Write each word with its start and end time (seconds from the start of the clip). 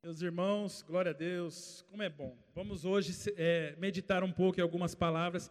Meus 0.00 0.22
irmãos, 0.22 0.84
glória 0.86 1.10
a 1.10 1.12
Deus, 1.12 1.84
como 1.90 2.04
é 2.04 2.08
bom. 2.08 2.38
Vamos 2.54 2.84
hoje 2.84 3.12
é, 3.36 3.74
meditar 3.78 4.22
um 4.22 4.30
pouco 4.30 4.60
em 4.60 4.62
algumas 4.62 4.94
palavras, 4.94 5.50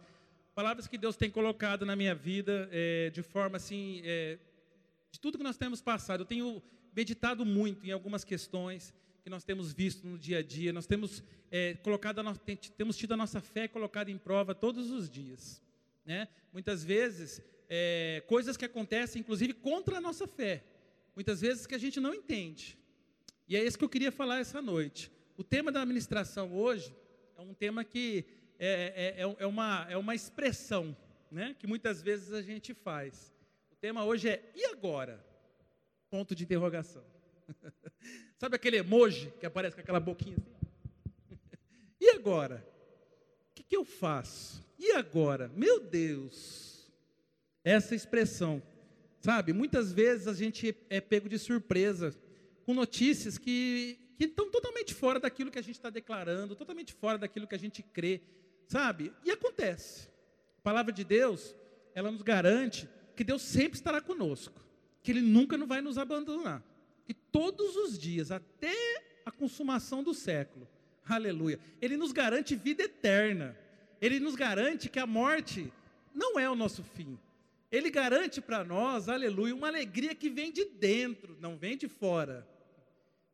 palavras 0.54 0.88
que 0.88 0.96
Deus 0.96 1.18
tem 1.18 1.30
colocado 1.30 1.84
na 1.84 1.94
minha 1.94 2.14
vida 2.14 2.66
é, 2.72 3.10
de 3.10 3.22
forma 3.22 3.58
assim, 3.58 4.00
é, 4.04 4.38
de 5.10 5.20
tudo 5.20 5.36
que 5.36 5.44
nós 5.44 5.58
temos 5.58 5.82
passado. 5.82 6.22
Eu 6.22 6.24
tenho 6.24 6.62
meditado 6.96 7.44
muito 7.44 7.86
em 7.86 7.90
algumas 7.90 8.24
questões 8.24 8.94
que 9.22 9.28
nós 9.28 9.44
temos 9.44 9.70
visto 9.74 10.06
no 10.06 10.18
dia 10.18 10.38
a 10.38 10.42
dia. 10.42 10.72
Nós 10.72 10.86
temos 10.86 11.22
é, 11.50 11.74
colocado, 11.74 12.18
a, 12.20 12.34
temos 12.74 12.96
tido 12.96 13.12
a 13.12 13.18
nossa 13.18 13.42
fé 13.42 13.68
colocada 13.68 14.10
em 14.10 14.16
prova 14.16 14.54
todos 14.54 14.90
os 14.90 15.10
dias, 15.10 15.62
né? 16.06 16.26
Muitas 16.54 16.82
vezes 16.82 17.42
é, 17.68 18.22
coisas 18.26 18.56
que 18.56 18.64
acontecem, 18.64 19.20
inclusive 19.20 19.52
contra 19.52 19.98
a 19.98 20.00
nossa 20.00 20.26
fé, 20.26 20.64
muitas 21.14 21.42
vezes 21.42 21.66
que 21.66 21.74
a 21.74 21.78
gente 21.78 22.00
não 22.00 22.14
entende. 22.14 22.77
E 23.48 23.56
é 23.56 23.64
isso 23.64 23.78
que 23.78 23.84
eu 23.84 23.88
queria 23.88 24.12
falar 24.12 24.40
essa 24.40 24.60
noite. 24.60 25.10
O 25.34 25.42
tema 25.42 25.72
da 25.72 25.80
administração 25.80 26.52
hoje 26.52 26.94
é 27.34 27.40
um 27.40 27.54
tema 27.54 27.82
que 27.82 28.26
é, 28.58 29.14
é, 29.16 29.22
é, 29.22 29.36
é 29.38 29.46
uma, 29.46 29.86
é 29.88 29.96
uma 29.96 30.14
expressão 30.14 30.94
né, 31.30 31.56
que 31.58 31.66
muitas 31.66 32.02
vezes 32.02 32.30
a 32.34 32.42
gente 32.42 32.74
faz. 32.74 33.34
O 33.72 33.76
tema 33.76 34.04
hoje 34.04 34.28
é 34.28 34.52
e 34.54 34.66
agora? 34.66 35.24
Ponto 36.10 36.34
de 36.34 36.44
interrogação. 36.44 37.02
Sabe 38.36 38.56
aquele 38.56 38.76
emoji 38.76 39.32
que 39.40 39.46
aparece 39.46 39.76
com 39.76 39.80
aquela 39.80 40.00
boquinha 40.00 40.36
assim? 40.36 41.38
e 41.98 42.10
agora? 42.10 42.62
O 43.50 43.54
que, 43.54 43.62
que 43.62 43.76
eu 43.76 43.84
faço? 43.84 44.62
E 44.78 44.92
agora? 44.92 45.50
Meu 45.56 45.80
Deus! 45.80 46.92
Essa 47.64 47.94
expressão, 47.94 48.62
sabe? 49.20 49.54
Muitas 49.54 49.90
vezes 49.90 50.28
a 50.28 50.34
gente 50.34 50.76
é 50.90 51.00
pego 51.00 51.30
de 51.30 51.38
surpresa 51.38 52.14
com 52.68 52.74
notícias 52.74 53.38
que, 53.38 53.98
que 54.18 54.26
estão 54.26 54.50
totalmente 54.50 54.92
fora 54.92 55.18
daquilo 55.18 55.50
que 55.50 55.58
a 55.58 55.62
gente 55.62 55.76
está 55.76 55.88
declarando, 55.88 56.54
totalmente 56.54 56.92
fora 56.92 57.16
daquilo 57.16 57.46
que 57.46 57.54
a 57.54 57.58
gente 57.58 57.82
crê, 57.82 58.20
sabe? 58.66 59.10
E 59.24 59.30
acontece. 59.30 60.06
A 60.58 60.60
palavra 60.62 60.92
de 60.92 61.02
Deus, 61.02 61.56
ela 61.94 62.10
nos 62.10 62.20
garante 62.20 62.86
que 63.16 63.24
Deus 63.24 63.40
sempre 63.40 63.78
estará 63.78 64.02
conosco, 64.02 64.62
que 65.02 65.12
Ele 65.12 65.22
nunca 65.22 65.56
não 65.56 65.66
vai 65.66 65.80
nos 65.80 65.96
abandonar. 65.96 66.62
E 67.08 67.14
todos 67.14 67.74
os 67.74 67.98
dias, 67.98 68.30
até 68.30 68.76
a 69.24 69.30
consumação 69.30 70.02
do 70.02 70.12
século, 70.12 70.68
aleluia, 71.08 71.58
Ele 71.80 71.96
nos 71.96 72.12
garante 72.12 72.54
vida 72.54 72.82
eterna. 72.82 73.56
Ele 73.98 74.20
nos 74.20 74.34
garante 74.34 74.90
que 74.90 74.98
a 74.98 75.06
morte 75.06 75.72
não 76.14 76.38
é 76.38 76.50
o 76.50 76.54
nosso 76.54 76.84
fim. 76.84 77.18
Ele 77.72 77.88
garante 77.88 78.42
para 78.42 78.62
nós, 78.62 79.08
aleluia, 79.08 79.54
uma 79.54 79.68
alegria 79.68 80.14
que 80.14 80.28
vem 80.28 80.52
de 80.52 80.66
dentro, 80.66 81.34
não 81.40 81.56
vem 81.56 81.74
de 81.74 81.88
fora. 81.88 82.46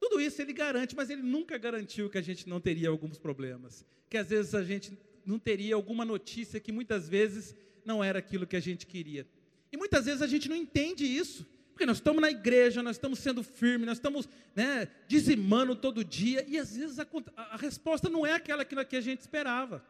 Tudo 0.04 0.20
isso 0.20 0.42
ele 0.42 0.52
garante, 0.52 0.94
mas 0.94 1.08
ele 1.08 1.22
nunca 1.22 1.56
garantiu 1.56 2.10
que 2.10 2.18
a 2.18 2.22
gente 2.22 2.46
não 2.46 2.60
teria 2.60 2.90
alguns 2.90 3.16
problemas. 3.16 3.86
Que 4.10 4.18
às 4.18 4.28
vezes 4.28 4.54
a 4.54 4.62
gente 4.62 4.98
não 5.24 5.38
teria 5.38 5.74
alguma 5.74 6.04
notícia 6.04 6.60
que 6.60 6.70
muitas 6.70 7.08
vezes 7.08 7.56
não 7.86 8.04
era 8.04 8.18
aquilo 8.18 8.46
que 8.46 8.54
a 8.54 8.60
gente 8.60 8.84
queria. 8.84 9.26
E 9.72 9.78
muitas 9.78 10.04
vezes 10.04 10.20
a 10.20 10.26
gente 10.26 10.46
não 10.46 10.56
entende 10.56 11.06
isso. 11.06 11.46
Porque 11.72 11.86
nós 11.86 11.96
estamos 11.96 12.20
na 12.20 12.30
igreja, 12.30 12.82
nós 12.82 12.96
estamos 12.96 13.18
sendo 13.18 13.42
firmes, 13.42 13.86
nós 13.86 13.96
estamos 13.96 14.28
né, 14.54 14.88
dizimando 15.08 15.74
todo 15.74 16.04
dia, 16.04 16.44
e 16.46 16.58
às 16.58 16.76
vezes 16.76 16.98
a, 16.98 17.06
a, 17.36 17.56
resposta 17.56 18.10
não 18.10 18.26
é 18.26 18.34
aquela 18.34 18.62
que 18.62 18.96
a 18.96 19.00
gente 19.00 19.22
esperava. 19.22 19.82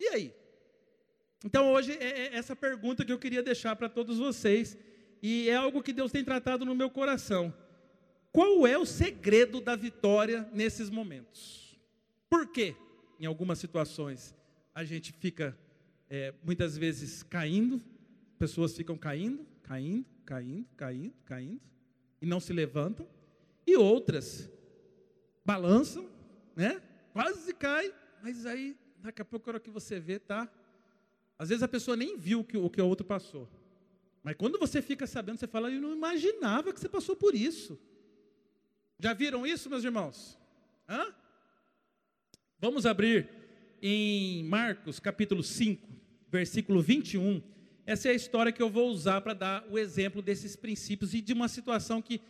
E 0.00 0.08
aí? 0.08 0.34
Então 1.44 1.72
hoje 1.72 1.92
é, 1.92 2.34
é 2.34 2.36
essa 2.36 2.56
pergunta 2.56 3.04
que 3.04 3.12
eu 3.12 3.18
queria 3.18 3.44
deixar 3.44 3.76
para 3.76 3.88
todos 3.88 4.18
vocês, 4.18 4.76
e 5.22 5.48
é 5.48 5.54
algo 5.54 5.84
que 5.84 5.92
Deus 5.92 6.10
tem 6.10 6.24
tratado 6.24 6.64
no 6.64 6.74
meu 6.74 6.90
coração. 6.90 7.54
Qual 8.32 8.66
é 8.66 8.78
o 8.78 8.86
segredo 8.86 9.60
da 9.60 9.74
vitória 9.74 10.48
nesses 10.52 10.88
momentos? 10.88 11.76
Por 12.28 12.46
quê? 12.46 12.76
Em 13.18 13.26
algumas 13.26 13.58
situações 13.58 14.34
a 14.74 14.84
gente 14.84 15.12
fica 15.12 15.58
é, 16.08 16.32
muitas 16.42 16.76
vezes 16.76 17.22
caindo, 17.22 17.82
pessoas 18.38 18.76
ficam 18.76 18.96
caindo, 18.96 19.44
caindo, 19.62 20.06
caindo, 20.24 20.66
caindo, 20.76 21.14
caindo, 21.24 21.60
e 22.22 22.26
não 22.26 22.38
se 22.38 22.52
levantam, 22.52 23.06
e 23.66 23.76
outras 23.76 24.48
balançam, 25.44 26.08
né? 26.54 26.80
Quase 27.12 27.52
cai, 27.52 27.92
mas 28.22 28.46
aí 28.46 28.76
daqui 28.98 29.22
a 29.22 29.24
pouco 29.24 29.48
a 29.48 29.54
hora 29.54 29.60
que 29.60 29.70
você 29.70 29.98
vê, 29.98 30.18
tá? 30.18 30.48
Às 31.38 31.48
vezes 31.48 31.62
a 31.62 31.68
pessoa 31.68 31.96
nem 31.96 32.16
viu 32.16 32.40
o 32.40 32.44
que 32.44 32.56
o 32.56 32.70
que 32.70 32.80
o 32.80 32.86
outro 32.86 33.04
passou. 33.04 33.48
Mas 34.22 34.36
quando 34.36 34.58
você 34.58 34.80
fica 34.82 35.06
sabendo, 35.06 35.38
você 35.38 35.46
fala, 35.46 35.70
eu 35.70 35.80
não 35.80 35.94
imaginava 35.94 36.72
que 36.72 36.78
você 36.78 36.88
passou 36.88 37.16
por 37.16 37.34
isso. 37.34 37.78
Já 39.02 39.14
viram 39.14 39.46
isso, 39.46 39.70
meus 39.70 39.82
irmãos? 39.82 40.38
Hã? 40.86 41.14
Vamos 42.58 42.84
abrir 42.84 43.30
em 43.80 44.44
Marcos 44.44 45.00
capítulo 45.00 45.42
5, 45.42 45.88
versículo 46.28 46.82
21. 46.82 47.42
Essa 47.86 48.08
é 48.08 48.10
a 48.10 48.14
história 48.14 48.52
que 48.52 48.60
eu 48.60 48.68
vou 48.68 48.90
usar 48.90 49.22
para 49.22 49.32
dar 49.32 49.64
o 49.70 49.78
exemplo 49.78 50.20
desses 50.20 50.54
princípios 50.54 51.14
e 51.14 51.22
de 51.22 51.32
uma 51.32 51.48
situação 51.48 52.02
que 52.02 52.20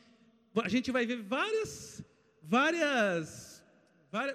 a 0.62 0.68
gente 0.68 0.92
vai 0.92 1.04
ver 1.04 1.20
várias, 1.20 2.04
várias, 2.40 3.64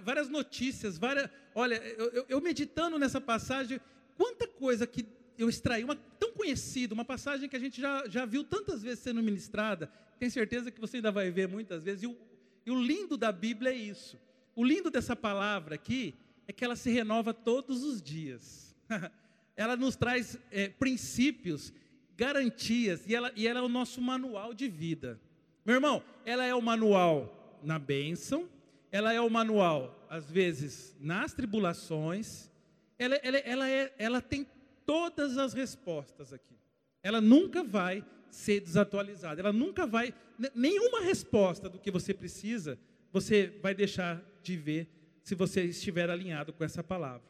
várias, 0.04 0.28
notícias, 0.28 0.98
várias. 0.98 1.30
Olha, 1.54 1.76
eu, 1.76 2.26
eu 2.28 2.42
meditando 2.42 3.00
nessa 3.00 3.22
passagem, 3.22 3.80
quanta 4.18 4.46
coisa 4.46 4.86
que 4.86 5.06
eu 5.38 5.50
extraí, 5.50 5.84
uma 5.84 5.96
tão 5.96 6.32
conhecida, 6.32 6.94
uma 6.94 7.06
passagem 7.06 7.50
que 7.50 7.56
a 7.56 7.60
gente 7.60 7.80
já, 7.82 8.08
já 8.08 8.26
viu 8.26 8.44
tantas 8.44 8.82
vezes 8.82 9.00
sendo 9.00 9.22
ministrada, 9.22 9.92
tenho 10.20 10.32
certeza 10.32 10.72
que 10.72 10.80
você 10.80 10.98
ainda 10.98 11.12
vai 11.12 11.30
ver 11.32 11.48
muitas 11.48 11.84
vezes, 11.84 12.04
e 12.04 12.08
o, 12.08 12.18
e 12.66 12.72
o 12.72 12.82
lindo 12.82 13.18
da 13.18 13.32
Bíblia 13.32 13.72
é 13.72 13.76
isso. 13.76 14.20
O 14.56 14.64
lindo 14.64 14.90
dessa 14.90 15.16
palavra 15.16 15.76
aqui 15.76 16.14
é 16.48 16.54
que 16.54 16.64
ela 16.64 16.76
se 16.76 16.90
renova 16.90 17.34
todos 17.34 17.84
os 17.84 18.02
dias. 18.02 18.76
ela 19.56 19.76
nos 19.76 19.96
traz 19.96 20.38
é, 20.52 20.70
princípios, 20.70 21.74
garantias, 22.16 23.06
e 23.08 23.14
ela, 23.14 23.32
e 23.36 23.48
ela 23.48 23.60
é 23.60 23.64
o 23.64 23.70
nosso 23.70 24.02
manual 24.02 24.54
de 24.54 24.68
vida. 24.68 25.20
Meu 25.66 25.76
irmão, 25.76 26.04
ela 26.26 26.46
é 26.46 26.56
o 26.56 26.62
manual 26.62 27.60
na 27.64 27.78
bênção, 27.78 28.48
ela 28.92 29.12
é 29.12 29.20
o 29.20 29.30
manual, 29.30 30.06
às 30.10 30.32
vezes, 30.32 30.96
nas 31.00 31.34
tribulações, 31.34 32.50
ela, 32.98 33.16
ela, 33.16 33.38
ela, 33.40 33.70
é, 33.70 33.94
ela 33.98 34.22
tem 34.22 34.48
todas 34.86 35.38
as 35.38 35.54
respostas 35.54 36.32
aqui. 36.32 36.56
Ela 37.02 37.22
nunca 37.22 37.64
vai 37.64 38.06
ser 38.30 38.60
desatualizada. 38.60 39.40
Ela 39.40 39.54
nunca 39.54 39.86
vai, 39.88 40.14
nenhuma 40.54 41.02
resposta 41.02 41.70
do 41.70 41.80
que 41.80 41.92
você 41.92 42.14
precisa, 42.14 42.78
você 43.12 43.48
vai 43.62 43.74
deixar 43.74 44.24
de 44.44 44.58
ver 44.58 44.90
se 45.24 45.34
você 45.36 45.64
estiver 45.64 46.10
alinhado 46.10 46.54
com 46.54 46.64
essa 46.64 46.84
palavra. 46.84 47.26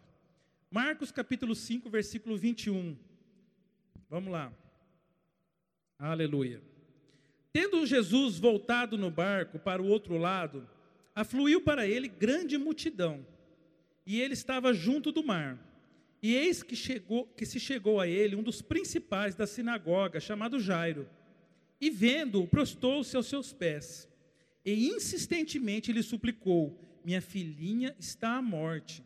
Marcos 0.69 1.11
capítulo 1.11 1.55
5, 1.55 1.89
versículo 1.89 2.35
21. 2.37 2.97
Vamos 4.09 4.31
lá. 4.31 4.51
Aleluia. 5.97 6.61
Tendo 7.53 7.85
Jesus 7.85 8.37
voltado 8.37 8.97
no 8.97 9.09
barco 9.09 9.57
para 9.57 9.81
o 9.81 9.87
outro 9.87 10.17
lado, 10.17 10.67
afluiu 11.13 11.61
para 11.61 11.87
ele 11.87 12.09
grande 12.09 12.57
multidão, 12.57 13.25
e 14.05 14.19
ele 14.19 14.33
estava 14.33 14.73
junto 14.73 15.11
do 15.11 15.23
mar. 15.23 15.57
E 16.25 16.33
eis 16.33 16.63
que, 16.63 16.75
chegou, 16.75 17.27
que 17.37 17.45
se 17.45 17.59
chegou 17.59 17.99
a 17.99 18.07
ele 18.07 18.35
um 18.35 18.41
dos 18.41 18.59
principais 18.59 19.35
da 19.35 19.45
sinagoga, 19.45 20.19
chamado 20.19 20.59
Jairo. 20.59 21.07
E 21.79 21.91
vendo-o, 21.91 22.47
prostou-se 22.47 23.15
aos 23.15 23.27
seus 23.27 23.53
pés. 23.53 24.09
E 24.65 24.87
insistentemente 24.87 25.93
lhe 25.93 26.01
suplicou: 26.01 26.99
Minha 27.05 27.21
filhinha 27.21 27.95
está 27.99 28.37
à 28.37 28.41
morte. 28.41 29.03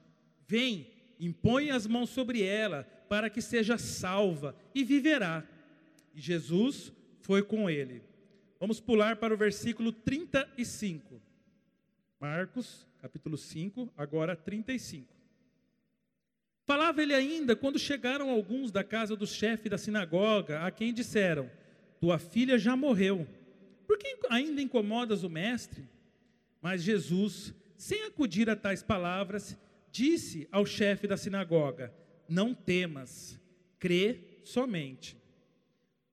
Vem, 0.47 0.87
impõe 1.19 1.71
as 1.71 1.85
mãos 1.85 2.09
sobre 2.09 2.41
ela, 2.41 2.85
para 3.09 3.29
que 3.29 3.41
seja 3.41 3.77
salva, 3.77 4.55
e 4.73 4.85
viverá. 4.85 5.45
E 6.15 6.21
Jesus 6.21 6.89
foi 7.19 7.43
com 7.43 7.69
ele. 7.69 8.01
Vamos 8.61 8.79
pular 8.79 9.17
para 9.17 9.33
o 9.33 9.37
versículo 9.37 9.91
35. 9.91 11.21
Marcos, 12.17 12.87
capítulo 13.01 13.37
5, 13.37 13.91
agora 13.97 14.37
35. 14.37 15.18
Falava 16.69 17.01
ele 17.01 17.15
ainda 17.15 17.55
quando 17.55 17.79
chegaram 17.79 18.29
alguns 18.29 18.71
da 18.71 18.83
casa 18.83 19.15
do 19.15 19.25
chefe 19.25 19.67
da 19.67 19.75
sinagoga, 19.75 20.59
a 20.59 20.69
quem 20.69 20.93
disseram: 20.93 21.49
Tua 21.99 22.19
filha 22.19 22.59
já 22.59 22.75
morreu, 22.75 23.27
por 23.87 23.97
que 23.97 24.15
ainda 24.29 24.61
incomodas 24.61 25.23
o 25.23 25.29
mestre? 25.31 25.89
Mas 26.61 26.83
Jesus, 26.83 27.55
sem 27.75 28.03
acudir 28.03 28.51
a 28.51 28.55
tais 28.55 28.83
palavras, 28.83 29.57
disse 29.91 30.47
ao 30.51 30.63
chefe 30.63 31.07
da 31.07 31.17
sinagoga: 31.17 31.91
Não 32.27 32.53
temas, 32.53 33.41
crê 33.79 34.19
somente. 34.43 35.17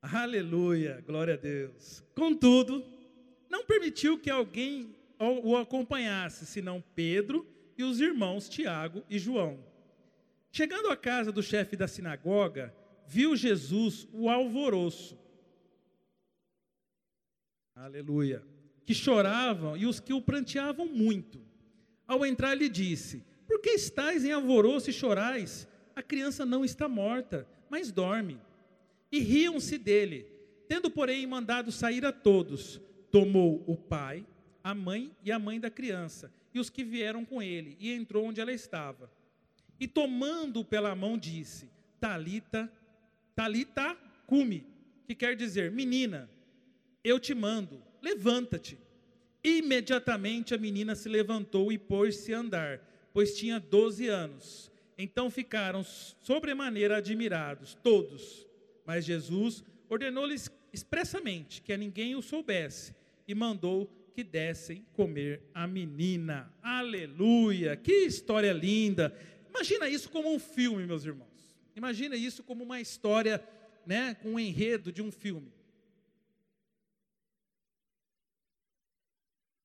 Aleluia, 0.01 1.05
glória 1.07 1.35
a 1.35 1.37
Deus. 1.37 2.03
Contudo, 2.15 2.83
não 3.51 3.67
permitiu 3.67 4.19
que 4.19 4.31
alguém 4.31 4.97
o 5.19 5.55
acompanhasse, 5.55 6.47
senão 6.47 6.83
Pedro 6.95 7.47
e 7.77 7.85
os 7.85 8.01
irmãos 8.01 8.49
Tiago 8.49 9.05
e 9.11 9.19
João. 9.19 9.66
Chegando 10.57 10.89
à 10.89 10.97
casa 10.97 11.31
do 11.31 11.43
chefe 11.43 11.77
da 11.77 11.87
sinagoga, 11.87 12.75
viu 13.07 13.37
Jesus 13.37 14.09
o 14.11 14.31
alvoroço. 14.31 15.19
Aleluia. 17.75 18.43
que 18.87 18.95
choravam 18.95 19.77
e 19.77 19.85
os 19.85 20.01
que 20.01 20.15
o 20.15 20.23
pranteavam 20.23 20.87
muito. 20.87 21.43
Ao 22.07 22.25
entrar, 22.25 22.55
lhe 22.55 22.71
disse: 22.71 23.23
Por 23.47 23.61
que 23.61 23.69
estáis 23.69 24.25
em 24.25 24.33
alvoroço 24.33 24.89
e 24.89 24.95
chorais? 24.95 25.69
A 25.95 26.03
criança 26.03 26.47
não 26.47 26.65
está 26.65 26.89
morta, 26.89 27.47
mas 27.69 27.93
dorme. 27.93 28.41
E 29.13 29.19
riam-se 29.19 29.77
dele. 29.77 30.27
Tendo, 30.67 30.91
porém, 30.91 31.27
mandado 31.27 31.71
sair 31.71 32.07
a 32.07 32.13
todos, 32.13 32.81
tomou 33.11 33.63
o 33.67 33.77
pai, 33.77 34.27
a 34.65 34.75
mãe 34.75 35.15
e 35.23 35.31
a 35.31 35.39
mãe 35.39 35.61
da 35.61 35.69
criança, 35.69 36.33
e 36.55 36.59
os 36.59 36.71
que 36.71 36.83
vieram 36.83 37.27
com 37.27 37.43
ele, 37.43 37.77
e 37.79 37.93
entrou 37.93 38.25
onde 38.25 38.41
ela 38.41 38.53
estava. 38.53 39.15
E 39.79 39.87
tomando-o 39.87 40.65
pela 40.65 40.95
mão, 40.95 41.19
disse: 41.19 41.69
Talita, 42.01 42.71
Talita, 43.35 43.97
cume, 44.27 44.67
que 45.07 45.15
quer 45.15 45.37
dizer, 45.37 45.71
menina, 45.71 46.29
eu 47.05 47.21
te 47.21 47.35
mando, 47.35 47.83
levanta-te. 48.03 48.79
Imediatamente 49.45 50.55
a 50.55 50.59
menina 50.59 50.95
se 50.97 51.09
levantou 51.09 51.71
e 51.71 51.79
pôs-se 51.79 52.35
a 52.35 52.39
andar, 52.39 52.81
pois 53.13 53.37
tinha 53.37 53.61
doze 53.61 54.09
anos. 54.09 54.73
Então 54.99 55.31
ficaram 55.31 55.85
sobremaneira 55.85 56.97
admirados, 56.97 57.75
todos. 57.83 58.47
Mas 58.85 59.05
Jesus 59.05 59.63
ordenou-lhes 59.89 60.51
expressamente 60.73 61.63
que 61.63 61.73
a 61.73 61.77
ninguém 61.77 62.15
o 62.17 62.23
soubesse 62.23 62.95
e 63.29 63.35
mandou 63.35 63.91
que 64.15 64.25
dessem 64.25 64.85
comer 64.95 65.43
a 65.53 65.67
menina. 65.67 66.51
Aleluia! 66.63 67.77
Que 67.77 68.07
história 68.07 68.53
linda! 68.53 69.15
Imagina 69.57 69.89
isso 69.89 70.11
como 70.11 70.35
um 70.35 70.39
filme, 70.39 70.87
meus 70.87 71.07
irmãos. 71.07 71.57
Imagina 71.75 72.15
isso 72.15 72.43
como 72.43 72.63
uma 72.63 72.79
história, 72.79 73.43
né, 73.87 74.15
com 74.17 74.33
um 74.33 74.39
enredo 74.39 74.93
de 74.93 75.01
um 75.01 75.11
filme. 75.11 75.51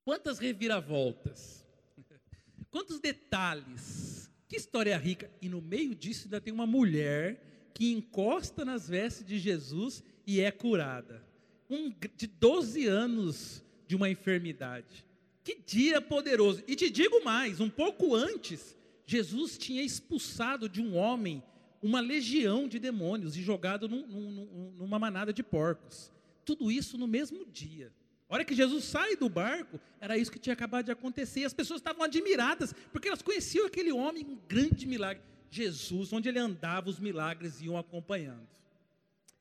Quantas 0.05 0.39
reviravoltas, 0.39 1.65
quantos 2.71 3.01
detalhes, 3.01 4.31
que 4.47 4.55
história 4.55 4.97
rica. 4.97 5.29
E 5.41 5.49
no 5.49 5.61
meio 5.61 5.93
disso 5.93 6.25
ainda 6.25 6.39
tem 6.39 6.53
uma 6.53 6.65
mulher 6.65 7.69
que 7.73 7.91
encosta 7.91 8.63
nas 8.63 8.87
vestes 8.87 9.25
de 9.25 9.37
Jesus 9.39 10.01
e 10.25 10.39
é 10.39 10.51
curada. 10.51 11.21
Um, 11.69 11.93
de 12.15 12.27
12 12.27 12.87
anos 12.87 13.61
de 13.87 13.95
uma 13.95 14.09
enfermidade. 14.09 15.05
Que 15.43 15.55
dia 15.55 15.99
poderoso. 16.01 16.63
E 16.65 16.77
te 16.77 16.89
digo 16.89 17.23
mais: 17.25 17.59
um 17.59 17.69
pouco 17.69 18.15
antes, 18.15 18.77
Jesus 19.11 19.57
tinha 19.57 19.83
expulsado 19.83 20.69
de 20.69 20.81
um 20.81 20.95
homem 20.95 21.43
uma 21.83 21.99
legião 21.99 22.65
de 22.65 22.79
demônios 22.79 23.35
e 23.35 23.41
jogado 23.41 23.89
num, 23.89 24.07
num, 24.07 24.73
numa 24.77 24.97
manada 24.97 25.33
de 25.33 25.43
porcos. 25.43 26.09
Tudo 26.45 26.71
isso 26.71 26.97
no 26.97 27.07
mesmo 27.07 27.45
dia. 27.45 27.91
A 28.29 28.35
hora 28.35 28.45
que 28.45 28.55
Jesus 28.55 28.85
sai 28.85 29.17
do 29.17 29.27
barco, 29.27 29.81
era 29.99 30.17
isso 30.17 30.31
que 30.31 30.39
tinha 30.39 30.53
acabado 30.53 30.85
de 30.85 30.93
acontecer. 30.93 31.41
E 31.41 31.45
as 31.45 31.53
pessoas 31.53 31.81
estavam 31.81 32.03
admiradas, 32.03 32.73
porque 32.93 33.09
elas 33.09 33.21
conheciam 33.21 33.65
aquele 33.65 33.91
homem, 33.91 34.25
um 34.25 34.37
grande 34.47 34.87
milagre. 34.87 35.21
Jesus, 35.49 36.13
onde 36.13 36.29
ele 36.29 36.39
andava, 36.39 36.89
os 36.89 36.97
milagres 36.97 37.61
iam 37.61 37.77
acompanhando. 37.77 38.47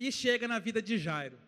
E 0.01 0.11
chega 0.11 0.49
na 0.49 0.59
vida 0.59 0.83
de 0.83 0.99
Jairo. 0.99 1.39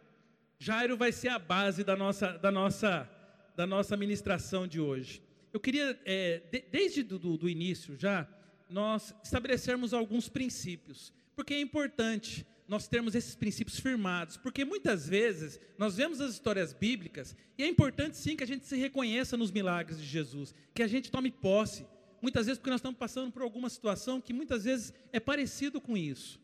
Jairo 0.61 0.97
vai 0.97 1.11
ser 1.11 1.31
a 1.31 1.41
base 1.41 1.83
da 1.83 1.97
nossa, 1.97 2.39
da 2.39 2.53
nossa, 2.53 3.11
da 3.57 3.67
nossa 3.67 3.97
ministração 3.97 4.69
de 4.69 4.79
hoje. 4.79 5.21
Eu 5.53 5.61
queria, 5.61 6.01
é, 6.05 6.43
de, 6.51 6.65
desde 6.71 7.03
do, 7.03 7.19
do, 7.19 7.49
início 7.49 7.97
já, 7.99 8.29
nós 8.71 9.15
estabelecermos 9.23 9.93
alguns 9.93 10.29
princípios, 10.29 11.13
porque 11.37 11.53
é 11.53 11.61
importante 11.61 12.47
nós 12.67 12.89
termos 12.89 13.15
esses 13.15 13.35
princípios 13.35 13.79
firmados, 13.79 14.39
porque 14.39 14.65
muitas 14.65 15.07
vezes 15.07 15.61
nós 15.77 15.97
vemos 15.97 16.21
as 16.23 16.33
histórias 16.33 16.73
bíblicas 16.73 17.37
e 17.59 17.63
é 17.63 17.69
importante 17.69 18.17
sim 18.17 18.35
que 18.35 18.45
a 18.45 18.47
gente 18.47 18.65
se 18.65 18.77
reconheça 18.77 19.37
nos 19.37 19.51
milagres 19.51 20.01
de 20.01 20.07
Jesus, 20.07 20.55
que 20.75 20.83
a 20.83 20.87
gente 20.87 21.11
tome 21.11 21.31
posse. 21.31 21.87
Muitas 22.23 22.47
vezes 22.47 22.59
porque 22.59 22.71
nós 22.71 22.79
estamos 22.79 22.99
passando 22.99 23.31
por 23.31 23.43
alguma 23.43 23.69
situação 23.69 24.21
que 24.21 24.33
muitas 24.33 24.65
vezes 24.65 24.95
é 25.13 25.21
parecido 25.21 25.81
com 25.81 25.97
isso. 25.97 26.41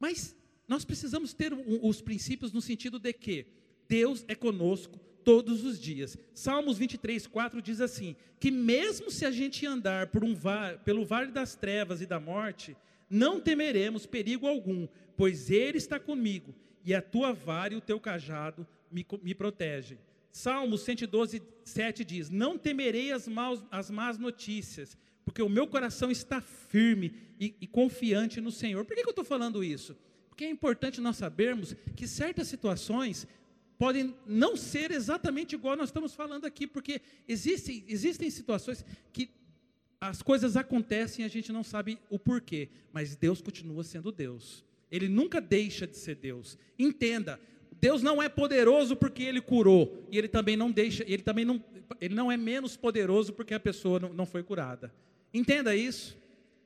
Mas 0.00 0.34
nós 0.66 0.84
precisamos 0.84 1.32
ter 1.32 1.52
os 1.52 2.00
princípios 2.00 2.52
no 2.52 2.60
sentido 2.60 2.98
de 2.98 3.12
que 3.12 3.46
Deus 3.88 4.24
é 4.26 4.34
conosco 4.34 4.98
todos 5.26 5.64
os 5.64 5.80
dias. 5.80 6.16
Salmos 6.32 6.78
23, 6.78 7.26
4 7.26 7.60
diz 7.60 7.80
assim: 7.80 8.14
que 8.38 8.48
mesmo 8.48 9.10
se 9.10 9.26
a 9.26 9.30
gente 9.32 9.66
andar 9.66 10.06
por 10.06 10.22
um 10.22 10.36
pelo 10.84 11.04
vale 11.04 11.32
das 11.32 11.56
trevas 11.56 12.00
e 12.00 12.06
da 12.06 12.20
morte, 12.20 12.76
não 13.10 13.40
temeremos 13.40 14.06
perigo 14.06 14.46
algum, 14.46 14.86
pois 15.16 15.50
Ele 15.50 15.78
está 15.78 15.98
comigo, 15.98 16.54
e 16.84 16.94
a 16.94 17.02
tua 17.02 17.32
vara 17.32 17.74
e 17.74 17.76
o 17.76 17.80
teu 17.80 17.98
cajado 17.98 18.64
me, 18.88 19.04
me 19.20 19.34
protegem. 19.34 19.98
Salmos 20.30 20.82
112, 20.82 21.42
7 21.64 22.04
diz: 22.04 22.30
Não 22.30 22.56
temerei 22.56 23.10
as, 23.10 23.26
maus, 23.26 23.64
as 23.68 23.90
más 23.90 24.18
notícias, 24.18 24.96
porque 25.24 25.42
o 25.42 25.48
meu 25.48 25.66
coração 25.66 26.08
está 26.08 26.40
firme 26.40 27.12
e, 27.40 27.52
e 27.60 27.66
confiante 27.66 28.40
no 28.40 28.52
Senhor. 28.52 28.84
Por 28.84 28.94
que, 28.94 29.02
que 29.02 29.08
eu 29.08 29.10
estou 29.10 29.24
falando 29.24 29.64
isso? 29.64 29.96
Porque 30.28 30.44
é 30.44 30.50
importante 30.50 31.00
nós 31.00 31.16
sabermos 31.16 31.74
que 31.96 32.06
certas 32.06 32.46
situações 32.46 33.26
podem 33.78 34.14
não 34.26 34.56
ser 34.56 34.90
exatamente 34.90 35.54
igual 35.54 35.76
nós 35.76 35.88
estamos 35.88 36.14
falando 36.14 36.44
aqui, 36.44 36.66
porque 36.66 37.00
existem, 37.28 37.84
existem 37.88 38.30
situações 38.30 38.84
que 39.12 39.30
as 40.00 40.22
coisas 40.22 40.56
acontecem 40.56 41.24
e 41.24 41.26
a 41.26 41.30
gente 41.30 41.52
não 41.52 41.64
sabe 41.64 41.98
o 42.10 42.18
porquê, 42.18 42.68
mas 42.92 43.16
Deus 43.16 43.40
continua 43.40 43.82
sendo 43.82 44.12
Deus. 44.12 44.64
Ele 44.90 45.08
nunca 45.08 45.40
deixa 45.40 45.86
de 45.86 45.96
ser 45.96 46.16
Deus. 46.16 46.58
Entenda, 46.78 47.40
Deus 47.80 48.02
não 48.02 48.22
é 48.22 48.28
poderoso 48.28 48.96
porque 48.96 49.22
ele 49.22 49.40
curou, 49.40 50.06
e 50.10 50.18
ele 50.18 50.28
também 50.28 50.56
não 50.56 50.70
deixa, 50.70 51.04
ele 51.06 51.22
também 51.22 51.44
não, 51.44 51.62
ele 52.00 52.14
não 52.14 52.30
é 52.30 52.36
menos 52.36 52.76
poderoso 52.76 53.32
porque 53.32 53.54
a 53.54 53.60
pessoa 53.60 53.98
não, 53.98 54.12
não 54.12 54.26
foi 54.26 54.42
curada. 54.42 54.92
Entenda 55.32 55.74
isso. 55.74 56.16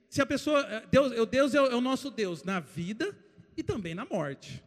Se 0.09 0.21
a 0.21 0.27
pessoa, 0.27 0.65
Deus, 0.91 1.29
Deus 1.29 1.55
é 1.55 1.61
o 1.61 1.81
nosso 1.81 2.11
Deus 2.11 2.43
na 2.43 2.61
vida 2.61 3.17
e 3.57 3.62
também 3.62 3.95
na 3.95 4.05
morte. 4.05 4.62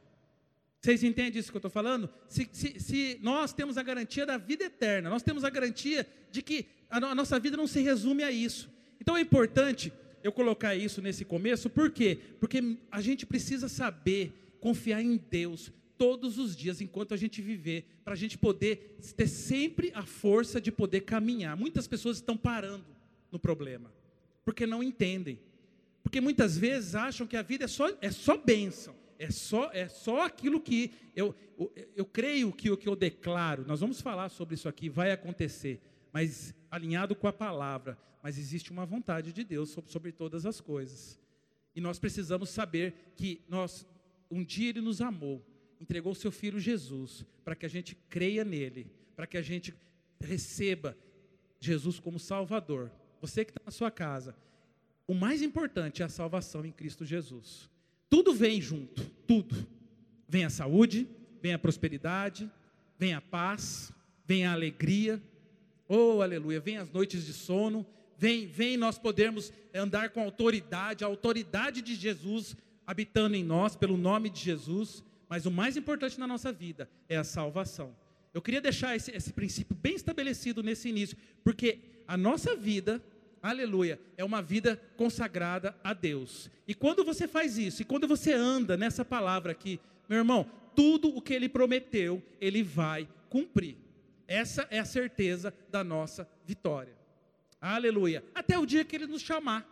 Vocês 0.83 1.01
entendem 1.01 1.39
isso 1.39 1.50
que 1.50 1.56
eu 1.56 1.59
estou 1.59 1.71
falando? 1.71 2.09
Se, 2.27 2.50
se, 2.51 2.77
se, 2.77 3.19
nós 3.21 3.53
temos 3.53 3.77
a 3.77 3.83
garantia 3.83 4.25
da 4.25 4.38
vida 4.38 4.65
eterna, 4.65 5.09
nós 5.09 5.24
temos 5.24 5.45
a 5.45 5.50
garantia 5.50 6.06
de 6.30 6.41
que 6.41 6.65
a, 6.89 6.97
a 6.97 7.15
nossa 7.15 7.39
vida 7.39 7.56
não 7.56 7.65
se 7.65 7.80
resume 7.80 8.21
a 8.21 8.30
isso. 8.30 8.69
Então 9.00 9.15
é 9.15 9.21
importante 9.21 9.94
eu 10.21 10.30
colocar 10.33 10.75
isso 10.75 11.01
nesse 11.01 11.24
começo, 11.24 11.69
por 11.69 11.89
quê? 11.89 12.19
Porque 12.38 12.77
a 12.91 13.00
gente 13.00 13.25
precisa 13.25 13.69
saber 13.69 14.33
confiar 14.59 15.01
em 15.01 15.15
Deus 15.15 15.71
todos 15.97 16.38
os 16.38 16.53
dias 16.53 16.81
enquanto 16.81 17.13
a 17.13 17.18
gente 17.18 17.41
viver, 17.41 17.85
para 18.03 18.12
a 18.12 18.18
gente 18.18 18.38
poder 18.38 18.97
ter 19.15 19.27
sempre 19.27 19.89
a 19.95 20.03
força 20.03 20.59
de 20.59 20.69
poder 20.69 21.01
caminhar. 21.01 21.56
Muitas 21.56 21.88
pessoas 21.88 22.18
estão 22.18 22.35
parando 22.35 22.85
no 23.31 23.40
problema, 23.40 23.90
porque 24.44 24.68
não 24.68 24.83
entendem. 24.83 25.40
Porque 26.04 26.19
muitas 26.19 26.57
vezes 26.57 26.94
acham 26.94 27.25
que 27.25 27.37
a 27.37 27.42
vida 27.42 27.63
é 27.63 27.69
só, 27.69 27.90
é 28.02 28.11
só 28.11 28.35
bênção. 28.35 29.02
É 29.23 29.31
só, 29.31 29.71
é 29.71 29.87
só 29.87 30.25
aquilo 30.25 30.59
que 30.59 30.92
eu, 31.15 31.33
eu, 31.57 31.71
eu 31.95 32.06
creio 32.06 32.51
que 32.51 32.69
o 32.69 32.75
que 32.75 32.89
eu 32.89 32.95
declaro, 32.95 33.65
nós 33.65 33.80
vamos 33.80 34.01
falar 34.01 34.27
sobre 34.27 34.56
isso 34.56 34.68
aqui, 34.68 34.89
vai 34.89 35.11
acontecer, 35.11 35.81
mas 36.11 36.53
alinhado 36.69 37.15
com 37.15 37.25
a 37.25 37.31
palavra. 37.31 37.97
Mas 38.21 38.37
existe 38.37 38.69
uma 38.69 38.85
vontade 38.85 39.31
de 39.31 39.45
Deus 39.45 39.69
sobre, 39.69 39.89
sobre 39.89 40.11
todas 40.11 40.45
as 40.45 40.59
coisas. 40.59 41.18
E 41.73 41.80
nós 41.80 41.99
precisamos 41.99 42.49
saber 42.49 43.13
que 43.15 43.42
nós, 43.47 43.87
um 44.30 44.44
dia 44.44 44.71
Ele 44.71 44.81
nos 44.81 44.99
amou, 44.99 45.42
entregou 45.80 46.13
seu 46.13 46.31
Filho 46.31 46.59
Jesus, 46.59 47.25
para 47.45 47.56
que 47.56 47.65
a 47.65 47.69
gente 47.69 47.95
creia 48.09 48.44
nele, 48.44 48.92
para 49.15 49.25
que 49.25 49.37
a 49.37 49.42
gente 49.42 49.73
receba 50.19 50.97
Jesus 51.61 51.97
como 51.97 52.19
Salvador. 52.19 52.92
Você 53.21 53.45
que 53.45 53.51
está 53.51 53.61
na 53.65 53.71
sua 53.71 53.89
casa, 53.89 54.35
o 55.07 55.13
mais 55.13 55.42
importante 55.42 56.01
é 56.01 56.06
a 56.06 56.09
salvação 56.09 56.65
em 56.65 56.73
Cristo 56.73 57.06
Jesus. 57.06 57.71
Tudo 58.13 58.31
vem 58.31 58.61
junto, 58.61 59.03
tudo. 59.25 59.65
Vem 60.29 60.45
a 60.45 60.49
saúde, 60.51 61.07
vem 61.41 61.51
a 61.51 61.57
prosperidade, 61.57 62.47
vem 62.95 63.15
a 63.15 63.19
paz, 63.19 63.91
vem 64.23 64.45
a 64.45 64.53
alegria. 64.53 65.19
Oh, 65.89 66.21
aleluia, 66.21 66.59
vem 66.59 66.77
as 66.77 66.91
noites 66.91 67.25
de 67.25 67.33
sono, 67.33 67.83
vem, 68.15 68.45
vem 68.45 68.77
nós 68.77 68.99
podermos 68.99 69.51
andar 69.73 70.11
com 70.11 70.21
autoridade, 70.21 71.03
a 71.03 71.07
autoridade 71.07 71.81
de 71.81 71.95
Jesus 71.95 72.55
habitando 72.85 73.35
em 73.35 73.43
nós 73.43 73.75
pelo 73.75 73.97
nome 73.97 74.29
de 74.29 74.39
Jesus, 74.39 75.03
mas 75.27 75.47
o 75.47 75.51
mais 75.51 75.75
importante 75.75 76.19
na 76.19 76.27
nossa 76.27 76.53
vida 76.53 76.87
é 77.09 77.17
a 77.17 77.23
salvação. 77.23 77.95
Eu 78.31 78.43
queria 78.43 78.61
deixar 78.61 78.95
esse, 78.95 79.09
esse 79.09 79.33
princípio 79.33 79.75
bem 79.75 79.95
estabelecido 79.95 80.61
nesse 80.61 80.87
início, 80.87 81.17
porque 81.43 81.79
a 82.07 82.15
nossa 82.15 82.55
vida 82.55 83.03
aleluia, 83.44 84.00
é 84.18 84.23
uma 84.23 84.42
vida 84.42 84.81
consagrada 84.97 85.76
a 85.83 85.94
Deus. 85.94 86.50
E 86.68 86.73
quando 86.73 87.04
você 87.04 87.28
faz 87.28 87.57
isso, 87.57 87.81
e 87.81 87.85
quando 87.85 88.07
você 88.07 88.33
anda 88.33 88.76
nessa 88.76 89.06
palavra 89.06 89.52
aqui, 89.52 89.80
meu 90.09 90.18
irmão, 90.19 90.50
tudo 90.76 91.16
o 91.16 91.21
que 91.21 91.33
ele 91.33 91.47
prometeu, 91.47 92.23
ele 92.42 92.64
vai 92.64 93.07
cumprir. 93.30 93.78
Essa 94.28 94.68
é 94.71 94.80
a 94.80 94.85
certeza 94.85 95.54
da 95.69 95.83
nossa 95.83 96.28
vitória. 96.45 96.95
Aleluia. 97.62 98.23
Até 98.33 98.57
o 98.57 98.66
dia 98.66 98.83
que 98.83 98.95
ele 98.95 99.07
nos 99.07 99.21
chamar. 99.21 99.69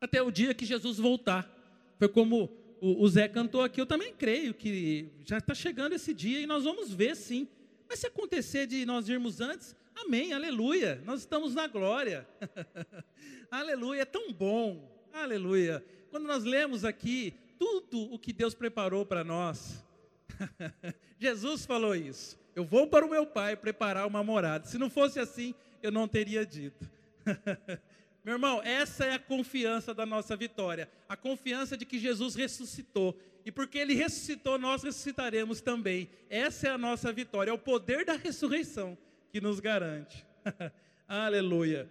Até 0.00 0.22
o 0.22 0.30
dia 0.30 0.54
que 0.54 0.64
Jesus 0.64 0.98
voltar. 0.98 1.52
Foi 1.98 2.08
como 2.08 2.50
o, 2.80 3.08
Zé 3.08 3.28
cantou 3.28 3.62
aqui, 3.62 3.80
eu 3.80 3.86
também 3.86 4.12
creio 4.12 4.52
que 4.52 5.08
já 5.24 5.38
está 5.38 5.54
chegando 5.54 5.94
esse 5.94 6.12
dia 6.12 6.40
e 6.40 6.46
nós 6.46 6.64
vamos 6.64 6.92
ver 6.92 7.16
sim 7.16 7.48
Mas 7.88 8.00
se 8.00 8.06
acontecer 8.06 8.66
de 8.66 8.84
nós 8.84 9.08
irmos 9.08 9.40
antes, 9.40 9.74
amém, 9.96 10.32
aleluia, 10.32 11.00
nós 11.04 11.20
estamos 11.20 11.54
na 11.54 11.66
glória. 11.66 12.28
aleluia, 13.50 14.02
é 14.02 14.04
tão 14.04 14.32
bom, 14.32 14.88
aleluia. 15.12 15.84
Quando 16.10 16.26
nós 16.26 16.44
lemos 16.44 16.84
aqui 16.84 17.34
tudo 17.58 18.12
o 18.12 18.18
que 18.18 18.32
Deus 18.32 18.54
preparou 18.54 19.06
para 19.06 19.24
nós, 19.24 19.84
Jesus 21.18 21.64
falou 21.64 21.94
isso. 21.94 22.38
Eu 22.54 22.64
vou 22.64 22.86
para 22.86 23.04
o 23.04 23.10
meu 23.10 23.26
pai 23.26 23.56
preparar 23.56 24.06
uma 24.06 24.22
morada. 24.22 24.66
Se 24.66 24.78
não 24.78 24.88
fosse 24.90 25.18
assim, 25.18 25.54
eu 25.82 25.90
não 25.90 26.06
teria 26.06 26.44
dito. 26.44 26.88
meu 28.24 28.34
irmão, 28.34 28.62
essa 28.62 29.04
é 29.04 29.14
a 29.14 29.18
confiança 29.18 29.92
da 29.92 30.06
nossa 30.06 30.36
vitória. 30.36 30.90
A 31.08 31.16
confiança 31.16 31.76
de 31.76 31.84
que 31.84 31.98
Jesus 31.98 32.34
ressuscitou. 32.34 33.18
E 33.44 33.52
porque 33.52 33.78
ele 33.78 33.94
ressuscitou, 33.94 34.58
nós 34.58 34.82
ressuscitaremos 34.82 35.60
também. 35.60 36.08
Essa 36.30 36.68
é 36.68 36.70
a 36.70 36.78
nossa 36.78 37.12
vitória. 37.12 37.50
É 37.50 37.54
o 37.54 37.58
poder 37.58 38.04
da 38.04 38.14
ressurreição 38.14 38.96
que 39.30 39.40
nos 39.40 39.60
garante. 39.60 40.24
Aleluia. 41.08 41.88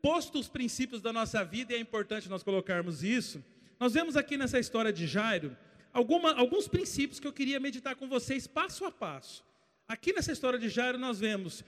Posto 0.00 0.38
os 0.38 0.48
princípios 0.48 1.02
da 1.02 1.12
nossa 1.12 1.44
vida, 1.44 1.72
e 1.72 1.76
é 1.76 1.80
importante 1.80 2.28
nós 2.28 2.42
colocarmos 2.42 3.02
isso. 3.02 3.44
Nós 3.78 3.94
vemos 3.94 4.16
aqui 4.16 4.36
nessa 4.36 4.58
história 4.58 4.92
de 4.92 5.06
Jairo 5.06 5.56
alguma, 5.92 6.32
alguns 6.34 6.68
princípios 6.68 7.18
que 7.18 7.26
eu 7.26 7.32
queria 7.32 7.58
meditar 7.58 7.96
com 7.96 8.08
vocês 8.08 8.46
passo 8.46 8.84
a 8.84 8.90
passo. 8.90 9.44
Aqui 9.88 10.12
nessa 10.12 10.32
história 10.32 10.58
de 10.58 10.68
Jairo 10.68 10.98
nós 10.98 11.20
vemos 11.20 11.64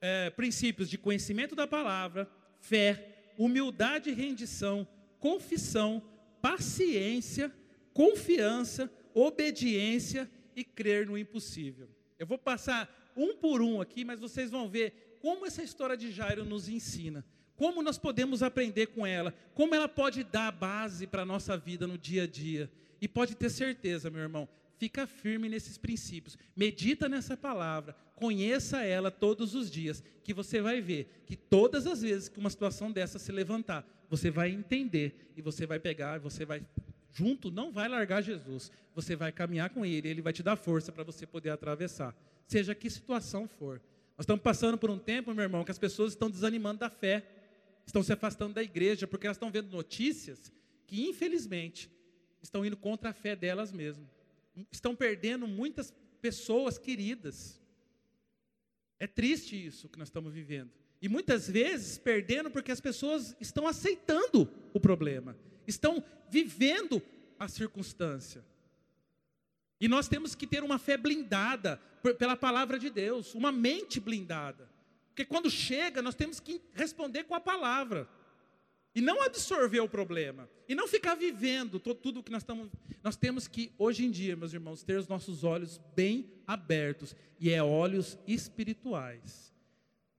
é, 0.00 0.30
princípios 0.30 0.88
de 0.88 0.98
conhecimento 0.98 1.54
da 1.54 1.66
palavra, 1.66 2.28
fé, 2.60 3.32
humildade 3.36 4.10
e 4.10 4.14
rendição, 4.14 4.86
confissão, 5.18 6.02
paciência, 6.40 7.52
confiança, 7.92 8.90
obediência 9.14 10.30
e 10.54 10.64
crer 10.64 11.06
no 11.06 11.16
impossível. 11.16 11.88
Eu 12.18 12.26
vou 12.26 12.38
passar 12.38 13.07
um 13.18 13.36
por 13.36 13.60
um 13.60 13.80
aqui, 13.80 14.04
mas 14.04 14.20
vocês 14.20 14.50
vão 14.50 14.68
ver 14.68 15.18
como 15.20 15.44
essa 15.44 15.62
história 15.62 15.96
de 15.96 16.10
Jairo 16.12 16.44
nos 16.44 16.68
ensina. 16.68 17.24
Como 17.56 17.82
nós 17.82 17.98
podemos 17.98 18.42
aprender 18.42 18.86
com 18.86 19.04
ela? 19.04 19.34
Como 19.52 19.74
ela 19.74 19.88
pode 19.88 20.22
dar 20.22 20.52
base 20.52 21.06
para 21.08 21.22
a 21.22 21.26
nossa 21.26 21.56
vida 21.56 21.88
no 21.88 21.98
dia 21.98 22.22
a 22.22 22.26
dia? 22.26 22.70
E 23.00 23.08
pode 23.08 23.34
ter 23.34 23.50
certeza, 23.50 24.08
meu 24.08 24.22
irmão, 24.22 24.48
fica 24.76 25.06
firme 25.06 25.48
nesses 25.48 25.76
princípios, 25.76 26.38
medita 26.54 27.08
nessa 27.08 27.36
palavra, 27.36 27.96
conheça 28.14 28.84
ela 28.84 29.10
todos 29.10 29.54
os 29.56 29.68
dias, 29.68 30.02
que 30.22 30.32
você 30.32 30.60
vai 30.60 30.80
ver 30.80 31.24
que 31.26 31.36
todas 31.36 31.86
as 31.86 32.02
vezes 32.02 32.28
que 32.28 32.38
uma 32.38 32.50
situação 32.50 32.92
dessa 32.92 33.18
se 33.18 33.32
levantar, 33.32 33.84
você 34.08 34.30
vai 34.30 34.50
entender 34.50 35.32
e 35.36 35.42
você 35.42 35.66
vai 35.66 35.80
pegar, 35.80 36.18
você 36.18 36.44
vai 36.44 36.62
junto, 37.18 37.50
não 37.50 37.72
vai 37.72 37.88
largar 37.88 38.22
Jesus, 38.22 38.70
você 38.94 39.16
vai 39.16 39.32
caminhar 39.32 39.70
com 39.70 39.84
ele, 39.84 40.08
ele 40.08 40.22
vai 40.22 40.32
te 40.32 40.40
dar 40.40 40.54
força 40.54 40.92
para 40.92 41.02
você 41.02 41.26
poder 41.26 41.50
atravessar, 41.50 42.14
seja 42.46 42.76
que 42.76 42.88
situação 42.88 43.48
for. 43.48 43.82
Nós 44.16 44.24
estamos 44.24 44.42
passando 44.42 44.78
por 44.78 44.88
um 44.88 44.98
tempo, 44.98 45.34
meu 45.34 45.42
irmão, 45.42 45.64
que 45.64 45.70
as 45.72 45.78
pessoas 45.78 46.12
estão 46.12 46.30
desanimando 46.30 46.78
da 46.78 46.88
fé, 46.88 47.24
estão 47.84 48.04
se 48.04 48.12
afastando 48.12 48.54
da 48.54 48.62
igreja, 48.62 49.06
porque 49.06 49.26
elas 49.26 49.36
estão 49.36 49.50
vendo 49.50 49.68
notícias 49.70 50.52
que, 50.86 51.08
infelizmente, 51.08 51.90
estão 52.40 52.64
indo 52.64 52.76
contra 52.76 53.10
a 53.10 53.12
fé 53.12 53.34
delas 53.34 53.72
mesmas. 53.72 54.08
Estão 54.70 54.94
perdendo 54.94 55.46
muitas 55.46 55.92
pessoas 56.20 56.78
queridas. 56.78 57.60
É 58.98 59.06
triste 59.06 59.54
isso 59.54 59.88
que 59.88 59.98
nós 59.98 60.08
estamos 60.08 60.32
vivendo. 60.32 60.70
E 61.00 61.08
muitas 61.08 61.48
vezes 61.48 61.98
perdendo 61.98 62.50
porque 62.50 62.72
as 62.72 62.80
pessoas 62.80 63.36
estão 63.40 63.66
aceitando 63.66 64.48
o 64.72 64.80
problema, 64.80 65.36
estão 65.70 66.02
vivendo 66.28 67.02
a 67.38 67.48
circunstância. 67.48 68.44
E 69.80 69.86
nós 69.86 70.08
temos 70.08 70.34
que 70.34 70.46
ter 70.46 70.62
uma 70.64 70.78
fé 70.78 70.96
blindada 70.96 71.80
pela 72.18 72.36
palavra 72.36 72.78
de 72.78 72.90
Deus, 72.90 73.34
uma 73.34 73.52
mente 73.52 74.00
blindada. 74.00 74.68
Porque 75.08 75.24
quando 75.24 75.50
chega, 75.50 76.02
nós 76.02 76.14
temos 76.14 76.40
que 76.40 76.60
responder 76.72 77.24
com 77.24 77.34
a 77.34 77.40
palavra. 77.40 78.08
E 78.94 79.00
não 79.00 79.22
absorver 79.22 79.80
o 79.80 79.88
problema. 79.88 80.48
E 80.68 80.74
não 80.74 80.88
ficar 80.88 81.14
vivendo 81.14 81.78
tudo 81.78 82.20
o 82.20 82.22
que 82.22 82.32
nós 82.32 82.42
estamos. 82.42 82.70
Nós 83.02 83.16
temos 83.16 83.46
que, 83.46 83.72
hoje 83.78 84.04
em 84.04 84.10
dia, 84.10 84.36
meus 84.36 84.52
irmãos, 84.52 84.82
ter 84.82 84.98
os 84.98 85.06
nossos 85.06 85.44
olhos 85.44 85.80
bem 85.94 86.32
abertos. 86.46 87.14
E 87.38 87.50
é 87.50 87.62
olhos 87.62 88.18
espirituais. 88.26 89.54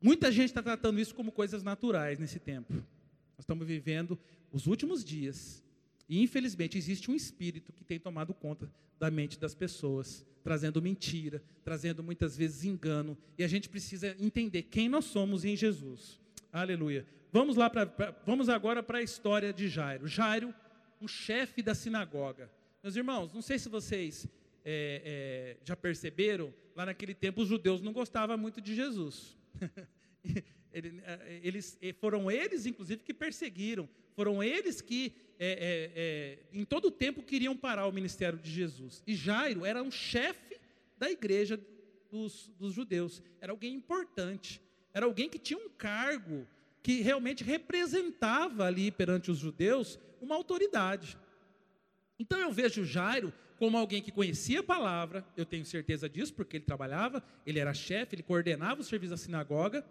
Muita 0.01 0.31
gente 0.31 0.45
está 0.45 0.63
tratando 0.63 0.99
isso 0.99 1.13
como 1.13 1.31
coisas 1.31 1.61
naturais 1.61 2.19
nesse 2.19 2.39
tempo. 2.39 2.73
Nós 2.73 3.41
estamos 3.41 3.67
vivendo 3.67 4.17
os 4.51 4.67
últimos 4.67 5.03
dias. 5.03 5.63
E, 6.07 6.21
infelizmente, 6.21 6.77
existe 6.77 7.09
um 7.11 7.15
espírito 7.15 7.71
que 7.71 7.83
tem 7.83 7.99
tomado 7.99 8.33
conta 8.33 8.71
da 8.99 9.09
mente 9.09 9.39
das 9.39 9.55
pessoas, 9.55 10.25
trazendo 10.43 10.81
mentira, 10.81 11.41
trazendo 11.63 12.03
muitas 12.03 12.35
vezes 12.35 12.65
engano. 12.65 13.17
E 13.37 13.43
a 13.43 13.47
gente 13.47 13.69
precisa 13.69 14.15
entender 14.19 14.63
quem 14.63 14.89
nós 14.89 15.05
somos 15.05 15.45
em 15.45 15.55
Jesus. 15.55 16.19
Aleluia. 16.51 17.05
Vamos 17.31 17.55
lá 17.55 17.69
pra, 17.69 17.85
pra 17.85 18.15
vamos 18.25 18.49
agora 18.49 18.81
para 18.81 18.97
a 18.97 19.03
história 19.03 19.53
de 19.53 19.69
Jairo. 19.69 20.07
Jairo, 20.07 20.53
um 20.99 21.07
chefe 21.07 21.61
da 21.61 21.75
sinagoga. 21.75 22.49
Meus 22.81 22.95
irmãos, 22.95 23.31
não 23.33 23.41
sei 23.41 23.59
se 23.59 23.69
vocês 23.69 24.27
é, 24.65 25.01
é, 25.03 25.57
já 25.63 25.75
perceberam, 25.75 26.53
lá 26.75 26.85
naquele 26.85 27.13
tempo 27.13 27.41
os 27.41 27.47
judeus 27.47 27.81
não 27.81 27.93
gostavam 27.93 28.37
muito 28.37 28.59
de 28.59 28.75
Jesus. 28.75 29.37
É, 30.73 31.39
eles, 31.43 31.77
foram 31.99 32.29
eles, 32.29 32.65
inclusive, 32.65 33.03
que 33.03 33.13
perseguiram. 33.13 33.89
Foram 34.15 34.43
eles 34.43 34.81
que, 34.81 35.13
é, 35.39 35.51
é, 35.51 35.91
é, 35.95 36.59
em 36.59 36.65
todo 36.65 36.85
o 36.85 36.91
tempo, 36.91 37.23
queriam 37.23 37.55
parar 37.55 37.87
o 37.87 37.91
ministério 37.91 38.37
de 38.37 38.51
Jesus. 38.51 39.03
E 39.07 39.15
Jairo 39.15 39.65
era 39.65 39.81
um 39.81 39.91
chefe 39.91 40.59
da 40.97 41.09
igreja 41.09 41.59
dos, 42.11 42.51
dos 42.59 42.73
judeus. 42.73 43.21
Era 43.39 43.51
alguém 43.51 43.73
importante. 43.73 44.61
Era 44.93 45.05
alguém 45.05 45.29
que 45.29 45.39
tinha 45.39 45.59
um 45.59 45.69
cargo 45.69 46.47
que 46.81 47.01
realmente 47.01 47.43
representava 47.43 48.65
ali 48.65 48.91
perante 48.91 49.31
os 49.31 49.37
judeus 49.37 49.99
uma 50.21 50.35
autoridade. 50.35 51.17
Então 52.17 52.37
eu 52.39 52.51
vejo 52.51 52.83
Jairo 52.83 53.33
como 53.57 53.77
alguém 53.77 54.01
que 54.01 54.11
conhecia 54.11 54.61
a 54.61 54.63
palavra, 54.63 55.25
eu 55.35 55.45
tenho 55.45 55.65
certeza 55.65 56.07
disso, 56.07 56.33
porque 56.33 56.57
ele 56.57 56.65
trabalhava, 56.65 57.21
ele 57.45 57.59
era 57.59 57.73
chefe, 57.73 58.15
ele 58.15 58.23
coordenava 58.23 58.79
o 58.79 58.83
serviço 58.83 59.11
da 59.11 59.17
sinagoga, 59.17 59.85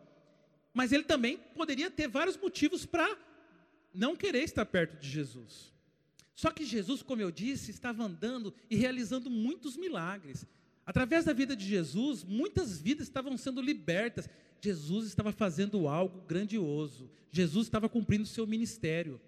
mas 0.78 0.92
ele 0.92 1.02
também 1.02 1.38
poderia 1.56 1.90
ter 1.90 2.06
vários 2.06 2.37
motivos 2.37 2.87
para 2.87 3.18
não 3.92 4.14
querer 4.14 4.44
estar 4.44 4.64
perto 4.64 4.97
de 4.97 5.11
Jesus. 5.11 5.73
Só 6.37 6.52
que 6.52 6.64
Jesus, 6.64 7.02
como 7.02 7.20
eu 7.20 7.32
disse, 7.32 7.73
estava 7.73 8.04
andando 8.04 8.54
e 8.70 8.76
realizando 8.76 9.28
muitos 9.28 9.76
milagres. 9.76 10.47
Através 10.87 11.25
da 11.25 11.32
vida 11.32 11.56
de 11.56 11.66
Jesus, 11.66 12.23
muitas 12.23 12.80
vidas 12.80 13.08
estavam 13.08 13.37
sendo 13.37 13.61
libertas. 13.61 14.30
Jesus 14.61 15.08
estava 15.08 15.32
fazendo 15.32 15.88
algo 15.88 16.20
grandioso. 16.28 17.11
Jesus 17.32 17.66
estava 17.66 17.88
cumprindo 17.88 18.23
o 18.23 18.28
seu 18.28 18.47
ministério. 18.47 19.20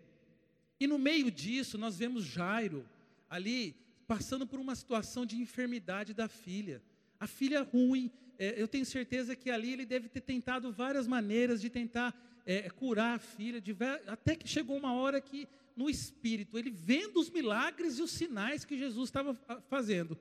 E 0.78 0.86
no 0.86 1.00
meio 1.00 1.32
disso, 1.32 1.76
nós 1.76 1.98
vemos 1.98 2.22
Jairo 2.22 2.88
ali 3.28 3.74
passando 4.06 4.46
por 4.46 4.60
uma 4.60 4.76
situação 4.76 5.26
de 5.26 5.36
enfermidade 5.36 6.14
da 6.14 6.28
filha. 6.28 6.80
A 7.18 7.26
filha 7.26 7.62
ruim, 7.62 8.08
eu 8.40 8.66
tenho 8.66 8.86
certeza 8.86 9.36
que 9.36 9.50
ali 9.50 9.72
ele 9.72 9.84
deve 9.84 10.08
ter 10.08 10.22
tentado 10.22 10.72
várias 10.72 11.06
maneiras 11.06 11.60
de 11.60 11.68
tentar 11.68 12.14
é, 12.46 12.70
curar 12.70 13.16
a 13.16 13.18
filha, 13.18 13.60
de, 13.60 13.76
até 14.06 14.34
que 14.34 14.48
chegou 14.48 14.76
uma 14.76 14.94
hora 14.94 15.20
que, 15.20 15.46
no 15.76 15.90
espírito, 15.90 16.58
ele 16.58 16.70
vendo 16.70 17.20
os 17.20 17.28
milagres 17.28 17.98
e 17.98 18.02
os 18.02 18.10
sinais 18.10 18.64
que 18.64 18.78
Jesus 18.78 19.08
estava 19.08 19.34
fazendo, 19.68 20.18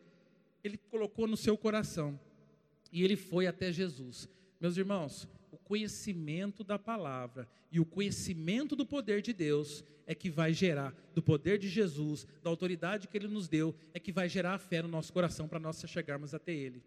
ele 0.64 0.78
colocou 0.78 1.28
no 1.28 1.38
seu 1.38 1.58
coração 1.58 2.20
e 2.92 3.04
ele 3.04 3.16
foi 3.16 3.48
até 3.48 3.72
Jesus. 3.72 4.28
Meus 4.60 4.76
irmãos, 4.76 5.28
o 5.52 5.58
conhecimento 5.58 6.64
da 6.64 6.78
palavra 6.78 7.48
e 7.72 7.80
o 7.80 7.86
conhecimento 7.86 8.76
do 8.76 8.86
poder 8.86 9.22
de 9.22 9.32
Deus 9.32 9.84
é 10.06 10.14
que 10.14 10.30
vai 10.30 10.54
gerar, 10.54 10.94
do 11.14 11.22
poder 11.22 11.58
de 11.58 11.70
Jesus, 11.70 12.28
da 12.44 12.50
autoridade 12.50 13.08
que 13.08 13.16
Ele 13.16 13.28
nos 13.28 13.48
deu, 13.48 13.76
é 13.94 14.00
que 14.00 14.12
vai 14.12 14.28
gerar 14.28 14.56
a 14.56 14.60
fé 14.60 14.82
no 14.82 14.88
nosso 14.88 15.14
coração 15.14 15.48
para 15.48 15.60
nós 15.60 15.84
chegarmos 15.88 16.34
até 16.34 16.52
Ele. 16.52 16.84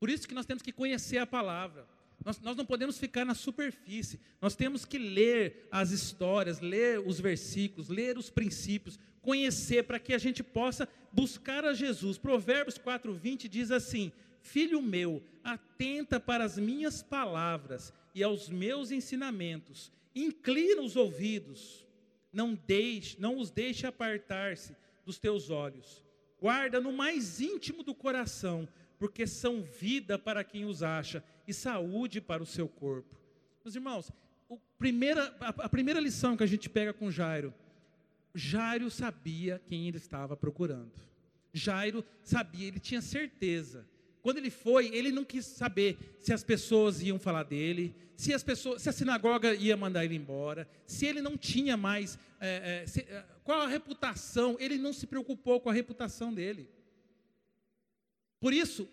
Por 0.00 0.08
isso 0.08 0.26
que 0.26 0.34
nós 0.34 0.46
temos 0.46 0.62
que 0.62 0.72
conhecer 0.72 1.18
a 1.18 1.26
palavra. 1.26 1.86
Nós, 2.24 2.40
nós, 2.40 2.56
não 2.56 2.66
podemos 2.66 2.98
ficar 2.98 3.24
na 3.24 3.34
superfície. 3.34 4.18
Nós 4.40 4.56
temos 4.56 4.84
que 4.84 4.98
ler 4.98 5.68
as 5.70 5.90
histórias, 5.90 6.60
ler 6.60 6.98
os 6.98 7.20
versículos, 7.20 7.88
ler 7.88 8.18
os 8.18 8.30
princípios, 8.30 8.98
conhecer 9.22 9.84
para 9.84 9.98
que 9.98 10.12
a 10.12 10.18
gente 10.18 10.42
possa 10.42 10.88
buscar 11.12 11.64
a 11.64 11.74
Jesus. 11.74 12.18
Provérbios 12.18 12.78
4:20 12.78 13.46
diz 13.46 13.70
assim: 13.70 14.10
Filho 14.40 14.82
meu, 14.82 15.22
atenta 15.44 16.18
para 16.18 16.44
as 16.44 16.58
minhas 16.58 17.02
palavras 17.02 17.92
e 18.14 18.22
aos 18.22 18.48
meus 18.48 18.90
ensinamentos. 18.90 19.92
Inclina 20.14 20.82
os 20.82 20.96
ouvidos, 20.96 21.86
não 22.32 22.54
deixe, 22.54 23.20
não 23.20 23.38
os 23.38 23.50
deixe 23.50 23.86
apartar-se 23.86 24.74
dos 25.04 25.18
teus 25.18 25.50
olhos. 25.50 26.02
Guarda 26.40 26.80
no 26.80 26.92
mais 26.92 27.40
íntimo 27.40 27.82
do 27.82 27.94
coração, 27.94 28.68
porque 29.00 29.26
são 29.26 29.62
vida 29.62 30.18
para 30.18 30.44
quem 30.44 30.66
os 30.66 30.82
acha 30.82 31.24
e 31.48 31.54
saúde 31.54 32.20
para 32.20 32.42
o 32.42 32.46
seu 32.46 32.68
corpo. 32.68 33.16
Meus 33.64 33.74
irmãos, 33.74 34.12
primeira, 34.78 35.34
a, 35.40 35.48
a 35.48 35.68
primeira 35.70 35.98
lição 35.98 36.36
que 36.36 36.42
a 36.44 36.46
gente 36.46 36.68
pega 36.68 36.92
com 36.92 37.10
Jairo, 37.10 37.52
Jairo 38.34 38.90
sabia 38.90 39.60
quem 39.66 39.88
ele 39.88 39.96
estava 39.96 40.36
procurando. 40.36 40.92
Jairo 41.52 42.04
sabia, 42.22 42.68
ele 42.68 42.78
tinha 42.78 43.00
certeza 43.00 43.88
Quando 44.22 44.36
ele 44.36 44.50
foi, 44.50 44.94
ele 44.94 45.10
não 45.10 45.24
quis 45.24 45.46
saber 45.46 46.16
se 46.20 46.32
as 46.32 46.44
pessoas 46.44 47.02
iam 47.02 47.18
falar 47.18 47.42
dele, 47.42 47.94
se 48.14 48.34
as 48.34 48.42
pessoas, 48.42 48.82
se 48.82 48.88
a 48.88 48.92
sinagoga 48.92 49.54
ia 49.54 49.76
mandar 49.76 50.04
ele 50.04 50.14
embora, 50.14 50.68
se 50.86 51.06
ele 51.06 51.22
não 51.22 51.38
tinha 51.38 51.74
mais 51.74 52.18
é, 52.38 52.82
é, 52.82 52.86
se, 52.86 53.00
é, 53.00 53.24
qual 53.42 53.62
a 53.62 53.66
reputação. 53.66 54.56
Ele 54.60 54.76
não 54.76 54.92
se 54.92 55.06
preocupou 55.06 55.58
com 55.58 55.70
a 55.70 55.72
reputação 55.72 56.32
dele. 56.34 56.68
Por 58.40 58.52
isso, 58.52 58.88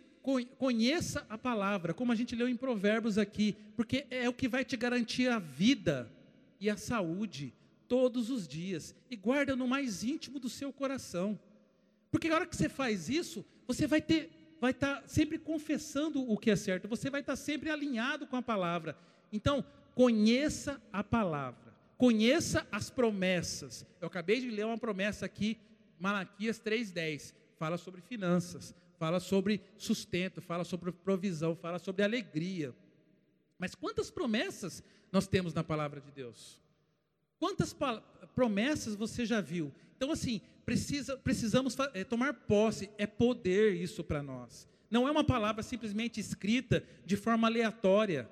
conheça 0.58 1.25
a 1.30 1.38
palavra, 1.38 1.94
como 1.94 2.12
a 2.12 2.16
gente 2.16 2.36
leu 2.36 2.50
em 2.50 2.56
Provérbios 2.58 3.18
aqui, 3.18 3.56
porque 3.75 4.06
é 4.10 4.27
o 4.27 4.34
que 4.34 4.48
vai 4.48 4.66
te 4.66 4.75
garantir 4.75 5.30
a 5.30 5.39
vida 5.39 6.12
e 6.60 6.70
a 6.70 6.75
saúde 6.75 7.54
todos 7.88 8.30
os 8.30 8.48
dias. 8.48 8.94
E 9.10 9.16
guarda 9.16 9.56
no 9.56 9.68
mais 9.68 10.04
íntimo 10.04 10.38
do 10.38 10.50
seu 10.50 10.74
coração. 10.74 11.39
Porque 12.12 12.27
a 12.27 12.36
hora 12.36 12.46
que 12.46 12.56
você 12.56 12.68
faz 12.68 13.10
isso, 13.10 13.46
você 13.66 13.88
vai 13.88 14.01
ter 14.01 14.32
vai 14.60 14.72
estar 14.72 15.01
tá 15.01 15.08
sempre 15.08 15.38
confessando 15.38 16.20
o 16.30 16.38
que 16.38 16.50
é 16.50 16.56
certo, 16.56 16.88
você 16.88 17.10
vai 17.10 17.22
estar 17.22 17.34
tá 17.34 17.38
sempre 17.38 17.70
alinhado 17.70 18.25
com 18.25 18.36
a 18.36 18.42
palavra. 18.42 18.98
Então, 19.32 19.63
conheça 19.94 20.82
a 20.92 21.04
palavra, 21.04 21.74
conheça 21.98 22.68
as 22.72 22.89
promessas. 22.89 23.86
Eu 24.01 24.08
acabei 24.08 24.39
de 24.42 24.50
ler 24.50 24.66
uma 24.66 24.77
promessa 24.77 25.25
aqui, 25.25 25.58
Malaquias 26.00 26.60
3,10, 26.60 27.34
fala 27.58 27.77
sobre 27.77 28.01
finanças, 28.01 28.74
fala 28.98 29.20
sobre 29.20 29.62
sustento, 29.77 30.42
fala 30.42 30.63
sobre 30.63 30.92
provisão, 30.92 31.56
fala 31.56 31.80
sobre 31.80 32.04
alegria. 32.04 32.75
Mas 33.58 33.74
quantas 33.74 34.12
promessas 34.12 34.84
nós 35.12 35.27
temos 35.27 35.54
na 35.54 35.63
palavra 35.63 36.01
de 36.01 36.12
Deus? 36.12 36.60
Quantas 37.39 37.75
promessas 38.36 38.96
você 38.96 39.25
já 39.25 39.39
viu? 39.39 39.72
Então, 39.96 40.12
assim, 40.12 40.42
precisa, 40.66 41.18
precisamos 41.18 41.75
é, 41.94 42.04
tomar 42.04 42.34
posse, 42.34 42.89
é 42.98 43.08
poder 43.08 43.74
isso 43.75 44.04
para 44.04 44.24
nós. 44.24 44.68
Não 44.89 45.08
é 45.08 45.12
uma 45.12 45.24
palavra 45.24 45.62
simplesmente 45.62 46.20
escrita 46.20 46.84
de 47.06 47.16
forma 47.16 47.48
aleatória. 47.48 48.30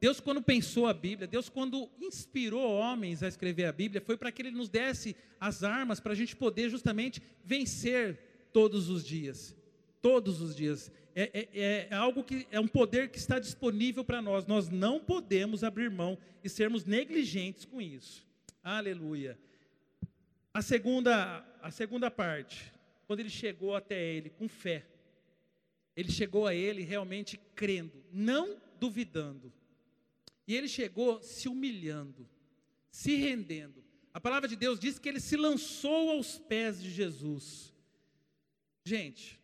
Deus, 0.00 0.20
quando 0.20 0.42
pensou 0.42 0.86
a 0.86 0.94
Bíblia, 0.94 1.28
Deus, 1.28 1.48
quando 1.48 1.88
inspirou 2.00 2.72
homens 2.72 3.22
a 3.22 3.28
escrever 3.28 3.66
a 3.66 3.72
Bíblia, 3.72 4.00
foi 4.00 4.16
para 4.16 4.32
que 4.32 4.42
Ele 4.42 4.50
nos 4.50 4.68
desse 4.68 5.16
as 5.40 5.62
armas 5.62 6.00
para 6.00 6.12
a 6.12 6.16
gente 6.16 6.34
poder 6.36 6.68
justamente 6.68 7.22
vencer 7.44 8.48
todos 8.52 8.88
os 8.88 9.04
dias. 9.04 9.56
Todos 10.02 10.42
os 10.42 10.54
dias. 10.54 10.92
É, 11.14 11.48
é, 11.54 11.88
é, 11.90 11.94
algo 11.94 12.24
que 12.24 12.46
é 12.50 12.58
um 12.58 12.68
poder 12.68 13.08
que 13.10 13.18
está 13.18 13.38
disponível 13.38 14.04
para 14.04 14.20
nós. 14.20 14.46
Nós 14.46 14.68
não 14.68 15.00
podemos 15.00 15.64
abrir 15.64 15.90
mão 15.90 16.18
e 16.42 16.48
sermos 16.48 16.84
negligentes 16.84 17.64
com 17.64 17.80
isso. 17.80 18.26
Aleluia. 18.62 19.38
A 20.52 20.60
segunda, 20.60 21.46
a 21.62 21.70
segunda 21.70 22.10
parte, 22.10 22.72
quando 23.06 23.20
ele 23.20 23.30
chegou 23.30 23.74
até 23.74 24.02
ele 24.02 24.28
com 24.28 24.48
fé, 24.48 24.86
ele 25.96 26.10
chegou 26.10 26.46
a 26.46 26.54
ele 26.54 26.82
realmente 26.82 27.38
crendo, 27.54 28.02
não 28.12 28.60
duvidando. 28.78 29.52
E 30.46 30.56
ele 30.56 30.68
chegou 30.68 31.22
se 31.22 31.48
humilhando, 31.48 32.28
se 32.90 33.16
rendendo. 33.16 33.82
A 34.12 34.20
palavra 34.20 34.48
de 34.48 34.56
Deus 34.56 34.78
diz 34.78 34.98
que 34.98 35.08
ele 35.08 35.20
se 35.20 35.36
lançou 35.36 36.10
aos 36.10 36.38
pés 36.38 36.82
de 36.82 36.90
Jesus. 36.90 37.72
Gente, 38.84 39.40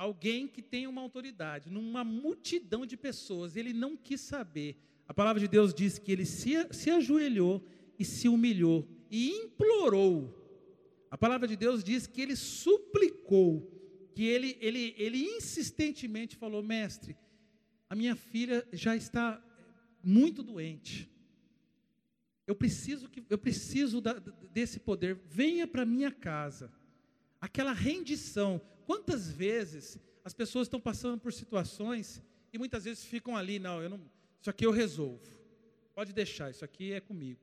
alguém 0.00 0.48
que 0.48 0.62
tem 0.62 0.86
uma 0.86 1.02
autoridade, 1.02 1.68
numa 1.68 2.02
multidão 2.02 2.86
de 2.86 2.96
pessoas, 2.96 3.54
ele 3.54 3.74
não 3.74 3.98
quis 3.98 4.22
saber. 4.22 4.78
A 5.06 5.12
palavra 5.12 5.38
de 5.38 5.46
Deus 5.46 5.74
diz 5.74 5.98
que 5.98 6.10
ele 6.10 6.24
se, 6.24 6.52
se 6.72 6.90
ajoelhou 6.90 7.62
e 7.98 8.04
se 8.04 8.26
humilhou 8.26 8.88
e 9.10 9.28
implorou. 9.28 10.34
A 11.10 11.18
palavra 11.18 11.46
de 11.46 11.54
Deus 11.54 11.84
diz 11.84 12.06
que 12.06 12.22
ele 12.22 12.34
suplicou, 12.34 13.70
que 14.14 14.24
ele, 14.24 14.56
ele, 14.58 14.94
ele 14.96 15.18
insistentemente 15.18 16.34
falou: 16.34 16.62
Mestre, 16.62 17.14
a 17.90 17.94
minha 17.94 18.16
filha 18.16 18.66
já 18.72 18.96
está 18.96 19.42
muito 20.02 20.42
doente. 20.42 21.10
Eu 22.46 22.54
preciso, 22.54 23.06
que, 23.06 23.22
eu 23.28 23.36
preciso 23.36 24.00
da, 24.00 24.14
desse 24.50 24.80
poder. 24.80 25.20
Venha 25.26 25.66
para 25.66 25.84
minha 25.84 26.10
casa. 26.10 26.72
Aquela 27.38 27.74
rendição. 27.74 28.62
Quantas 28.90 29.30
vezes 29.30 29.96
as 30.24 30.34
pessoas 30.34 30.66
estão 30.66 30.80
passando 30.80 31.16
por 31.16 31.32
situações 31.32 32.20
e 32.52 32.58
muitas 32.58 32.86
vezes 32.86 33.04
ficam 33.04 33.36
ali, 33.36 33.60
não, 33.60 33.80
eu 33.80 33.88
não, 33.88 34.00
isso 34.40 34.50
aqui 34.50 34.66
eu 34.66 34.72
resolvo. 34.72 35.24
Pode 35.94 36.12
deixar, 36.12 36.50
isso 36.50 36.64
aqui 36.64 36.92
é 36.92 36.98
comigo. 36.98 37.38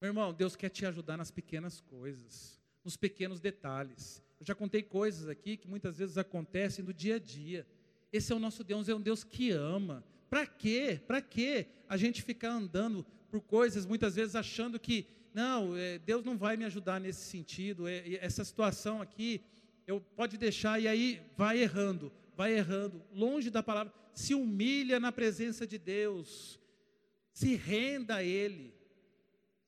Meu 0.00 0.08
irmão, 0.08 0.32
Deus 0.32 0.56
quer 0.56 0.70
te 0.70 0.86
ajudar 0.86 1.18
nas 1.18 1.30
pequenas 1.30 1.78
coisas, 1.78 2.58
nos 2.82 2.96
pequenos 2.96 3.38
detalhes. 3.38 4.22
Eu 4.40 4.46
já 4.46 4.54
contei 4.54 4.82
coisas 4.82 5.28
aqui 5.28 5.58
que 5.58 5.68
muitas 5.68 5.98
vezes 5.98 6.16
acontecem 6.16 6.82
no 6.82 6.94
dia 6.94 7.16
a 7.16 7.18
dia. 7.18 7.66
Esse 8.10 8.32
é 8.32 8.34
o 8.34 8.38
nosso 8.38 8.64
Deus, 8.64 8.88
é 8.88 8.94
um 8.94 9.00
Deus 9.02 9.22
que 9.22 9.50
ama. 9.50 10.02
Para 10.30 10.46
quê? 10.46 11.02
Para 11.06 11.20
quê 11.20 11.66
a 11.86 11.98
gente 11.98 12.22
ficar 12.22 12.52
andando 12.52 13.04
por 13.30 13.42
coisas, 13.42 13.84
muitas 13.84 14.14
vezes 14.14 14.34
achando 14.36 14.80
que, 14.80 15.06
não, 15.34 15.76
é, 15.76 15.98
Deus 15.98 16.24
não 16.24 16.38
vai 16.38 16.56
me 16.56 16.64
ajudar 16.64 16.98
nesse 16.98 17.26
sentido, 17.26 17.86
é, 17.86 18.14
essa 18.14 18.42
situação 18.42 19.02
aqui, 19.02 19.44
eu 19.86 20.00
pode 20.00 20.36
deixar, 20.36 20.80
e 20.80 20.88
aí 20.88 21.22
vai 21.36 21.58
errando, 21.58 22.12
vai 22.36 22.52
errando, 22.52 23.02
longe 23.12 23.50
da 23.50 23.62
palavra, 23.62 23.92
se 24.14 24.34
humilha 24.34 25.00
na 25.00 25.10
presença 25.12 25.66
de 25.66 25.78
Deus, 25.78 26.60
se 27.32 27.54
renda 27.54 28.16
a 28.16 28.22
Ele 28.22 28.74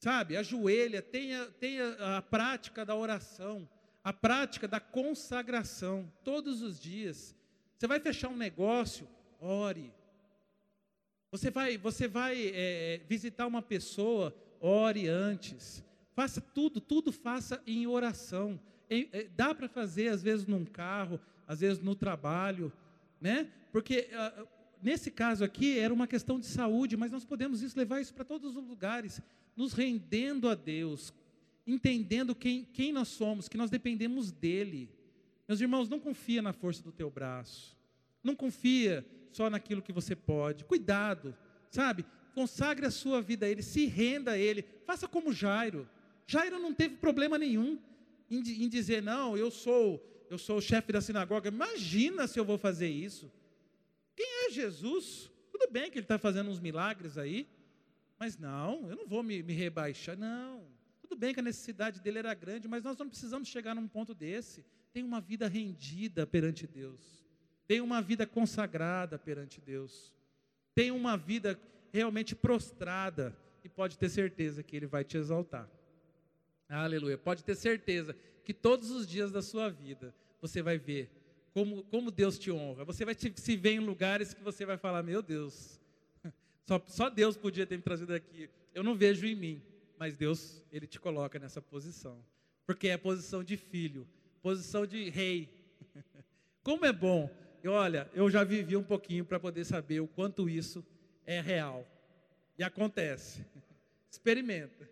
sabe? 0.04 0.36
Ajoelha, 0.36 1.00
tenha, 1.00 1.46
tenha 1.58 1.96
a 2.18 2.20
prática 2.20 2.84
da 2.84 2.94
oração, 2.94 3.66
a 4.02 4.12
prática 4.12 4.68
da 4.68 4.78
consagração, 4.78 6.12
todos 6.22 6.60
os 6.60 6.78
dias. 6.78 7.34
Você 7.74 7.86
vai 7.86 7.98
fechar 7.98 8.28
um 8.28 8.36
negócio, 8.36 9.08
ore. 9.40 9.90
Você 11.30 11.50
vai, 11.50 11.78
você 11.78 12.06
vai 12.06 12.52
é, 12.54 13.00
visitar 13.08 13.46
uma 13.46 13.62
pessoa, 13.62 14.36
ore 14.60 15.08
antes. 15.08 15.82
Faça 16.14 16.38
tudo, 16.38 16.82
tudo 16.82 17.10
faça 17.10 17.62
em 17.66 17.86
oração. 17.86 18.60
Dá 19.36 19.54
para 19.54 19.68
fazer, 19.68 20.08
às 20.08 20.22
vezes, 20.22 20.46
num 20.46 20.64
carro, 20.64 21.20
às 21.46 21.60
vezes 21.60 21.80
no 21.80 21.94
trabalho, 21.94 22.72
né? 23.20 23.48
Porque 23.72 24.08
uh, 24.12 24.46
nesse 24.82 25.10
caso 25.10 25.44
aqui 25.44 25.78
era 25.78 25.92
uma 25.92 26.06
questão 26.06 26.38
de 26.38 26.46
saúde, 26.46 26.96
mas 26.96 27.12
nós 27.12 27.24
podemos 27.24 27.62
isso, 27.62 27.78
levar 27.78 28.00
isso 28.00 28.14
para 28.14 28.24
todos 28.24 28.56
os 28.56 28.66
lugares 28.66 29.20
nos 29.56 29.72
rendendo 29.72 30.48
a 30.48 30.54
Deus, 30.54 31.12
entendendo 31.66 32.34
quem, 32.34 32.64
quem 32.64 32.92
nós 32.92 33.08
somos, 33.08 33.48
que 33.48 33.56
nós 33.56 33.70
dependemos 33.70 34.32
dEle. 34.32 34.90
Meus 35.46 35.60
irmãos, 35.60 35.88
não 35.88 36.00
confia 36.00 36.42
na 36.42 36.52
força 36.52 36.82
do 36.82 36.92
teu 36.92 37.10
braço, 37.10 37.76
não 38.22 38.34
confia 38.34 39.06
só 39.32 39.48
naquilo 39.48 39.82
que 39.82 39.92
você 39.92 40.16
pode, 40.16 40.64
cuidado, 40.64 41.36
sabe? 41.70 42.04
Consagre 42.34 42.86
a 42.86 42.90
sua 42.90 43.22
vida 43.22 43.46
a 43.46 43.48
Ele, 43.48 43.62
se 43.62 43.86
renda 43.86 44.32
a 44.32 44.38
Ele, 44.38 44.64
faça 44.84 45.06
como 45.06 45.32
Jairo. 45.32 45.88
Jairo 46.26 46.58
não 46.58 46.74
teve 46.74 46.96
problema 46.96 47.38
nenhum 47.38 47.78
em, 48.30 48.38
em 48.38 48.68
dizer, 48.68 49.02
não, 49.02 49.36
eu 49.36 49.50
sou, 49.50 50.02
eu 50.30 50.38
sou 50.38 50.58
o 50.58 50.62
chefe 50.62 50.92
da 50.92 51.00
sinagoga, 51.00 51.48
imagina 51.48 52.26
se 52.26 52.38
eu 52.38 52.44
vou 52.44 52.58
fazer 52.58 52.88
isso. 52.88 53.30
Quem 54.16 54.46
é 54.46 54.50
Jesus? 54.50 55.30
Tudo 55.50 55.70
bem 55.70 55.90
que 55.90 55.98
ele 55.98 56.04
está 56.04 56.18
fazendo 56.18 56.50
uns 56.50 56.60
milagres 56.60 57.18
aí, 57.18 57.48
mas 58.18 58.38
não, 58.38 58.88
eu 58.88 58.96
não 58.96 59.06
vou 59.06 59.22
me, 59.22 59.42
me 59.42 59.52
rebaixar. 59.52 60.16
Não. 60.16 60.66
Tudo 61.00 61.16
bem 61.16 61.34
que 61.34 61.40
a 61.40 61.42
necessidade 61.42 62.00
dele 62.00 62.18
era 62.18 62.34
grande, 62.34 62.66
mas 62.66 62.82
nós 62.82 62.96
não 62.96 63.08
precisamos 63.08 63.48
chegar 63.48 63.74
num 63.74 63.86
ponto 63.86 64.14
desse. 64.14 64.64
Tem 64.92 65.02
uma 65.02 65.20
vida 65.20 65.46
rendida 65.46 66.26
perante 66.26 66.66
Deus. 66.66 67.24
Tem 67.66 67.80
uma 67.80 68.00
vida 68.00 68.26
consagrada 68.26 69.18
perante 69.18 69.60
Deus. 69.60 70.14
Tem 70.74 70.90
uma 70.90 71.16
vida 71.16 71.58
realmente 71.92 72.34
prostrada. 72.34 73.36
E 73.62 73.68
pode 73.68 73.96
ter 73.96 74.08
certeza 74.08 74.62
que 74.62 74.76
Ele 74.76 74.86
vai 74.86 75.04
te 75.04 75.16
exaltar. 75.16 75.70
Aleluia. 76.74 77.16
Pode 77.16 77.44
ter 77.44 77.54
certeza 77.54 78.16
que 78.44 78.52
todos 78.52 78.90
os 78.90 79.06
dias 79.06 79.32
da 79.32 79.40
sua 79.42 79.68
vida 79.68 80.14
você 80.40 80.62
vai 80.62 80.78
ver 80.78 81.10
como, 81.54 81.84
como 81.84 82.10
Deus 82.10 82.38
te 82.38 82.50
honra. 82.50 82.84
Você 82.84 83.04
vai 83.04 83.14
te, 83.14 83.32
se 83.36 83.56
ver 83.56 83.74
em 83.74 83.78
lugares 83.78 84.34
que 84.34 84.42
você 84.42 84.66
vai 84.66 84.76
falar: 84.76 85.02
Meu 85.02 85.22
Deus, 85.22 85.80
só, 86.66 86.82
só 86.88 87.08
Deus 87.08 87.36
podia 87.36 87.64
ter 87.64 87.76
me 87.76 87.82
trazido 87.82 88.12
aqui. 88.12 88.50
Eu 88.74 88.82
não 88.82 88.94
vejo 88.96 89.24
em 89.24 89.36
mim, 89.36 89.62
mas 89.96 90.16
Deus, 90.16 90.62
Ele 90.72 90.86
te 90.86 90.98
coloca 90.98 91.38
nessa 91.38 91.62
posição. 91.62 92.18
Porque 92.66 92.88
é 92.88 92.96
posição 92.96 93.44
de 93.44 93.56
filho, 93.56 94.06
posição 94.42 94.84
de 94.84 95.08
rei. 95.10 95.48
Como 96.62 96.84
é 96.84 96.92
bom. 96.92 97.30
E 97.62 97.68
olha, 97.68 98.10
eu 98.14 98.28
já 98.28 98.42
vivi 98.42 98.76
um 98.76 98.82
pouquinho 98.82 99.24
para 99.24 99.38
poder 99.38 99.64
saber 99.64 100.00
o 100.00 100.08
quanto 100.08 100.48
isso 100.48 100.84
é 101.24 101.40
real. 101.40 101.86
E 102.58 102.64
acontece. 102.64 103.44
Experimenta. 104.10 104.88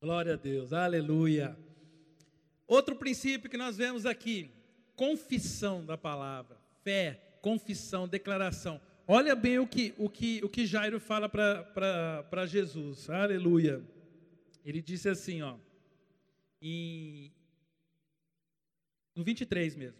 Glória 0.00 0.34
a 0.34 0.36
Deus, 0.36 0.72
aleluia. 0.72 1.58
Outro 2.66 2.94
princípio 2.96 3.50
que 3.50 3.56
nós 3.56 3.76
vemos 3.76 4.06
aqui: 4.06 4.50
confissão 4.94 5.84
da 5.84 5.96
palavra, 5.96 6.56
fé 6.82 7.28
confissão, 7.40 8.06
declaração. 8.06 8.80
Olha 9.06 9.34
bem 9.34 9.58
o 9.58 9.66
que, 9.66 9.94
o 9.96 10.08
que, 10.08 10.44
o 10.44 10.48
que 10.48 10.66
Jairo 10.66 11.00
fala 11.00 11.28
para 11.28 12.46
Jesus. 12.46 13.08
Aleluia. 13.08 13.82
Ele 14.64 14.82
disse 14.82 15.08
assim, 15.08 15.40
ó, 15.40 15.56
em 16.60 17.32
no 19.14 19.24
23 19.24 19.74
mesmo. 19.76 19.98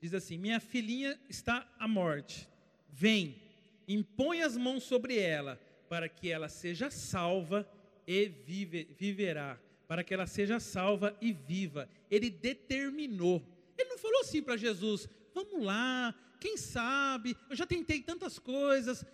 Diz 0.00 0.12
assim: 0.12 0.36
Minha 0.36 0.60
filhinha 0.60 1.18
está 1.28 1.66
à 1.78 1.86
morte. 1.86 2.48
Vem, 2.88 3.40
impõe 3.86 4.42
as 4.42 4.56
mãos 4.56 4.82
sobre 4.82 5.18
ela, 5.18 5.60
para 5.88 6.08
que 6.08 6.30
ela 6.30 6.48
seja 6.48 6.90
salva 6.90 7.68
e 8.08 8.26
vive, 8.26 8.88
viverá. 8.98 9.60
Para 9.86 10.02
que 10.02 10.14
ela 10.14 10.26
seja 10.26 10.58
salva 10.58 11.16
e 11.20 11.32
viva. 11.32 11.88
Ele 12.10 12.30
determinou. 12.30 13.46
Ele 13.76 13.90
não 13.90 13.98
falou 13.98 14.20
assim 14.22 14.42
para 14.42 14.56
Jesus: 14.56 15.08
Vamos 15.34 15.62
lá, 15.62 16.14
quem 16.40 16.56
sabe? 16.56 17.36
Eu 17.50 17.54
já 17.54 17.66
tentei 17.66 18.00
tantas 18.00 18.38
coisas. 18.38 19.04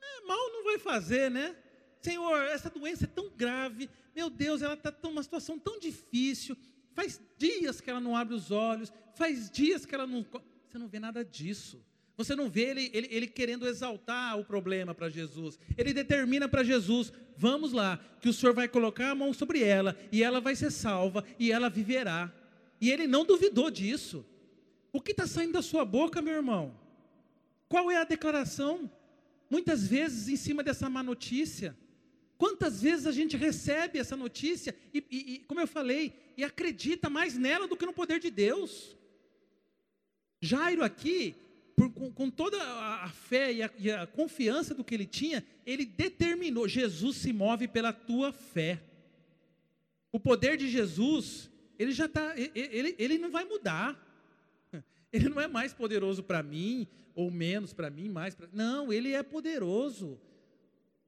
É, 0.00 0.26
mal 0.26 0.52
não 0.52 0.64
vai 0.64 0.78
fazer, 0.78 1.30
né? 1.30 1.56
Senhor, 2.02 2.42
essa 2.44 2.68
doença 2.68 3.04
é 3.04 3.08
tão 3.08 3.30
grave. 3.30 3.88
Meu 4.14 4.28
Deus, 4.28 4.60
ela 4.62 4.74
está 4.74 4.94
numa 5.02 5.22
situação 5.22 5.58
tão 5.58 5.78
difícil. 5.78 6.56
Faz 6.92 7.20
dias 7.36 7.80
que 7.80 7.90
ela 7.90 8.00
não 8.00 8.16
abre 8.16 8.34
os 8.34 8.50
olhos, 8.50 8.92
faz 9.14 9.50
dias 9.50 9.84
que 9.84 9.94
ela 9.94 10.06
não. 10.06 10.24
Você 10.66 10.78
não 10.78 10.88
vê 10.88 11.00
nada 11.00 11.24
disso. 11.24 11.82
Você 12.16 12.34
não 12.34 12.48
vê 12.48 12.70
ele, 12.70 12.90
ele, 12.94 13.08
ele 13.10 13.26
querendo 13.26 13.68
exaltar 13.68 14.38
o 14.38 14.44
problema 14.44 14.94
para 14.94 15.10
Jesus. 15.10 15.58
Ele 15.76 15.92
determina 15.92 16.48
para 16.48 16.64
Jesus: 16.64 17.12
vamos 17.36 17.72
lá, 17.72 18.00
que 18.20 18.28
o 18.28 18.32
Senhor 18.32 18.54
vai 18.54 18.66
colocar 18.68 19.10
a 19.10 19.14
mão 19.14 19.32
sobre 19.32 19.62
ela, 19.62 19.96
e 20.10 20.22
ela 20.22 20.40
vai 20.40 20.56
ser 20.56 20.70
salva, 20.70 21.24
e 21.38 21.52
ela 21.52 21.68
viverá. 21.68 22.32
E 22.80 22.90
ele 22.90 23.06
não 23.06 23.24
duvidou 23.24 23.70
disso. 23.70 24.24
O 24.92 25.00
que 25.00 25.10
está 25.10 25.26
saindo 25.26 25.52
da 25.52 25.62
sua 25.62 25.84
boca, 25.84 26.22
meu 26.22 26.34
irmão? 26.34 26.74
Qual 27.68 27.90
é 27.90 27.96
a 27.96 28.04
declaração? 28.04 28.90
Muitas 29.50 29.86
vezes 29.86 30.28
em 30.28 30.36
cima 30.36 30.62
dessa 30.62 30.88
má 30.88 31.02
notícia. 31.02 31.76
Quantas 32.38 32.82
vezes 32.82 33.06
a 33.06 33.12
gente 33.12 33.36
recebe 33.36 33.98
essa 33.98 34.16
notícia 34.16 34.74
e, 34.92 35.04
e, 35.10 35.34
e, 35.34 35.38
como 35.40 35.60
eu 35.60 35.66
falei, 35.66 36.12
e 36.36 36.44
acredita 36.44 37.08
mais 37.08 37.36
nela 37.36 37.66
do 37.66 37.76
que 37.76 37.86
no 37.86 37.92
poder 37.92 38.20
de 38.20 38.30
Deus? 38.30 38.96
Jairo 40.40 40.84
aqui, 40.84 41.34
por, 41.76 41.90
com, 41.92 42.10
com, 42.10 42.30
toda 42.30 42.56
a, 42.60 43.08
fé 43.10 43.52
e 43.52 43.62
a, 43.62 43.70
e 43.78 43.90
a 43.90 44.06
confiança 44.06 44.74
do 44.74 44.82
que 44.82 44.94
ele 44.94 45.04
tinha, 45.04 45.44
ele 45.66 45.84
determinou: 45.84 46.66
Jesus 46.66 47.18
se 47.18 47.34
move 47.34 47.68
pela 47.68 47.92
tua 47.92 48.32
fé. 48.32 48.82
O 50.10 50.18
poder 50.18 50.56
de 50.56 50.68
Jesus, 50.70 51.50
ele 51.78 51.92
já 51.92 52.06
está, 52.06 52.34
ele, 52.36 52.96
ele 52.98 53.18
não 53.18 53.30
vai 53.30 53.44
mudar. 53.44 54.02
Ele 55.12 55.28
não 55.28 55.40
é 55.40 55.46
mais 55.46 55.72
poderoso 55.72 56.22
para 56.22 56.42
mim, 56.42 56.86
ou 57.14 57.30
menos 57.30 57.72
para 57.72 57.88
mim, 57.88 58.08
mais 58.08 58.34
para. 58.34 58.48
Não, 58.52 58.92
ele 58.92 59.12
é 59.12 59.22
poderoso. 59.22 60.20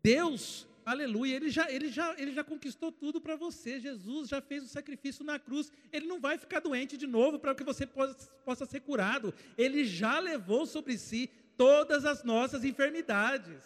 Deus 0.02 0.67
Aleluia, 0.88 1.36
ele 1.36 1.50
já, 1.50 1.70
ele 1.70 1.90
já, 1.90 2.14
ele 2.16 2.32
já 2.32 2.42
conquistou 2.42 2.90
tudo 2.90 3.20
para 3.20 3.36
você. 3.36 3.78
Jesus 3.78 4.26
já 4.26 4.40
fez 4.40 4.64
o 4.64 4.68
sacrifício 4.68 5.22
na 5.22 5.38
cruz. 5.38 5.70
Ele 5.92 6.06
não 6.06 6.18
vai 6.18 6.38
ficar 6.38 6.60
doente 6.60 6.96
de 6.96 7.06
novo 7.06 7.38
para 7.38 7.54
que 7.54 7.62
você 7.62 7.86
possa, 7.86 8.30
possa 8.42 8.64
ser 8.64 8.80
curado. 8.80 9.34
Ele 9.58 9.84
já 9.84 10.18
levou 10.18 10.64
sobre 10.64 10.96
si 10.96 11.28
todas 11.58 12.06
as 12.06 12.24
nossas 12.24 12.64
enfermidades. 12.64 13.62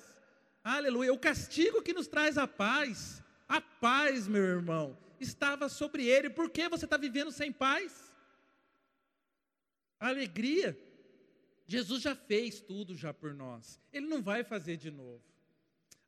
Aleluia. 0.64 1.12
O 1.12 1.18
castigo 1.18 1.80
que 1.80 1.92
nos 1.92 2.08
traz 2.08 2.36
a 2.36 2.48
paz, 2.48 3.22
a 3.48 3.60
paz, 3.60 4.26
meu 4.26 4.42
irmão, 4.42 4.98
estava 5.20 5.68
sobre 5.68 6.04
ele. 6.04 6.28
Por 6.28 6.50
que 6.50 6.68
você 6.68 6.86
está 6.86 6.96
vivendo 6.96 7.30
sem 7.30 7.52
paz? 7.52 8.12
A 10.00 10.08
alegria. 10.08 10.76
Jesus 11.68 12.02
já 12.02 12.16
fez 12.16 12.60
tudo 12.60 12.96
já 12.96 13.14
por 13.14 13.32
nós. 13.32 13.80
Ele 13.92 14.06
não 14.06 14.20
vai 14.20 14.42
fazer 14.42 14.76
de 14.76 14.90
novo. 14.90 15.31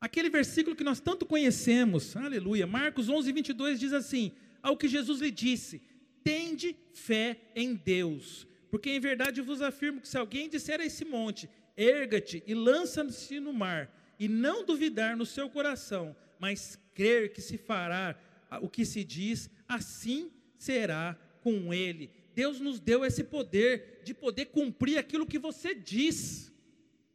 Aquele 0.05 0.29
versículo 0.29 0.77
que 0.77 0.85
nós 0.85 1.01
tanto 1.01 1.25
conhecemos, 1.25 2.15
aleluia, 2.15 2.67
Marcos 2.67 3.09
11, 3.09 3.33
22 3.33 3.81
diz 3.81 3.95
assim: 3.95 4.33
Ao 4.63 4.77
que 4.77 4.87
Jesus 4.87 5.19
lhe 5.23 5.31
disse, 5.31 5.81
tende 6.23 6.77
fé 6.93 7.39
em 7.57 7.75
Deus, 7.75 8.47
porque 8.71 8.91
em 8.91 9.01
verdade 9.01 9.41
vos 9.41 9.63
afirmo 9.63 10.03
que 10.03 10.09
se 10.09 10.19
alguém 10.19 10.47
disser 10.47 10.79
a 10.79 10.85
esse 10.85 11.07
monte, 11.07 11.49
erga-te 11.75 12.43
e 12.47 12.53
lança-se 12.53 13.41
no 13.41 13.51
mar, 13.51 13.91
e 14.21 14.29
não 14.29 14.63
duvidar 14.63 15.17
no 15.17 15.25
seu 15.25 15.49
coração, 15.49 16.15
mas 16.39 16.79
crer 16.95 17.33
que 17.33 17.41
se 17.41 17.57
fará 17.57 18.15
o 18.61 18.69
que 18.69 18.85
se 18.85 19.03
diz, 19.05 19.49
assim 19.67 20.31
será 20.59 21.19
com 21.41 21.73
ele. 21.73 22.11
Deus 22.35 22.61
nos 22.61 22.79
deu 22.79 23.07
esse 23.07 23.25
poder 23.25 24.03
de 24.05 24.13
poder 24.13 24.47
cumprir 24.47 24.99
aquilo 24.99 25.27
que 25.27 25.39
você 25.39 25.75
diz. 25.75 26.53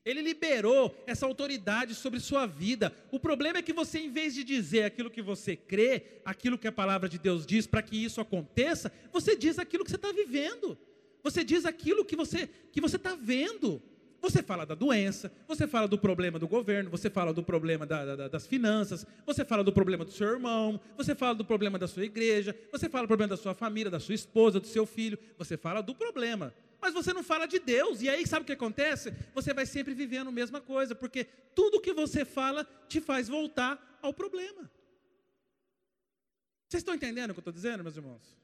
Ele 0.10 0.22
liberou 0.22 0.96
essa 1.06 1.26
autoridade 1.26 1.94
sobre 1.94 2.20
sua 2.20 2.46
vida. 2.46 2.94
O 3.12 3.20
problema 3.20 3.60
é 3.60 3.62
que 3.62 3.74
você, 3.74 4.00
em 4.00 4.12
vez 4.12 4.34
de 4.34 4.44
dizer 4.44 4.84
aquilo 4.84 5.10
que 5.10 5.22
você 5.22 5.56
crê, 5.56 6.22
aquilo 6.26 6.58
que 6.58 6.68
a 6.68 6.72
palavra 6.72 7.08
de 7.08 7.20
Deus 7.20 7.46
diz 7.46 7.68
para 7.68 7.82
que 7.82 7.96
isso 7.96 8.20
aconteça, 8.20 8.92
você 9.12 9.36
diz 9.36 9.60
aquilo 9.60 9.84
que 9.84 9.92
você 9.92 9.98
está 9.98 10.12
vivendo. 10.12 10.78
Você 11.24 11.44
diz 11.44 11.66
aquilo 11.66 12.06
que 12.06 12.16
você 12.16 12.50
que 12.72 12.82
você 12.82 12.96
está 12.96 13.16
vendo. 13.16 13.82
Você 14.22 14.44
fala 14.44 14.66
da 14.66 14.76
doença, 14.76 15.32
você 15.48 15.66
fala 15.66 15.88
do 15.88 15.98
problema 15.98 16.38
do 16.38 16.48
governo, 16.48 16.90
você 16.90 17.10
fala 17.10 17.34
do 17.34 17.42
problema 17.42 17.86
da, 17.86 18.16
da, 18.16 18.28
das 18.28 18.46
finanças, 18.46 19.06
você 19.26 19.46
fala 19.46 19.64
do 19.64 19.72
problema 19.72 20.04
do 20.04 20.12
seu 20.12 20.28
irmão, 20.28 20.80
você 20.98 21.16
fala 21.16 21.34
do 21.34 21.46
problema 21.46 21.80
da 21.80 21.88
sua 21.88 22.04
igreja, 22.04 22.54
você 22.70 22.90
fala 22.90 23.06
do 23.06 23.08
problema 23.08 23.30
da 23.30 23.38
sua 23.38 23.54
família, 23.54 23.90
da 23.90 24.00
sua 24.00 24.14
esposa, 24.14 24.60
do 24.60 24.68
seu 24.68 24.86
filho, 24.86 25.18
você 25.38 25.56
fala 25.56 25.82
do 25.82 25.96
problema 25.96 26.54
mas 26.82 26.94
você 26.94 27.14
não 27.14 27.24
fala 27.24 27.46
de 27.46 27.60
Deus. 27.60 28.02
E 28.02 28.10
aí, 28.10 28.26
sabe 28.26 28.44
o 28.44 28.46
que 28.46 28.54
acontece? 28.54 29.14
Você 29.34 29.54
vai 29.54 29.66
sempre 29.66 29.94
vivendo 29.94 30.30
a 30.30 30.32
mesma 30.32 30.62
coisa, 30.62 30.96
porque 30.96 31.26
tudo 31.56 31.82
que 31.82 31.94
você 31.94 32.24
fala 32.24 32.68
te 32.88 33.02
faz 33.02 33.28
voltar 33.28 34.00
ao 34.02 34.14
problema. 34.14 34.70
Vocês 36.68 36.82
estão 36.82 36.94
entendendo 36.94 37.32
o 37.32 37.34
que 37.34 37.40
eu 37.40 37.42
estou 37.42 37.54
dizendo, 37.54 37.84
meus 37.84 37.98
irmãos? 37.98 38.38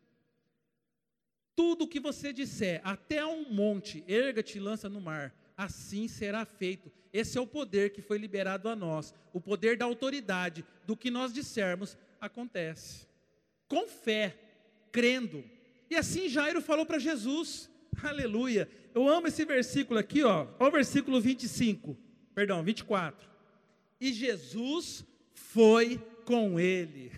Tudo 1.56 1.88
que 1.88 2.00
você 2.00 2.34
disser, 2.34 2.82
até 2.84 3.26
um 3.26 3.50
monte, 3.50 4.04
erga-te 4.08 4.58
e 4.58 4.62
lança 4.62 4.89
no 4.89 5.00
mar, 5.00 5.34
assim 5.56 6.08
será 6.08 6.43
feito. 6.43 6.91
Esse 7.13 7.38
é 7.38 7.41
o 7.41 7.48
poder 7.48 7.91
que 7.91 8.02
foi 8.02 8.17
liberado 8.17 8.67
a 8.67 8.76
nós. 8.76 9.13
O 9.32 9.39
poder 9.39 9.78
da 9.78 9.86
autoridade, 9.86 10.65
do 10.86 10.98
que 10.98 11.10
nós 11.10 11.32
dissermos, 11.32 11.98
acontece. 12.19 13.08
Com 13.67 13.88
fé, 13.88 14.38
crendo. 14.91 15.43
E 15.89 15.95
assim 15.95 16.28
Jairo 16.28 16.62
falou 16.62 16.86
para 16.86 17.00
Jesus: 17.00 17.69
Aleluia. 18.03 18.69
Eu 18.93 19.08
amo 19.08 19.27
esse 19.27 19.45
versículo 19.45 19.99
aqui, 19.99 20.23
ó. 20.23 20.47
Olha 20.60 20.69
o 20.69 20.71
versículo 20.71 21.19
25. 21.19 21.97
Perdão, 22.34 22.63
24. 22.63 23.27
E 23.99 24.12
Jesus 24.12 25.05
foi 25.34 25.99
com 26.25 26.60
ele. 26.60 27.12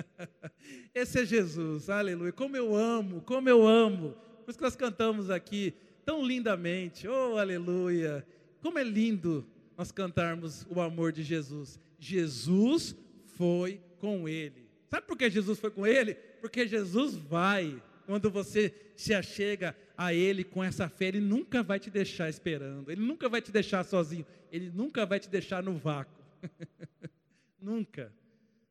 Esse 0.94 1.20
é 1.20 1.24
Jesus. 1.24 1.88
Aleluia. 1.88 2.32
Como 2.32 2.56
eu 2.56 2.74
amo, 2.74 3.20
como 3.22 3.48
eu 3.48 3.66
amo. 3.66 4.14
Por 4.44 4.50
isso 4.50 4.58
que 4.58 4.64
nós 4.64 4.76
cantamos 4.76 5.30
aqui 5.30 5.74
tão 6.04 6.24
lindamente. 6.24 7.08
Oh, 7.08 7.38
aleluia. 7.38 8.26
Como 8.60 8.78
é 8.78 8.84
lindo 8.84 9.46
nós 9.76 9.90
cantarmos 9.90 10.66
o 10.68 10.80
amor 10.80 11.12
de 11.12 11.22
Jesus. 11.22 11.80
Jesus 11.98 12.94
foi 13.36 13.80
com 13.98 14.28
ele. 14.28 14.68
Sabe 14.88 15.06
por 15.06 15.16
que 15.16 15.30
Jesus 15.30 15.58
foi 15.58 15.70
com 15.70 15.86
ele? 15.86 16.14
Porque 16.14 16.66
Jesus 16.66 17.14
vai 17.14 17.82
quando 18.06 18.30
você 18.30 18.74
se 18.94 19.14
achega 19.14 19.74
a 19.96 20.12
Ele 20.12 20.44
com 20.44 20.62
essa 20.62 20.88
fé, 20.88 21.06
Ele 21.06 21.20
nunca 21.20 21.62
vai 21.62 21.78
te 21.78 21.90
deixar 21.90 22.28
esperando, 22.28 22.90
Ele 22.90 23.00
nunca 23.00 23.28
vai 23.28 23.40
te 23.40 23.52
deixar 23.52 23.84
sozinho, 23.84 24.26
Ele 24.50 24.70
nunca 24.74 25.06
vai 25.06 25.20
te 25.20 25.28
deixar 25.28 25.62
no 25.62 25.76
vácuo. 25.76 26.22
nunca. 27.60 28.12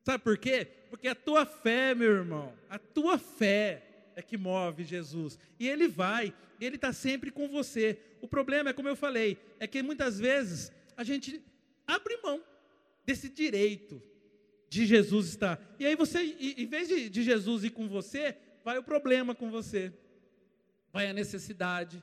Sabe 0.02 0.22
por 0.22 0.36
quê? 0.36 0.66
Porque 0.90 1.08
a 1.08 1.14
tua 1.14 1.46
fé, 1.46 1.94
meu 1.94 2.10
irmão, 2.10 2.52
a 2.68 2.78
tua 2.78 3.18
fé 3.18 3.82
é 4.14 4.22
que 4.22 4.36
move 4.36 4.84
Jesus. 4.84 5.38
E 5.58 5.68
Ele 5.68 5.88
vai, 5.88 6.32
Ele 6.60 6.76
está 6.76 6.92
sempre 6.92 7.30
com 7.30 7.48
você. 7.48 7.98
O 8.20 8.28
problema 8.28 8.70
é, 8.70 8.72
como 8.72 8.88
eu 8.88 8.96
falei, 8.96 9.38
é 9.58 9.66
que 9.66 9.82
muitas 9.82 10.18
vezes 10.18 10.70
a 10.96 11.02
gente 11.02 11.42
abre 11.86 12.18
mão 12.22 12.42
desse 13.04 13.28
direito 13.28 14.02
de 14.68 14.86
Jesus 14.86 15.28
estar. 15.28 15.60
E 15.78 15.86
aí 15.86 15.94
você, 15.94 16.20
em 16.22 16.66
vez 16.66 16.88
de, 16.88 17.08
de 17.08 17.22
Jesus 17.22 17.64
ir 17.64 17.70
com 17.70 17.88
você, 17.88 18.36
vai 18.64 18.78
o 18.78 18.82
problema 18.82 19.34
com 19.34 19.50
você, 19.50 19.92
vai 20.94 21.08
a 21.08 21.12
necessidade, 21.12 22.00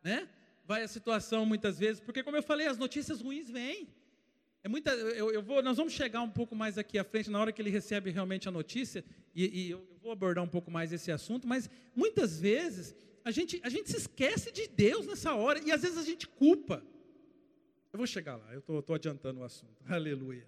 né? 0.00 0.28
Vai 0.64 0.84
a 0.84 0.88
situação 0.88 1.44
muitas 1.44 1.76
vezes, 1.76 1.98
porque 1.98 2.22
como 2.22 2.36
eu 2.36 2.42
falei, 2.42 2.68
as 2.68 2.78
notícias 2.78 3.20
ruins 3.20 3.50
vêm. 3.50 3.88
É 4.62 4.68
muita, 4.68 4.92
eu, 4.92 5.32
eu, 5.32 5.42
vou, 5.42 5.60
nós 5.60 5.76
vamos 5.76 5.92
chegar 5.92 6.22
um 6.22 6.30
pouco 6.30 6.54
mais 6.54 6.78
aqui 6.78 6.96
à 6.98 7.02
frente 7.02 7.30
na 7.30 7.40
hora 7.40 7.50
que 7.50 7.60
ele 7.60 7.70
recebe 7.70 8.10
realmente 8.12 8.48
a 8.48 8.52
notícia 8.52 9.04
e, 9.34 9.44
e 9.44 9.70
eu, 9.70 9.78
eu 9.90 9.98
vou 10.00 10.12
abordar 10.12 10.44
um 10.44 10.48
pouco 10.48 10.70
mais 10.70 10.92
esse 10.92 11.10
assunto. 11.10 11.48
Mas 11.48 11.68
muitas 11.96 12.38
vezes 12.38 12.94
a 13.24 13.32
gente, 13.32 13.60
a 13.64 13.68
gente 13.68 13.90
se 13.90 13.96
esquece 13.96 14.52
de 14.52 14.68
Deus 14.68 15.04
nessa 15.04 15.34
hora 15.34 15.58
e 15.58 15.72
às 15.72 15.82
vezes 15.82 15.98
a 15.98 16.04
gente 16.04 16.28
culpa. 16.28 16.80
Eu 17.92 17.96
vou 17.96 18.06
chegar 18.06 18.36
lá, 18.36 18.52
eu 18.52 18.78
estou 18.78 18.94
adiantando 18.94 19.40
o 19.40 19.44
assunto. 19.44 19.82
Aleluia. 19.92 20.46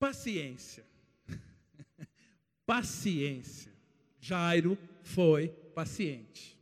Paciência 0.00 0.84
paciência. 2.66 3.72
Jairo 4.20 4.76
foi 5.04 5.54
paciente. 5.76 6.58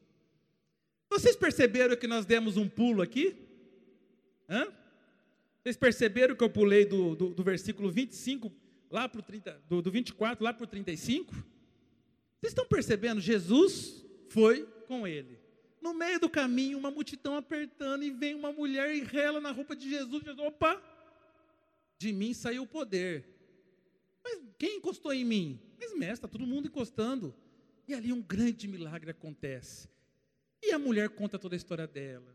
Vocês 1.09 1.37
perceberam 1.37 1.96
que 1.96 2.09
nós 2.09 2.27
demos 2.27 2.57
um 2.57 2.68
pulo 2.68 3.00
aqui? 3.00 3.37
Hã? 4.50 4.66
Vocês 5.62 5.77
perceberam 5.77 6.35
que 6.35 6.42
eu 6.42 6.50
pulei 6.50 6.85
do, 6.85 7.14
do, 7.14 7.29
do 7.33 7.44
versículo 7.44 7.92
25 7.92 8.53
lá 8.90 9.09
para 9.09 9.20
o 9.20 9.22
30, 9.22 9.62
do, 9.68 9.81
do 9.81 9.88
24 9.88 10.42
lá 10.42 10.53
para 10.53 10.64
o 10.64 10.66
35? 10.66 11.33
Vocês 11.33 11.44
estão 12.50 12.66
percebendo? 12.66 13.20
Jesus 13.20 14.05
foi 14.31 14.66
com 14.88 15.07
ele. 15.07 15.38
No 15.81 15.94
meio 15.94 16.18
do 16.18 16.29
caminho, 16.29 16.77
uma 16.77 16.90
multidão 16.90 17.37
apertando, 17.37 18.03
e 18.03 18.11
vem 18.11 18.35
uma 18.35 18.50
mulher 18.50 18.96
e 18.96 19.05
rela 19.05 19.40
na 19.40 19.53
roupa 19.53 19.77
de 19.77 19.88
Jesus. 19.88 20.24
Jesus, 20.24 20.38
opa, 20.40 20.83
de 21.98 22.12
mim 22.12 22.35
saiu 22.35 22.64
o 22.64 22.66
poder. 22.66 23.24
Mas 24.24 24.40
quem 24.59 24.79
encostou 24.79 25.12
em 25.12 25.24
mim? 25.24 25.61
Mas, 25.79 25.92
mestre, 25.92 26.14
está 26.14 26.29
todo 26.29 26.44
mundo 26.44 26.66
encostando. 26.66 27.33
E 27.87 27.94
ali 27.94 28.12
um 28.12 28.23
grande 28.23 28.66
milagre 28.66 29.11
acontece. 29.11 29.88
E 30.62 30.73
a 30.73 30.79
mulher 30.79 31.11
conta 31.11 31.38
toda 31.38 31.55
a 31.55 31.59
história 31.59 31.87
dela. 31.87 32.35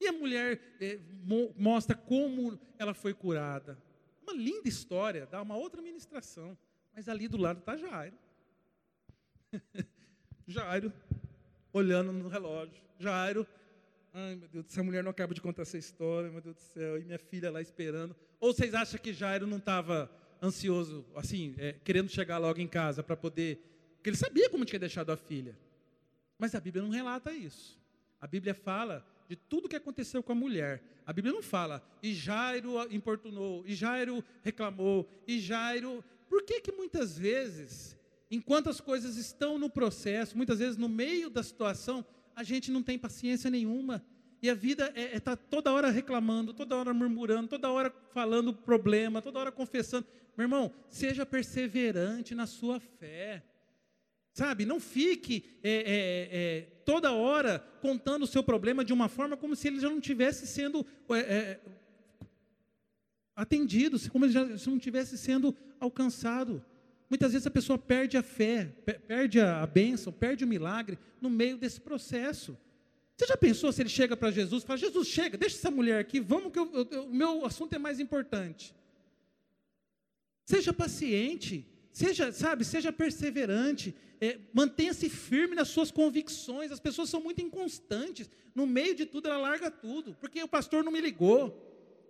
E 0.00 0.06
a 0.06 0.12
mulher 0.12 0.60
é, 0.80 0.98
mo 1.24 1.54
mostra 1.56 1.96
como 1.96 2.58
ela 2.78 2.94
foi 2.94 3.14
curada. 3.14 3.78
Uma 4.22 4.32
linda 4.32 4.68
história, 4.68 5.26
dá 5.26 5.40
uma 5.40 5.56
outra 5.56 5.80
ministração. 5.80 6.56
Mas 6.94 7.08
ali 7.08 7.28
do 7.28 7.36
lado 7.36 7.60
está 7.60 7.76
Jairo. 7.76 8.16
Jairo, 10.46 10.92
olhando 11.72 12.12
no 12.12 12.28
relógio. 12.28 12.82
Jairo, 12.98 13.46
ai 14.12 14.34
meu 14.36 14.48
Deus, 14.48 14.66
essa 14.66 14.82
mulher 14.82 15.02
não 15.02 15.10
acaba 15.10 15.34
de 15.34 15.40
contar 15.40 15.62
essa 15.62 15.76
história, 15.76 16.30
meu 16.30 16.40
Deus 16.40 16.56
do 16.56 16.62
céu. 16.62 16.98
E 16.98 17.04
minha 17.04 17.18
filha 17.18 17.50
lá 17.50 17.60
esperando. 17.60 18.16
Ou 18.40 18.52
vocês 18.52 18.74
acham 18.74 18.98
que 18.98 19.12
Jairo 19.12 19.46
não 19.46 19.58
estava 19.58 20.10
ansioso, 20.42 21.04
assim, 21.14 21.54
é, 21.58 21.74
querendo 21.84 22.10
chegar 22.10 22.38
logo 22.38 22.60
em 22.60 22.68
casa 22.68 23.02
para 23.02 23.16
poder. 23.16 23.75
Porque 24.06 24.10
ele 24.10 24.18
sabia 24.18 24.48
como 24.48 24.64
tinha 24.64 24.78
deixado 24.78 25.10
a 25.10 25.16
filha. 25.16 25.58
Mas 26.38 26.54
a 26.54 26.60
Bíblia 26.60 26.80
não 26.80 26.92
relata 26.92 27.32
isso. 27.32 27.76
A 28.20 28.26
Bíblia 28.28 28.54
fala 28.54 29.04
de 29.28 29.34
tudo 29.34 29.68
que 29.68 29.74
aconteceu 29.74 30.22
com 30.22 30.30
a 30.30 30.34
mulher. 30.36 30.80
A 31.04 31.12
Bíblia 31.12 31.34
não 31.34 31.42
fala, 31.42 31.84
e 32.00 32.14
Jairo 32.14 32.76
importunou, 32.94 33.64
e 33.66 33.74
Jairo 33.74 34.22
reclamou, 34.44 35.10
e 35.26 35.40
Jairo. 35.40 36.04
Por 36.28 36.44
que 36.44 36.60
que 36.60 36.70
muitas 36.70 37.18
vezes, 37.18 37.96
enquanto 38.30 38.70
as 38.70 38.80
coisas 38.80 39.16
estão 39.16 39.58
no 39.58 39.68
processo, 39.68 40.36
muitas 40.36 40.60
vezes 40.60 40.76
no 40.76 40.88
meio 40.88 41.28
da 41.28 41.42
situação, 41.42 42.06
a 42.36 42.44
gente 42.44 42.70
não 42.70 42.84
tem 42.84 42.96
paciência 42.96 43.50
nenhuma? 43.50 44.04
E 44.40 44.48
a 44.48 44.54
vida 44.54 44.86
está 44.86 45.00
é, 45.00 45.16
é 45.16 45.18
tá 45.18 45.34
toda 45.34 45.72
hora 45.72 45.90
reclamando, 45.90 46.54
toda 46.54 46.76
hora 46.76 46.94
murmurando, 46.94 47.48
toda 47.48 47.68
hora 47.72 47.92
falando 48.12 48.54
problema, 48.54 49.20
toda 49.20 49.40
hora 49.40 49.50
confessando. 49.50 50.06
Meu 50.36 50.44
irmão, 50.44 50.72
seja 50.88 51.26
perseverante 51.26 52.36
na 52.36 52.46
sua 52.46 52.78
fé. 52.78 53.42
Sabe, 54.36 54.66
não 54.66 54.78
fique 54.78 55.46
é, 55.62 55.70
é, 55.70 56.28
é, 56.30 56.60
toda 56.84 57.10
hora 57.10 57.58
contando 57.80 58.24
o 58.24 58.26
seu 58.26 58.42
problema 58.42 58.84
de 58.84 58.92
uma 58.92 59.08
forma 59.08 59.34
como 59.34 59.56
se 59.56 59.66
ele 59.66 59.80
já 59.80 59.88
não 59.88 59.98
tivesse 59.98 60.46
sendo 60.46 60.84
é, 61.08 61.18
é, 61.18 61.60
atendido, 63.34 63.98
como 64.10 64.26
ele 64.26 64.34
já 64.34 64.44
não 64.44 64.78
tivesse 64.78 65.16
sendo 65.16 65.56
alcançado. 65.80 66.62
Muitas 67.08 67.32
vezes 67.32 67.46
a 67.46 67.50
pessoa 67.50 67.78
perde 67.78 68.18
a 68.18 68.22
fé, 68.22 68.66
perde 69.08 69.40
a 69.40 69.66
bênção, 69.66 70.12
perde 70.12 70.44
o 70.44 70.46
milagre 70.46 70.98
no 71.18 71.30
meio 71.30 71.56
desse 71.56 71.80
processo. 71.80 72.58
Você 73.16 73.26
já 73.28 73.38
pensou 73.38 73.72
se 73.72 73.80
ele 73.80 73.88
chega 73.88 74.14
para 74.18 74.30
Jesus 74.30 74.62
e 74.62 74.66
fala: 74.66 74.78
Jesus, 74.78 75.08
chega, 75.08 75.38
deixa 75.38 75.56
essa 75.56 75.70
mulher 75.70 75.98
aqui, 75.98 76.20
vamos 76.20 76.52
que 76.52 76.60
o 76.60 77.08
meu 77.08 77.46
assunto 77.46 77.74
é 77.74 77.78
mais 77.78 77.98
importante. 78.00 78.74
Seja 80.44 80.74
paciente, 80.74 81.66
seja, 81.96 82.30
sabe, 82.30 82.62
seja 82.62 82.92
perseverante, 82.92 83.94
é, 84.20 84.38
mantenha-se 84.52 85.08
firme 85.08 85.54
nas 85.54 85.68
suas 85.68 85.90
convicções. 85.90 86.70
As 86.70 86.78
pessoas 86.78 87.08
são 87.08 87.22
muito 87.22 87.40
inconstantes. 87.40 88.28
No 88.54 88.66
meio 88.66 88.94
de 88.94 89.06
tudo, 89.06 89.28
ela 89.28 89.38
larga 89.38 89.70
tudo. 89.70 90.14
Porque 90.20 90.42
o 90.42 90.48
pastor 90.48 90.84
não 90.84 90.92
me 90.92 91.00
ligou. 91.00 91.50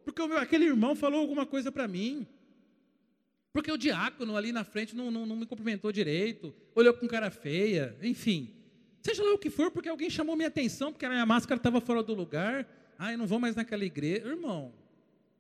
Porque 0.05 0.27
meu, 0.27 0.39
aquele 0.39 0.65
irmão 0.65 0.97
falou 0.97 1.21
alguma 1.21 1.47
coisa 1.47 1.71
para 1.71 1.87
mim. 1.87 2.27
Porque 3.53 3.71
o 3.71 3.77
diácono 3.77 4.37
ali 4.37 4.51
na 4.51 4.65
frente 4.65 4.97
não, 4.97 5.09
não, 5.09 5.25
não 5.25 5.37
me 5.37 5.47
cumprimentou 5.47 5.93
direito. 5.93 6.53
Olhou 6.75 6.93
com 6.93 7.07
cara 7.07 7.31
feia. 7.31 7.97
Enfim. 8.03 8.57
Seja 9.03 9.23
lá 9.23 9.35
o 9.35 9.39
que 9.39 9.51
for, 9.51 9.71
porque 9.71 9.89
alguém 9.89 10.11
chamou 10.11 10.35
minha 10.35 10.49
atenção, 10.49 10.93
porque 10.93 11.07
a 11.07 11.11
minha 11.11 11.25
máscara 11.25 11.61
estava 11.61 11.81
fora 11.81 12.03
do 12.03 12.13
lugar. 12.13 12.69
Ah, 12.99 13.13
eu 13.13 13.19
não 13.19 13.27
vou 13.27 13.39
mais 13.39 13.55
naquela 13.55 13.85
igreja. 13.85 14.27
Irmão, 14.27 14.75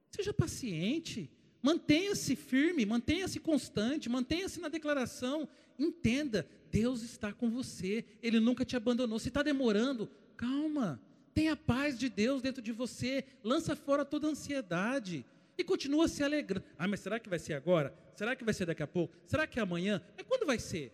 seja 0.09 0.33
paciente. 0.33 1.29
Mantenha-se 1.67 2.37
firme, 2.37 2.87
mantenha-se 2.87 3.41
constante, 3.41 4.09
mantenha-se 4.09 4.61
na 4.61 4.69
declaração. 4.69 5.49
Entenda, 5.77 6.47
Deus 6.71 7.03
está 7.03 7.33
com 7.33 7.51
você, 7.51 8.05
Ele 8.23 8.39
nunca 8.39 8.65
te 8.65 8.77
abandonou. 8.77 9.19
Se 9.19 9.27
está 9.27 9.43
demorando, 9.43 10.09
calma, 10.37 11.03
tenha 11.35 11.55
a 11.55 11.57
paz 11.57 11.99
de 11.99 12.09
Deus 12.09 12.41
dentro 12.41 12.63
de 12.63 12.71
você, 12.71 13.25
lança 13.43 13.75
fora 13.75 14.05
toda 14.05 14.29
a 14.29 14.31
ansiedade 14.31 15.27
e 15.59 15.65
continua 15.65 16.07
se 16.07 16.23
alegrando. 16.23 16.65
Ah, 16.79 16.87
mas 16.87 17.01
será 17.01 17.19
que 17.19 17.29
vai 17.29 17.41
ser 17.41 17.55
agora? 17.55 17.93
Será 18.15 18.37
que 18.37 18.45
vai 18.45 18.55
ser 18.55 18.67
daqui 18.67 18.85
a 18.85 18.87
pouco? 18.87 19.17
Será 19.27 19.45
que 19.45 19.59
é 19.59 19.63
amanhã? 19.63 20.01
Mas 20.17 20.25
quando 20.25 20.47
vai 20.47 20.61
ser? 20.61 20.93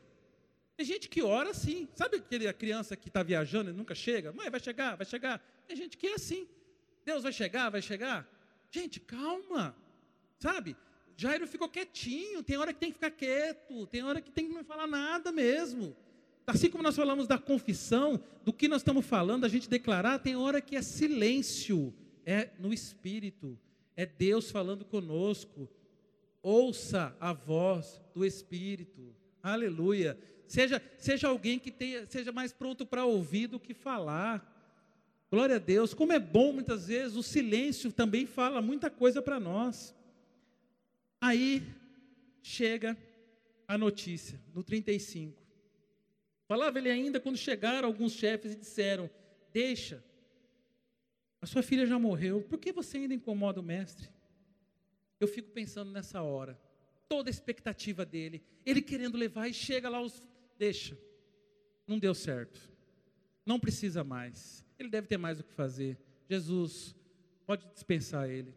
Tem 0.75 0.87
gente 0.87 1.07
que 1.11 1.21
ora 1.21 1.51
assim, 1.51 1.87
sabe 1.95 2.17
aquele, 2.17 2.49
a 2.49 2.53
criança 2.55 2.97
que 2.97 3.09
está 3.09 3.23
viajando 3.23 3.69
e 3.69 3.75
nunca 3.75 3.95
chega? 3.95 4.33
Mãe, 4.33 4.49
vai 4.49 4.59
chegar, 4.59 4.97
vai 4.97 5.05
chegar. 5.05 5.39
Tem 5.69 5.77
gente 5.77 5.99
que 5.99 6.07
é 6.07 6.15
assim. 6.15 6.49
Deus 7.05 7.23
vai 7.25 7.33
chegar, 7.35 7.69
vai 7.69 7.83
chegar. 7.83 8.27
Gente, 8.71 9.01
calma. 9.01 9.77
Sabe? 10.43 10.77
Jairo 11.17 11.47
ficou 11.47 11.69
quietinho, 11.69 12.43
tem 12.43 12.57
hora 12.57 12.73
que 12.73 12.81
tem 12.81 12.91
que 12.91 12.95
ficar 12.95 13.13
quieto, 13.13 13.87
tem 13.87 14.03
hora 14.03 14.21
que 14.21 14.29
tem 14.29 14.49
que 14.49 14.53
não 14.53 14.65
falar 14.65 14.89
nada 14.89 15.31
mesmo. 15.31 15.95
Assim 16.45 16.69
como 16.69 16.83
nós 16.83 16.97
falamos 16.97 17.29
da 17.29 17.39
confissão, 17.39 18.21
do 18.45 18.53
que 18.53 18.67
nós 18.67 18.81
estamos 18.81 19.07
falando, 19.07 19.45
a 19.45 19.49
gente 19.49 19.71
declarar, 19.71 20.19
tem 20.19 20.35
hora 20.35 20.61
que 20.61 20.75
é 20.75 20.83
silêncio, 20.83 21.95
é 22.27 22.51
no 22.59 22.75
espírito, 22.75 23.57
é 23.97 24.05
Deus 24.05 24.51
falando 24.51 24.85
conosco. 24.85 25.69
Ouça 26.43 27.17
a 27.21 27.33
voz 27.33 28.03
do 28.13 28.27
espírito. 28.27 29.15
Aleluia. 29.41 30.19
Seja, 30.49 30.83
seja 30.99 31.29
alguém 31.29 31.61
que 31.61 31.71
tenha, 31.71 32.05
seja 32.09 32.33
mais 32.33 32.53
pronto 32.53 32.85
para 32.85 33.05
ouvir 33.05 33.47
do 33.47 33.61
que 33.61 33.75
falar. 33.75 34.45
Glória 35.31 35.55
a 35.55 35.61
Deus. 35.61 35.95
Como 35.95 36.13
é 36.13 36.19
bom 36.19 36.53
muitas 36.53 36.89
vezes 36.89 37.17
o 37.17 37.23
silêncio 37.23 37.93
também 37.93 38.27
fala 38.27 38.61
muita 38.61 38.91
coisa 38.91 39.23
para 39.23 39.39
nós. 39.39 39.95
Aí 41.23 41.63
chega 42.43 42.99
a 43.69 43.79
notícia, 43.79 44.41
no 44.53 44.65
35. 44.65 45.41
Falava 46.49 46.81
ele 46.81 46.91
ainda 46.91 47.21
quando 47.21 47.37
chegaram 47.37 47.87
alguns 47.87 48.13
chefes 48.13 48.55
e 48.55 48.59
disseram: 48.59 49.09
Deixa, 49.53 50.05
a 51.41 51.47
sua 51.47 51.63
filha 51.63 51.87
já 51.87 51.97
morreu, 51.97 52.43
por 52.43 52.59
que 52.59 52.73
você 52.73 52.97
ainda 52.97 53.15
incomoda 53.15 53.61
o 53.61 53.63
mestre? 53.63 54.09
Eu 55.21 55.29
fico 55.29 55.53
pensando 55.53 55.93
nessa 55.93 56.23
hora, 56.23 56.61
toda 57.09 57.31
a 57.31 57.31
expectativa 57.31 58.05
dele, 58.05 58.43
ele 58.67 58.83
querendo 58.83 59.17
levar 59.17 59.47
e 59.47 59.55
chega 59.55 59.89
lá, 59.89 60.03
os, 60.03 60.21
deixa, 60.59 60.99
não 61.87 62.01
deu 62.01 62.17
certo, 62.17 62.61
não 63.47 63.61
precisa 63.61 64.03
mais, 64.03 64.67
ele 64.77 64.89
deve 64.89 65.07
ter 65.07 65.19
mais 65.19 65.39
o 65.39 65.45
que 65.45 65.53
fazer. 65.53 65.97
Jesus, 66.29 66.97
pode 67.47 67.65
dispensar 67.73 68.29
ele, 68.29 68.53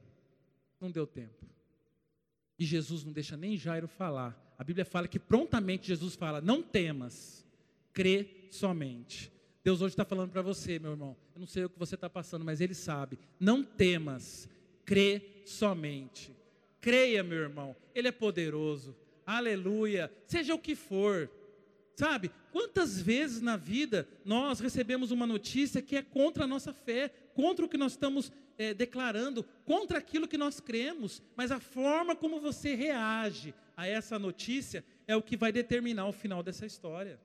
não 0.82 0.90
deu 0.90 1.06
tempo. 1.06 1.55
E 2.58 2.66
Jesus 2.66 3.04
não 3.04 3.12
deixa 3.12 3.36
nem 3.36 3.58
Jairo 3.58 3.88
falar. 3.88 4.40
A 4.58 4.64
Bíblia 4.64 4.86
fala 4.86 5.08
que 5.08 5.20
prontamente 5.20 5.88
Jesus 5.88 6.16
fala: 6.16 6.42
Não 6.42 6.62
temas, 6.62 7.46
crê 7.94 8.48
somente. 8.50 9.32
Deus 9.64 9.82
hoje 9.82 9.94
está 9.94 10.06
falando 10.06 10.32
para 10.32 10.42
você, 10.42 10.78
meu 10.78 10.92
irmão. 10.92 11.18
Eu 11.34 11.40
não 11.40 11.48
sei 11.48 11.66
o 11.66 11.70
que 11.70 11.80
você 11.80 11.96
está 11.96 12.10
passando, 12.10 12.46
mas 12.46 12.62
Ele 12.62 12.74
sabe. 12.74 13.18
Não 13.40 13.64
temas, 13.64 14.48
crê 14.86 15.42
somente. 15.46 16.32
Creia, 16.80 17.24
meu 17.24 17.40
irmão. 17.40 17.76
Ele 17.96 18.08
é 18.08 18.12
poderoso. 18.12 18.96
Aleluia. 19.26 20.12
Seja 20.28 20.54
o 20.54 20.60
que 20.60 20.76
for. 20.76 21.30
Sabe, 21.96 22.30
quantas 22.52 23.02
vezes 23.02 23.42
na 23.42 23.58
vida 23.58 24.08
nós 24.24 24.60
recebemos 24.60 25.12
uma 25.12 25.26
notícia 25.26 25.82
que 25.82 25.96
é 25.96 26.04
contra 26.04 26.44
a 26.44 26.48
nossa 26.48 26.74
fé, 26.74 27.10
contra 27.34 27.66
o 27.66 27.70
que 27.70 27.78
nós 27.78 27.94
estamos 27.94 28.32
é, 28.58 28.74
declarando, 28.74 29.44
contra 29.66 29.98
aquilo 29.98 30.28
que 30.28 30.38
nós 30.38 30.60
cremos, 30.60 31.22
mas 31.36 31.52
a 31.52 31.60
forma 31.60 32.16
como 32.16 32.40
você 32.40 32.76
reage 32.76 33.54
a 33.76 33.88
essa 33.88 34.18
notícia 34.18 34.84
é 35.08 35.16
o 35.16 35.22
que 35.22 35.38
vai 35.38 35.52
determinar 35.52 36.08
o 36.08 36.14
final 36.14 36.42
dessa 36.42 36.66
história. 36.66 37.20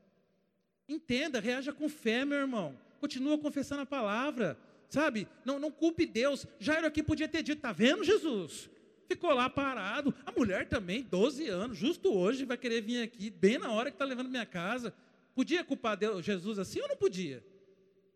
Entenda, 0.88 1.40
reaja 1.40 1.72
com 1.72 1.88
fé, 1.88 2.24
meu 2.24 2.38
irmão. 2.38 2.78
Continua 2.98 3.38
confessando 3.38 3.82
a 3.82 3.86
palavra, 3.86 4.58
sabe? 4.88 5.28
Não, 5.44 5.58
não 5.58 5.70
culpe 5.70 6.04
Deus. 6.04 6.46
Jairo 6.58 6.86
aqui 6.86 7.02
podia 7.02 7.28
ter 7.28 7.42
dito, 7.42 7.62
tá 7.62 7.72
vendo, 7.72 8.04
Jesus? 8.04 8.68
ficou 9.10 9.34
lá 9.34 9.50
parado. 9.50 10.14
A 10.24 10.30
mulher 10.30 10.68
também, 10.68 11.02
12 11.02 11.48
anos, 11.48 11.76
justo 11.76 12.14
hoje, 12.14 12.44
vai 12.44 12.56
querer 12.56 12.80
vir 12.80 13.02
aqui, 13.02 13.28
bem 13.28 13.58
na 13.58 13.72
hora 13.72 13.90
que 13.90 13.96
está 13.96 14.04
levando 14.04 14.28
minha 14.28 14.46
casa. 14.46 14.94
Podia 15.34 15.64
culpar 15.64 15.96
Deus, 15.96 16.24
Jesus 16.24 16.58
assim 16.58 16.80
ou 16.80 16.88
não 16.88 16.96
podia? 16.96 17.44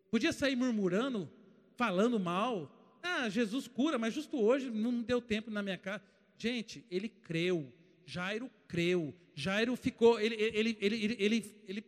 Podia 0.09 0.31
sair 0.31 0.55
murmurando, 0.55 1.29
falando 1.75 2.17
mal. 2.17 2.71
Ah, 3.05 3.29
Jesus 3.29 3.67
cura, 3.67 3.99
mas 3.99 4.13
justo 4.13 4.37
hoje 4.41 4.71
não 4.71 5.01
deu 5.01 5.21
tempo 5.21 5.51
na 5.51 5.61
minha 5.61 5.77
casa. 5.77 6.03
Gente, 6.37 6.83
ele 6.89 7.07
creu. 7.07 7.71
Jairo 8.05 8.49
creu. 8.67 9.13
Jairo 9.35 9.75
ficou, 9.75 10.19
ele, 10.19 10.35
ele, 10.35 10.77
ele, 10.81 11.15
ele, 11.19 11.55
ele, 11.67 11.85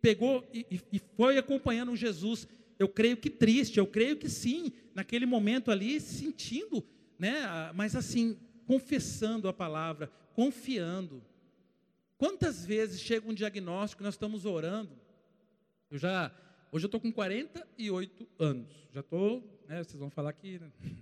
pegou 0.00 0.48
e, 0.54 0.80
e 0.92 0.98
foi 1.16 1.38
acompanhando 1.38 1.96
Jesus. 1.96 2.46
Eu 2.78 2.88
creio 2.88 3.16
que 3.16 3.28
triste, 3.28 3.78
eu 3.78 3.86
creio 3.86 4.16
que 4.16 4.28
sim, 4.28 4.72
naquele 4.94 5.26
momento 5.26 5.70
ali, 5.70 6.00
sentindo, 6.00 6.84
né? 7.18 7.72
Mas 7.74 7.96
assim, 7.96 8.38
confessando 8.66 9.48
a 9.48 9.52
palavra, 9.52 10.10
confiando. 10.34 11.22
Quantas 12.16 12.64
vezes 12.64 13.00
chega 13.00 13.28
um 13.28 13.34
diagnóstico, 13.34 14.02
nós 14.02 14.14
estamos 14.14 14.44
orando, 14.44 14.96
eu 15.90 15.98
já 15.98 16.32
Hoje 16.72 16.84
eu 16.84 16.88
estou 16.88 17.00
com 17.00 17.10
48 17.10 18.28
anos. 18.38 18.68
Já 18.92 19.00
estou, 19.00 19.42
né, 19.70 19.84
vocês 19.84 20.00
vão 20.00 20.10
falar 20.10 20.32
que. 20.32 20.58
Né? 20.58 20.68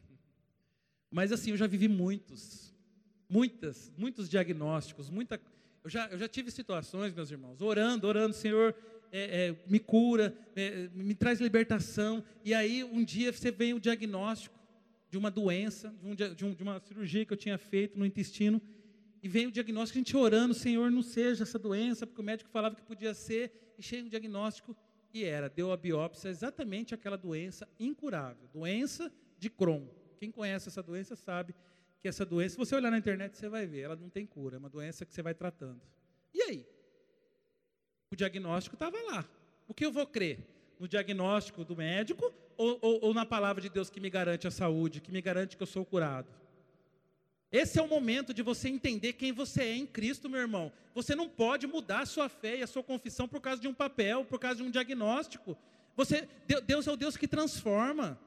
Mas 1.11 1.33
assim, 1.33 1.53
eu 1.53 1.57
já 1.57 1.67
vivi 1.67 1.89
muitos, 1.89 2.75
muitas, 3.27 3.91
muitos 3.97 4.29
diagnósticos, 4.29 5.09
muita. 5.09 5.41
Eu 5.83 5.89
já, 5.89 6.07
eu 6.09 6.19
já 6.19 6.29
tive 6.29 6.51
situações, 6.51 7.15
meus 7.15 7.31
irmãos, 7.31 7.63
orando, 7.63 8.07
orando, 8.07 8.35
Senhor, 8.35 8.75
é, 9.11 9.47
é, 9.47 9.57
me 9.67 9.79
cura, 9.79 10.37
é, 10.55 10.91
me 10.95 11.15
traz 11.15 11.41
libertação. 11.41 12.23
E 12.45 12.53
aí 12.53 12.85
um 12.85 13.03
dia 13.03 13.33
você 13.33 13.51
vem 13.51 13.73
o 13.73 13.81
diagnóstico 13.81 14.59
de 15.09 15.17
uma 15.17 15.31
doença, 15.31 15.95
de, 16.03 16.07
um, 16.07 16.15
de, 16.35 16.45
um, 16.45 16.53
de 16.53 16.63
uma 16.63 16.79
cirurgia 16.81 17.25
que 17.25 17.33
eu 17.33 17.39
tinha 17.39 17.57
feito 17.57 17.99
no 17.99 18.05
intestino, 18.05 18.61
e 19.23 19.29
vem 19.29 19.47
o 19.47 19.51
diagnóstico, 19.51 19.97
a 19.97 20.01
gente 20.01 20.15
orando, 20.15 20.53
Senhor, 20.53 20.91
não 20.91 21.03
seja 21.03 21.43
essa 21.43 21.59
doença, 21.59 22.07
porque 22.07 22.21
o 22.21 22.25
médico 22.25 22.51
falava 22.51 22.77
que 22.77 22.83
podia 22.83 23.15
ser, 23.15 23.75
e 23.79 23.83
chega 23.83 24.07
o 24.07 24.11
diagnóstico, 24.11 24.77
e 25.13 25.25
era, 25.25 25.49
deu 25.49 25.73
a 25.73 25.77
biópsia, 25.77 26.29
exatamente 26.29 26.95
aquela 26.95 27.17
doença 27.17 27.69
incurável, 27.79 28.49
doença 28.53 29.13
de 29.39 29.49
Crohn. 29.49 29.87
Quem 30.19 30.31
conhece 30.31 30.69
essa 30.69 30.83
doença 30.83 31.17
sabe 31.17 31.55
que 32.01 32.09
essa 32.09 32.25
doença, 32.25 32.55
se 32.55 32.59
você 32.59 32.75
olhar 32.75 32.91
na 32.91 32.99
internet, 32.99 33.37
você 33.37 33.49
vai 33.49 33.67
ver, 33.67 33.81
ela 33.81 33.97
não 33.97 34.09
tem 34.09 34.27
cura, 34.27 34.57
é 34.57 34.59
uma 34.59 34.69
doença 34.69 35.05
que 35.05 35.13
você 35.13 35.23
vai 35.23 35.35
tratando. 35.35 35.81
E 36.33 36.43
aí? 36.43 36.67
O 38.11 38.17
diagnóstico 38.17 38.77
estava 38.77 38.97
lá. 39.03 39.29
O 39.67 39.75
que 39.75 39.85
eu 39.85 39.93
vou 39.93 40.07
crer? 40.07 40.39
No 40.79 40.87
diagnóstico 40.87 41.65
do 41.65 41.77
médico 41.77 42.33
ou, 42.57 42.79
ou, 42.81 43.05
ou 43.07 43.15
na 43.15 43.27
palavra 43.27 43.61
de 43.61 43.69
Deus 43.69 43.91
que 43.91 44.01
me 44.01 44.09
garante 44.09 44.47
a 44.47 44.51
saúde, 44.51 45.01
que 45.01 45.11
me 45.11 45.21
garante 45.21 45.57
que 45.57 45.63
eu 45.63 45.67
sou 45.67 45.85
curado? 45.85 46.29
Esse 47.51 47.79
é 47.79 47.83
o 47.83 47.89
momento 47.89 48.35
de 48.35 48.43
você 48.43 48.69
entender 48.69 49.15
quem 49.15 49.33
você 49.33 49.63
é 49.63 49.77
em 49.77 49.87
Cristo, 49.87 50.29
meu 50.29 50.41
irmão. 50.41 50.71
Você 50.95 51.15
não 51.15 51.29
pode 51.29 51.67
mudar 51.67 52.01
a 52.01 52.07
sua 52.07 52.29
fé 52.29 52.59
e 52.59 52.63
a 52.63 52.67
sua 52.67 52.83
confissão 52.83 53.27
por 53.27 53.41
causa 53.41 53.61
de 53.61 53.69
um 53.69 53.75
papel, 53.75 54.25
por 54.25 54.39
causa 54.39 54.57
de 54.57 54.63
um 54.63 54.71
diagnóstico. 54.71 55.57
Você, 55.97 56.29
Deus 56.67 56.87
é 56.87 56.93
o 56.93 56.97
Deus 56.97 57.17
que 57.17 57.27
transforma. 57.27 58.21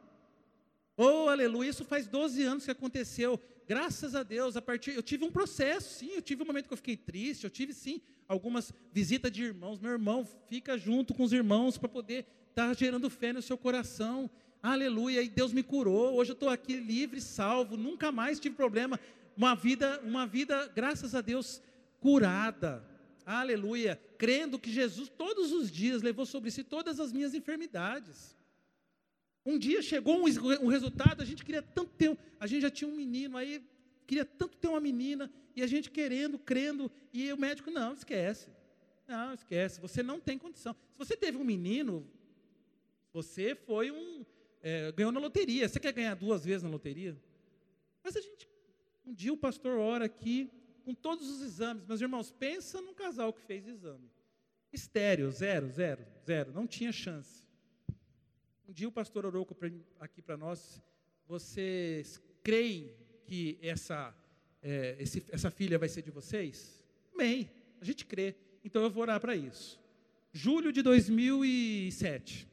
Oh, 0.98 1.30
aleluia, 1.30 1.70
isso 1.70 1.86
faz 1.86 2.08
12 2.08 2.44
anos 2.44 2.66
que 2.66 2.72
aconteceu. 2.72 3.40
Graças 3.68 4.16
a 4.16 4.24
Deus, 4.24 4.58
a 4.58 4.62
partir 4.62 4.96
eu 4.96 5.04
tive 5.04 5.24
um 5.24 5.32
processo, 5.32 6.00
sim, 6.00 6.12
eu 6.16 6.22
tive 6.22 6.44
um 6.44 6.46
momento 6.46 6.68
que 6.68 6.74
eu 6.74 6.78
fiquei 6.78 6.98
triste, 6.98 7.44
eu 7.44 7.50
tive 7.50 7.74
sim 7.74 8.02
algumas 8.28 8.74
visitas 8.92 9.32
de 9.32 9.44
irmãos. 9.44 9.80
Meu 9.80 9.92
irmão 9.92 10.28
fica 10.50 10.78
junto 10.78 11.14
com 11.14 11.24
os 11.24 11.32
irmãos 11.32 11.78
para 11.78 11.88
poder 11.88 12.26
estar 12.50 12.68
tá 12.68 12.74
gerando 12.74 13.10
fé 13.10 13.32
no 13.32 13.42
seu 13.42 13.58
coração. 13.58 14.30
Aleluia, 14.62 15.24
e 15.24 15.30
Deus 15.30 15.52
me 15.52 15.64
curou. 15.64 16.14
Hoje 16.14 16.32
eu 16.32 16.36
estou 16.36 16.48
aqui 16.50 16.76
livre, 16.76 17.20
salvo, 17.20 17.76
nunca 17.76 18.12
mais 18.12 18.40
tive 18.40 18.56
problema. 18.56 19.00
Uma 19.36 19.56
vida, 19.56 20.00
uma 20.04 20.28
vida, 20.28 20.68
graças 20.76 21.16
a 21.16 21.22
Deus, 21.22 21.60
curada. 22.00 22.88
Aleluia, 23.26 24.00
crendo 24.20 24.60
que 24.60 24.72
Jesus 24.72 25.10
todos 25.10 25.52
os 25.52 25.72
dias 25.72 26.04
levou 26.04 26.28
sobre 26.28 26.52
si 26.52 26.64
todas 26.64 27.00
as 27.00 27.12
minhas 27.12 27.34
enfermidades. 27.34 28.38
Um 29.44 29.58
dia 29.58 29.82
chegou 29.82 30.16
um, 30.16 30.26
um 30.62 30.68
resultado, 30.68 31.24
a 31.24 31.26
gente 31.26 31.44
queria 31.44 31.64
tanto 31.64 31.92
ter, 31.98 32.16
a 32.40 32.46
gente 32.46 32.62
já 32.62 32.70
tinha 32.70 32.88
um 32.88 32.96
menino 32.96 33.38
aí, 33.38 33.64
queria 34.06 34.26
tanto 34.26 34.58
ter 34.58 34.68
uma 34.68 34.80
menina, 34.80 35.32
e 35.56 35.64
a 35.64 35.68
gente 35.68 35.90
querendo, 35.90 36.38
crendo, 36.38 36.92
e 37.12 37.34
o 37.34 37.38
médico, 37.38 37.72
não, 37.72 37.94
esquece. 37.94 38.48
Não, 39.08 39.34
esquece, 39.34 39.82
você 39.82 40.04
não 40.04 40.20
tem 40.20 40.38
condição. 40.38 40.76
Se 40.92 41.00
você 41.00 41.18
teve 41.18 41.38
um 41.38 41.44
menino, 41.44 42.08
você 43.12 43.56
foi 43.56 43.90
um, 43.90 44.24
é, 44.62 44.92
ganhou 44.92 45.12
na 45.12 45.20
loteria. 45.20 45.68
Você 45.68 45.80
quer 45.80 45.94
ganhar 45.94 46.16
duas 46.16 46.46
vezes 46.46 46.64
na 46.64 46.70
loteria? 46.70 47.18
Mas 48.04 48.16
a 48.16 48.22
gente, 48.22 48.48
um 49.06 49.14
dia 49.14 49.34
o 49.34 49.38
pastor 49.38 49.78
ora 49.78 50.06
aqui 50.06 50.50
com 50.84 50.94
todos 50.94 51.30
os 51.30 51.42
exames. 51.42 51.86
Meus 51.86 52.02
irmãos, 52.02 52.32
pensa 52.32 52.82
num 52.82 52.94
casal 52.94 53.34
que 53.34 53.42
fez 53.42 53.68
exame. 53.68 54.10
Estéreo, 54.72 55.30
zero, 55.32 55.70
zero, 55.70 56.06
zero, 56.26 56.54
não 56.54 56.66
tinha 56.66 56.92
chance. 56.92 57.48
Um 58.68 58.74
dia 58.74 58.88
o 58.88 58.92
pastor 58.92 59.26
orou 59.26 59.48
aqui 60.00 60.22
para 60.22 60.38
nós. 60.38 60.82
Vocês 61.28 62.22
creem 62.44 62.94
que 63.26 63.60
essa, 63.62 64.16
é, 64.62 64.96
esse, 65.00 65.26
essa 65.30 65.52
filha 65.52 65.78
vai 65.78 65.90
ser 65.90 66.02
de 66.02 66.12
vocês? 66.12 66.84
Amém. 67.14 67.50
A 67.80 67.86
gente 67.86 68.06
crê. 68.06 68.36
Então 68.64 68.82
eu 68.84 68.90
vou 68.90 69.02
orar 69.02 69.20
para 69.20 69.36
isso. 69.36 69.80
Julho 70.32 70.72
de 70.72 70.82
2007. 70.82 72.48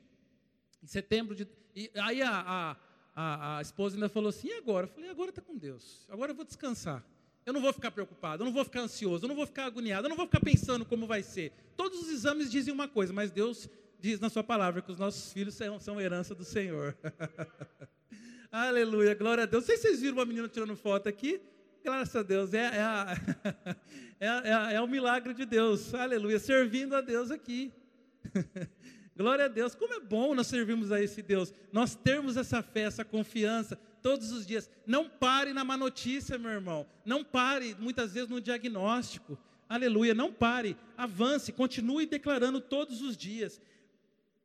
Em 0.89 0.91
setembro 0.91 1.35
de. 1.35 1.47
E 1.77 1.91
aí 1.97 2.23
a, 2.23 2.31
a, 2.31 2.77
a, 3.15 3.59
a 3.59 3.63
esposa 3.63 3.95
ainda 3.95 4.09
falou 4.09 4.31
assim: 4.31 4.49
e 4.49 4.55
agora? 4.55 4.87
Eu 4.87 4.91
falei: 4.91 5.11
agora 5.11 5.29
está 5.29 5.43
com 5.43 5.55
Deus. 5.55 6.07
Agora 6.09 6.33
eu 6.33 6.35
vou 6.35 6.47
descansar. 6.47 7.05
Eu 7.45 7.53
não 7.53 7.61
vou 7.61 7.75
ficar 7.75 7.91
preocupado, 7.91 8.43
eu 8.43 8.47
não 8.47 8.53
vou 8.53 8.65
ficar 8.65 8.81
ansioso, 8.81 9.25
eu 9.25 9.29
não 9.29 9.37
vou 9.37 9.47
ficar 9.47 9.67
agoniado, 9.67 10.07
eu 10.07 10.09
não 10.09 10.17
vou 10.17 10.25
ficar 10.25 10.41
pensando 10.41 10.87
como 10.87 11.07
vai 11.07 11.23
ser. 11.23 11.53
Todos 11.77 12.01
os 12.01 12.09
exames 12.09 12.51
dizem 12.51 12.73
uma 12.73 12.89
coisa, 12.89 13.13
mas 13.13 13.31
Deus 13.31 13.69
diz 14.01 14.19
na 14.19 14.31
sua 14.31 14.43
palavra 14.43 14.81
que 14.81 14.91
os 14.91 14.99
nossos 14.99 15.31
filhos 15.31 15.55
são, 15.55 15.79
são 15.79 16.01
herança 16.01 16.35
do 16.35 16.45
Senhor. 16.45 16.97
Aleluia, 18.51 19.15
glória 19.15 19.45
a 19.45 19.47
Deus. 19.47 19.65
Não 19.65 19.67
sei 19.67 19.77
se 19.77 19.83
vocês 19.83 20.01
viram 20.01 20.17
uma 20.17 20.25
menina 20.25 20.49
tirando 20.49 20.75
foto 20.75 21.07
aqui. 21.07 21.41
Graças 21.85 22.17
a 22.17 22.23
Deus, 22.23 22.55
é, 22.55 22.65
é, 22.65 22.81
a, 22.83 23.17
é, 24.21 24.27
é, 24.27 24.75
é 24.77 24.81
o 24.81 24.87
milagre 24.87 25.35
de 25.35 25.45
Deus. 25.45 25.93
Aleluia, 25.95 26.39
servindo 26.39 26.97
a 26.97 27.03
Deus 27.03 27.31
aqui. 27.31 27.73
Glória 29.19 29.47
a 29.47 29.49
Deus, 29.49 29.75
como 29.75 29.95
é 29.95 29.99
bom 29.99 30.33
nós 30.33 30.47
servirmos 30.47 30.93
a 30.93 31.03
esse 31.03 31.21
Deus, 31.21 31.53
nós 31.73 31.97
termos 31.97 32.37
essa 32.37 32.63
fé, 32.63 32.83
essa 32.83 33.05
confiança 33.05 33.75
todos 34.01 34.31
os 34.31 34.47
dias. 34.47 34.71
Não 34.87 35.09
pare 35.09 35.53
na 35.53 35.65
má 35.65 35.77
notícia, 35.77 36.39
meu 36.39 36.53
irmão, 36.53 36.87
não 37.05 37.25
pare 37.25 37.75
muitas 37.81 38.15
vezes 38.15 38.29
no 38.29 38.41
diagnóstico, 38.41 39.37
aleluia, 39.69 40.15
não 40.15 40.33
pare, 40.33 40.77
avance, 40.97 41.51
continue 41.51 42.07
declarando 42.07 42.61
todos 42.61 43.03
os 43.03 43.17
dias. 43.17 43.61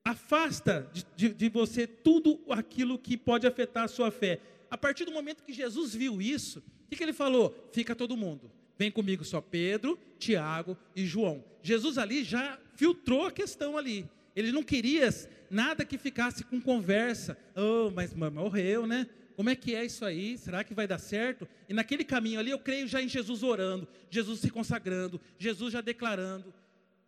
Afasta 0.03 0.89
de, 0.91 1.05
de, 1.15 1.29
de 1.29 1.49
você 1.49 1.85
tudo 1.85 2.39
aquilo 2.49 2.97
que 2.97 3.15
pode 3.15 3.45
afetar 3.45 3.83
a 3.83 3.87
sua 3.87 4.09
fé. 4.09 4.41
A 4.71 4.77
partir 4.77 5.05
do 5.05 5.11
momento 5.11 5.43
que 5.43 5.53
Jesus 5.53 5.93
viu 5.93 6.19
isso, 6.19 6.63
o 6.85 6.89
que, 6.89 6.95
que 6.95 7.03
ele 7.03 7.13
falou? 7.13 7.55
Fica 7.71 7.95
todo 7.95 8.17
mundo. 8.17 8.51
Vem 8.75 8.89
comigo 8.89 9.23
só 9.23 9.39
Pedro, 9.39 9.99
Tiago 10.17 10.75
e 10.95 11.05
João. 11.05 11.43
Jesus 11.61 11.99
ali 11.99 12.23
já 12.23 12.59
filtrou 12.73 13.27
a 13.27 13.31
questão 13.31 13.77
ali. 13.77 14.09
Ele 14.35 14.51
não 14.51 14.63
queria 14.63 15.09
nada 15.49 15.85
que 15.85 15.97
ficasse 15.97 16.43
com 16.43 16.59
conversa. 16.59 17.37
Oh, 17.55 17.91
mas 17.91 18.13
morreu, 18.13 18.87
né? 18.87 19.07
Como 19.35 19.49
é 19.49 19.55
que 19.55 19.75
é 19.75 19.85
isso 19.85 20.05
aí? 20.05 20.37
Será 20.37 20.63
que 20.63 20.73
vai 20.73 20.87
dar 20.87 20.99
certo? 20.99 21.47
E 21.67 21.73
naquele 21.73 22.03
caminho 22.03 22.39
ali, 22.39 22.51
eu 22.51 22.59
creio 22.59 22.87
já 22.87 23.01
em 23.01 23.07
Jesus 23.07 23.43
orando, 23.43 23.87
Jesus 24.09 24.39
se 24.39 24.49
consagrando, 24.49 25.19
Jesus 25.37 25.73
já 25.73 25.81
declarando. 25.81 26.53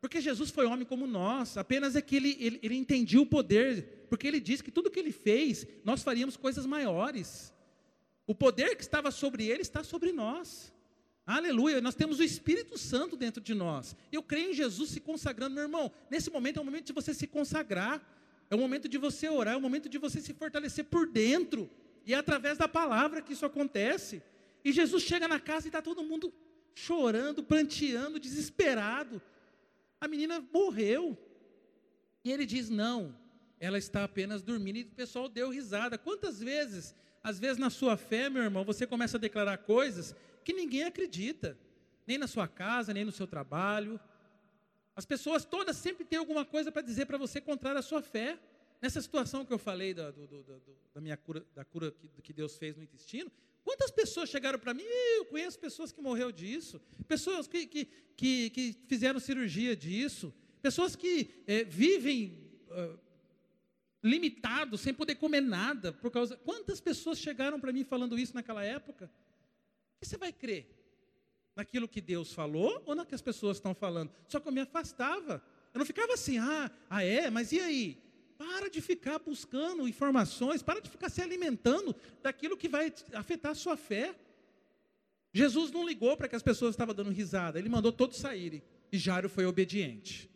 Porque 0.02 0.22
Jesus 0.22 0.52
foi 0.52 0.66
homem 0.66 0.86
como 0.86 1.08
nós, 1.08 1.58
apenas 1.58 1.96
é 1.96 2.02
que 2.02 2.16
ele, 2.16 2.38
ele, 2.40 2.60
ele 2.62 2.76
entendia 2.76 3.20
o 3.20 3.26
poder, 3.26 4.06
porque 4.10 4.28
ele 4.28 4.40
disse 4.40 4.64
que 4.64 4.72
tudo 4.72 4.92
que 4.92 5.00
ele 5.00 5.12
fez, 5.12 5.66
nós 5.84 6.04
faríamos 6.04 6.38
coisas 6.38 6.66
maiores. 6.66 7.54
O 8.28 8.36
poder 8.36 8.76
que 8.76 8.84
estava 8.84 9.12
sobre 9.12 9.48
ele 9.48 9.62
está 9.62 9.84
sobre 9.84 10.12
nós. 10.12 10.74
Aleluia, 11.26 11.82
nós 11.82 11.96
temos 11.96 12.20
o 12.20 12.24
Espírito 12.24 12.78
Santo 12.78 13.18
dentro 13.18 13.42
de 13.42 13.56
nós. 13.56 13.96
Eu 14.12 14.22
creio 14.22 14.52
em 14.52 14.54
Jesus 14.54 14.92
se 14.92 15.00
consagrando, 15.00 15.56
meu 15.56 15.64
irmão. 15.64 15.92
Nesse 16.10 16.30
momento 16.30 16.58
é 16.58 16.62
o 16.62 16.66
momento 16.66 16.86
de 16.86 16.94
você 16.94 17.16
se 17.16 17.26
consagrar, 17.26 18.00
é 18.48 18.54
o 18.54 18.60
momento 18.60 18.88
de 18.88 19.00
você 19.00 19.28
orar, 19.28 19.56
é 19.56 19.58
o 19.58 19.62
momento 19.62 19.90
de 19.90 19.98
você 19.98 20.22
se 20.22 20.34
fortalecer 20.36 20.86
por 20.86 21.08
dentro. 21.08 21.68
E 22.06 22.14
é 22.14 22.18
através 22.18 22.60
da 22.60 22.68
palavra 22.68 23.24
que 23.24 23.34
isso 23.34 23.44
acontece. 23.44 24.22
E 24.64 24.72
Jesus 24.72 25.02
chega 25.02 25.28
na 25.28 25.40
casa 25.40 25.66
e 25.66 25.70
está 25.70 25.82
todo 25.82 26.04
mundo 26.04 26.32
chorando, 26.76 27.42
pranteando, 27.42 28.20
desesperado. 28.20 29.20
A 30.00 30.08
menina 30.08 30.46
morreu. 30.54 31.18
E 32.24 32.32
ele 32.32 32.46
diz: 32.46 32.70
Não, 32.70 33.18
ela 33.60 33.80
está 33.80 34.04
apenas 34.04 34.44
dormindo. 34.44 34.78
E 34.78 34.84
o 34.84 34.92
pessoal 34.92 35.28
deu 35.28 35.50
risada. 35.50 35.98
Quantas 35.98 36.40
vezes, 36.40 36.94
às 37.24 37.40
vezes 37.40 37.58
na 37.58 37.72
sua 37.72 37.98
fé, 37.98 38.30
meu 38.30 38.44
irmão, 38.44 38.64
você 38.64 38.86
começa 38.86 39.18
a 39.18 39.20
declarar 39.20 39.58
coisas 39.58 40.16
que 40.46 40.54
ninguém 40.54 40.84
acredita, 40.84 41.58
nem 42.06 42.18
na 42.20 42.28
sua 42.28 42.48
casa, 42.48 42.94
nem 42.94 43.04
no 43.04 43.12
seu 43.12 43.26
trabalho. 43.26 44.00
As 44.96 45.06
pessoas 45.06 45.43
todas 45.43 45.76
sempre 45.76 46.06
têm 46.06 46.20
alguma 46.20 46.46
coisa 46.46 46.72
para 46.72 46.84
dizer 46.84 47.08
para 47.08 47.18
você 47.18 47.41
contrário 47.41 47.80
à 47.80 47.82
sua 47.82 48.02
fé. 48.02 48.39
Nessa 48.82 49.02
situação 49.02 49.43
que 49.43 49.52
eu 49.52 49.58
falei 49.58 49.93
da, 49.93 50.12
do, 50.12 50.28
do, 50.28 50.43
do, 50.43 50.62
da 50.93 51.02
minha 51.02 51.18
cura, 51.18 51.43
da 51.56 51.66
cura 51.66 51.91
que, 51.91 52.08
que 52.22 52.32
Deus 52.32 52.56
fez 52.58 52.78
no 52.78 52.84
intestino, 52.84 53.32
quantas 53.64 53.89
pessoas 53.89 54.30
chegaram 54.30 54.60
para 54.60 54.74
mim? 54.74 54.84
Eu 55.18 55.26
conheço 55.26 55.58
pessoas 55.58 55.91
que 55.91 56.00
morreram 56.00 56.32
disso, 56.32 56.80
pessoas 57.08 57.48
que, 57.48 57.66
que, 57.66 57.86
que, 58.16 58.50
que 58.52 58.78
fizeram 58.88 59.20
cirurgia 59.20 59.76
disso, 59.76 60.32
pessoas 60.62 60.96
que 60.96 61.43
é, 61.48 61.64
vivem 61.64 62.38
uh, 62.70 63.00
limitados, 64.04 64.82
sem 64.82 64.93
poder 64.93 65.16
comer 65.16 65.41
nada, 65.41 65.91
por 65.91 66.12
causa. 66.12 66.38
Quantas 66.38 66.80
pessoas 66.80 67.18
chegaram 67.18 67.60
para 67.60 67.74
mim 67.74 67.84
falando 67.84 68.20
isso 68.20 68.36
naquela 68.36 68.64
época? 68.64 69.10
Você 70.06 70.18
vai 70.18 70.32
crer? 70.32 70.68
Naquilo 71.56 71.88
que 71.88 72.01
Deus 72.01 72.34
falou 72.34 72.82
ou 72.86 72.95
na 72.95 73.06
que 73.06 73.16
as 73.16 73.22
pessoas 73.22 73.58
estão 73.58 73.74
falando? 73.74 74.12
Só 74.28 74.39
que 74.39 74.47
eu 74.47 74.51
me 74.51 74.62
afastava. 74.62 75.41
Eu 75.74 75.80
não 75.80 75.86
ficava 75.86 76.14
assim, 76.14 76.38
ah, 76.38 76.72
ah 76.89 77.03
é, 77.03 77.30
mas 77.30 77.51
e 77.51 77.60
aí? 77.60 77.97
Para 78.38 78.70
de 78.70 78.82
ficar 78.82 79.20
buscando 79.20 79.88
informações, 79.88 80.62
para 80.62 80.82
de 80.82 80.89
ficar 80.89 81.10
se 81.10 81.22
alimentando 81.22 81.95
daquilo 82.22 82.58
que 82.58 82.68
vai 82.68 82.93
afetar 83.14 83.53
a 83.53 83.56
sua 83.56 83.78
fé. 83.78 84.14
Jesus 85.34 85.72
não 85.72 85.88
ligou 85.88 86.16
para 86.16 86.28
que 86.28 86.36
as 86.36 86.43
pessoas 86.43 86.72
estavam 86.72 86.93
dando 86.93 87.12
risada, 87.12 87.60
ele 87.60 87.70
mandou 87.70 87.91
todos 87.91 88.18
saírem. 88.18 88.62
E 88.91 88.97
Jairo 88.97 89.30
foi 89.30 89.45
obediente. 89.45 90.30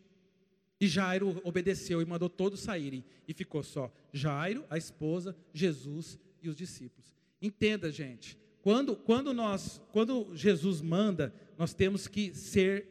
E 0.80 0.86
Jairo 0.88 1.40
obedeceu 1.44 2.00
e 2.00 2.06
mandou 2.06 2.28
todos 2.28 2.60
saírem. 2.60 3.04
E 3.28 3.34
ficou 3.34 3.62
só 3.62 3.92
Jairo, 4.12 4.64
a 4.70 4.78
esposa, 4.78 5.36
Jesus 5.52 6.18
e 6.42 6.48
os 6.48 6.56
discípulos. 6.56 7.14
Entenda, 7.40 7.90
gente. 7.90 8.38
Quando, 8.62 8.94
quando, 8.94 9.32
nós, 9.32 9.80
quando 9.92 10.34
Jesus 10.34 10.80
manda, 10.80 11.34
nós 11.56 11.72
temos 11.72 12.06
que 12.06 12.34
ser 12.34 12.86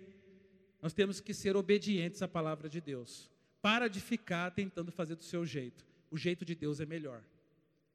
nós 0.82 0.94
temos 0.94 1.20
que 1.20 1.34
ser 1.34 1.58
obedientes 1.58 2.22
à 2.22 2.28
palavra 2.28 2.70
de 2.70 2.80
Deus. 2.80 3.30
Para 3.62 3.90
de 3.90 4.00
ficar 4.00 4.50
tentando 4.52 4.92
fazer 4.92 5.16
do 5.16 5.24
seu 5.24 5.46
jeito. 5.46 5.86
O 6.10 6.18
jeito 6.18 6.46
de 6.46 6.56
Deus 6.56 6.80
é 6.80 6.86
melhor. 6.86 7.22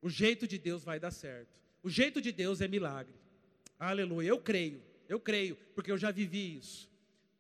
O 0.03 0.11
jeito 0.11 0.47
de 0.47 0.59
Deus 0.59 0.85
vai 0.85 1.01
dar 1.01 1.11
certo. 1.11 1.49
O 1.83 1.89
jeito 1.89 2.21
de 2.21 2.31
Deus 2.31 2.61
é 2.61 2.69
milagre. 2.69 3.15
Aleluia. 3.79 4.29
Eu 4.29 4.39
creio. 4.39 4.83
Eu 5.09 5.19
creio, 5.19 5.57
porque 5.75 5.91
eu 5.91 5.99
já 5.99 6.11
vivi 6.11 6.59
isso. 6.59 6.91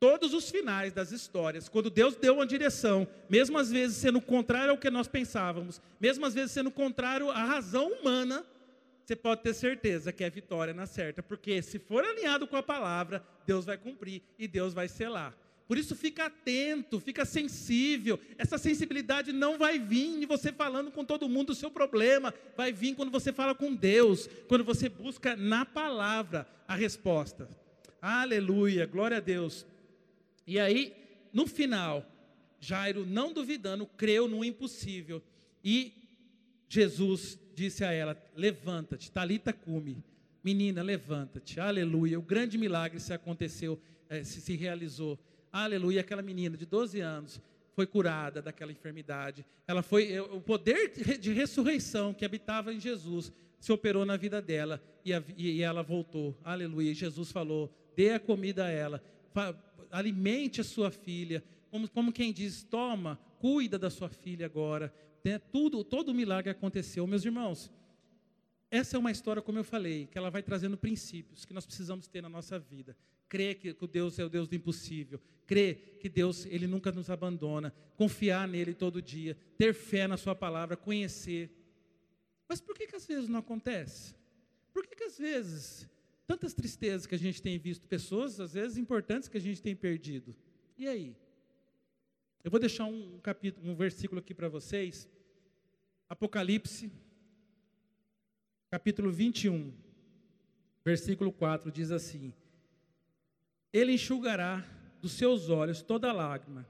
Todos 0.00 0.34
os 0.34 0.50
finais 0.50 0.92
das 0.92 1.12
histórias, 1.12 1.68
quando 1.68 1.88
Deus 1.88 2.16
deu 2.16 2.34
uma 2.34 2.46
direção, 2.46 3.08
mesmo 3.28 3.56
às 3.56 3.70
vezes 3.70 3.96
sendo 3.96 4.20
contrário 4.20 4.72
ao 4.72 4.78
que 4.78 4.90
nós 4.90 5.08
pensávamos, 5.08 5.80
mesmo 5.98 6.26
às 6.26 6.34
vezes 6.34 6.52
sendo 6.52 6.70
contrário 6.70 7.30
à 7.30 7.42
razão 7.44 7.90
humana, 7.90 8.44
você 9.04 9.14
pode 9.14 9.42
ter 9.42 9.52
certeza 9.52 10.12
que 10.12 10.24
é 10.24 10.30
vitória 10.30 10.72
na 10.72 10.86
certa, 10.86 11.22
porque 11.22 11.60
se 11.60 11.78
for 11.78 12.02
alinhado 12.02 12.46
com 12.46 12.56
a 12.56 12.62
palavra, 12.62 13.22
Deus 13.46 13.66
vai 13.66 13.76
cumprir 13.76 14.22
e 14.38 14.48
Deus 14.48 14.72
vai 14.72 14.88
selar. 14.88 15.36
Por 15.68 15.78
isso 15.78 15.94
fica 15.94 16.26
atento, 16.26 17.00
fica 17.00 17.24
sensível. 17.24 18.18
Essa 18.38 18.58
sensibilidade 18.58 19.32
não 19.32 19.58
vai 19.58 19.78
vir 19.78 20.18
de 20.20 20.26
você 20.26 20.52
falando 20.52 20.90
com 20.90 21.04
todo 21.04 21.28
mundo 21.28 21.50
o 21.50 21.54
seu 21.54 21.70
problema, 21.70 22.32
vai 22.56 22.72
vir 22.72 22.94
quando 22.94 23.10
você 23.10 23.32
fala 23.32 23.54
com 23.54 23.74
Deus, 23.74 24.28
quando 24.48 24.64
você 24.64 24.88
busca 24.88 25.36
na 25.36 25.66
palavra 25.66 26.46
a 26.66 26.74
resposta. 26.74 27.48
Aleluia, 28.00 28.86
glória 28.86 29.18
a 29.18 29.20
Deus. 29.20 29.66
E 30.46 30.58
aí, 30.58 30.94
no 31.32 31.46
final, 31.46 32.04
Jairo, 32.60 33.04
não 33.04 33.32
duvidando, 33.32 33.86
creu 33.86 34.28
no 34.28 34.44
impossível. 34.44 35.22
E 35.62 35.92
Jesus 36.68 37.38
disse 37.54 37.84
a 37.84 37.92
ela: 37.92 38.16
Levanta-te, 38.34 39.10
Talita 39.10 39.52
cume. 39.52 40.02
Menina, 40.42 40.82
levanta-te. 40.82 41.58
Aleluia. 41.60 42.18
O 42.18 42.22
grande 42.22 42.58
milagre 42.58 43.00
se 43.00 43.12
aconteceu, 43.12 43.80
eh, 44.08 44.22
se, 44.24 44.54
realizou. 44.54 45.18
Aleluia. 45.50 46.00
Aquela 46.00 46.20
menina 46.20 46.56
de 46.56 46.66
12 46.66 47.00
anos 47.00 47.40
foi 47.72 47.86
curada 47.86 48.42
daquela 48.42 48.70
enfermidade. 48.70 49.44
Ela 49.66 49.82
foi 49.82 50.12
eh, 50.12 50.20
o 50.20 50.40
poder 50.40 50.92
de 51.18 51.32
ressurreição 51.32 52.12
que 52.12 52.24
habitava 52.24 52.74
em 52.74 52.80
Jesus 52.80 53.32
se 53.58 53.72
operou 53.72 54.04
na 54.04 54.16
vida 54.18 54.42
dela 54.42 54.82
e, 55.04 55.14
a, 55.14 55.22
e 55.36 55.62
ela 55.62 55.82
voltou. 55.82 56.36
Aleluia. 56.44 56.92
Jesus 56.92 57.32
falou: 57.32 57.72
dê 57.96 58.10
a 58.10 58.20
comida 58.20 58.66
a 58.66 58.70
ela 58.70 59.02
alimente 59.90 60.60
a 60.60 60.64
sua 60.64 60.90
filha, 60.90 61.42
como, 61.70 61.88
como 61.88 62.12
quem 62.12 62.32
diz, 62.32 62.62
toma, 62.62 63.18
cuida 63.38 63.78
da 63.78 63.90
sua 63.90 64.08
filha 64.08 64.46
agora. 64.46 64.92
Né? 65.24 65.38
Tudo, 65.38 65.82
todo 65.82 66.10
o 66.10 66.14
milagre 66.14 66.50
aconteceu. 66.50 67.06
Meus 67.06 67.24
irmãos, 67.24 67.72
essa 68.70 68.96
é 68.96 68.98
uma 68.98 69.10
história, 69.10 69.40
como 69.40 69.58
eu 69.58 69.64
falei, 69.64 70.06
que 70.06 70.18
ela 70.18 70.30
vai 70.30 70.42
trazendo 70.42 70.76
princípios 70.76 71.44
que 71.44 71.54
nós 71.54 71.64
precisamos 71.64 72.06
ter 72.06 72.20
na 72.20 72.28
nossa 72.28 72.58
vida. 72.58 72.96
Crer 73.28 73.56
que, 73.56 73.72
que 73.72 73.86
Deus 73.86 74.18
é 74.18 74.24
o 74.24 74.28
Deus 74.28 74.46
do 74.46 74.54
impossível. 74.54 75.20
Crer 75.46 75.98
que 75.98 76.08
Deus, 76.08 76.44
Ele 76.46 76.66
nunca 76.66 76.92
nos 76.92 77.08
abandona. 77.08 77.74
Confiar 77.96 78.46
nele 78.46 78.74
todo 78.74 79.00
dia. 79.00 79.36
Ter 79.56 79.72
fé 79.72 80.06
na 80.06 80.16
Sua 80.16 80.34
palavra. 80.34 80.76
Conhecer. 80.76 81.50
Mas 82.48 82.60
por 82.60 82.76
que, 82.76 82.86
que 82.86 82.96
às 82.96 83.06
vezes 83.06 83.28
não 83.28 83.40
acontece? 83.40 84.14
Por 84.72 84.86
que, 84.86 84.94
que 84.94 85.04
às 85.04 85.18
vezes 85.18 85.88
tantas 86.26 86.54
tristezas 86.54 87.06
que 87.06 87.14
a 87.14 87.18
gente 87.18 87.40
tem 87.40 87.58
visto, 87.58 87.86
pessoas 87.86 88.40
às 88.40 88.54
vezes 88.54 88.76
importantes 88.76 89.28
que 89.28 89.36
a 89.36 89.40
gente 89.40 89.62
tem 89.62 89.74
perdido. 89.74 90.34
E 90.76 90.88
aí? 90.88 91.16
Eu 92.42 92.50
vou 92.50 92.60
deixar 92.60 92.84
um 92.84 93.18
capítulo, 93.20 93.70
um 93.70 93.74
versículo 93.74 94.18
aqui 94.18 94.34
para 94.34 94.48
vocês. 94.48 95.08
Apocalipse, 96.08 96.92
capítulo 98.70 99.10
21, 99.10 99.72
versículo 100.84 101.32
4 101.32 101.72
diz 101.72 101.90
assim: 101.90 102.32
Ele 103.72 103.92
enxugará 103.92 104.64
dos 105.00 105.12
seus 105.12 105.48
olhos 105.48 105.82
toda 105.82 106.12
lágrima. 106.12 106.68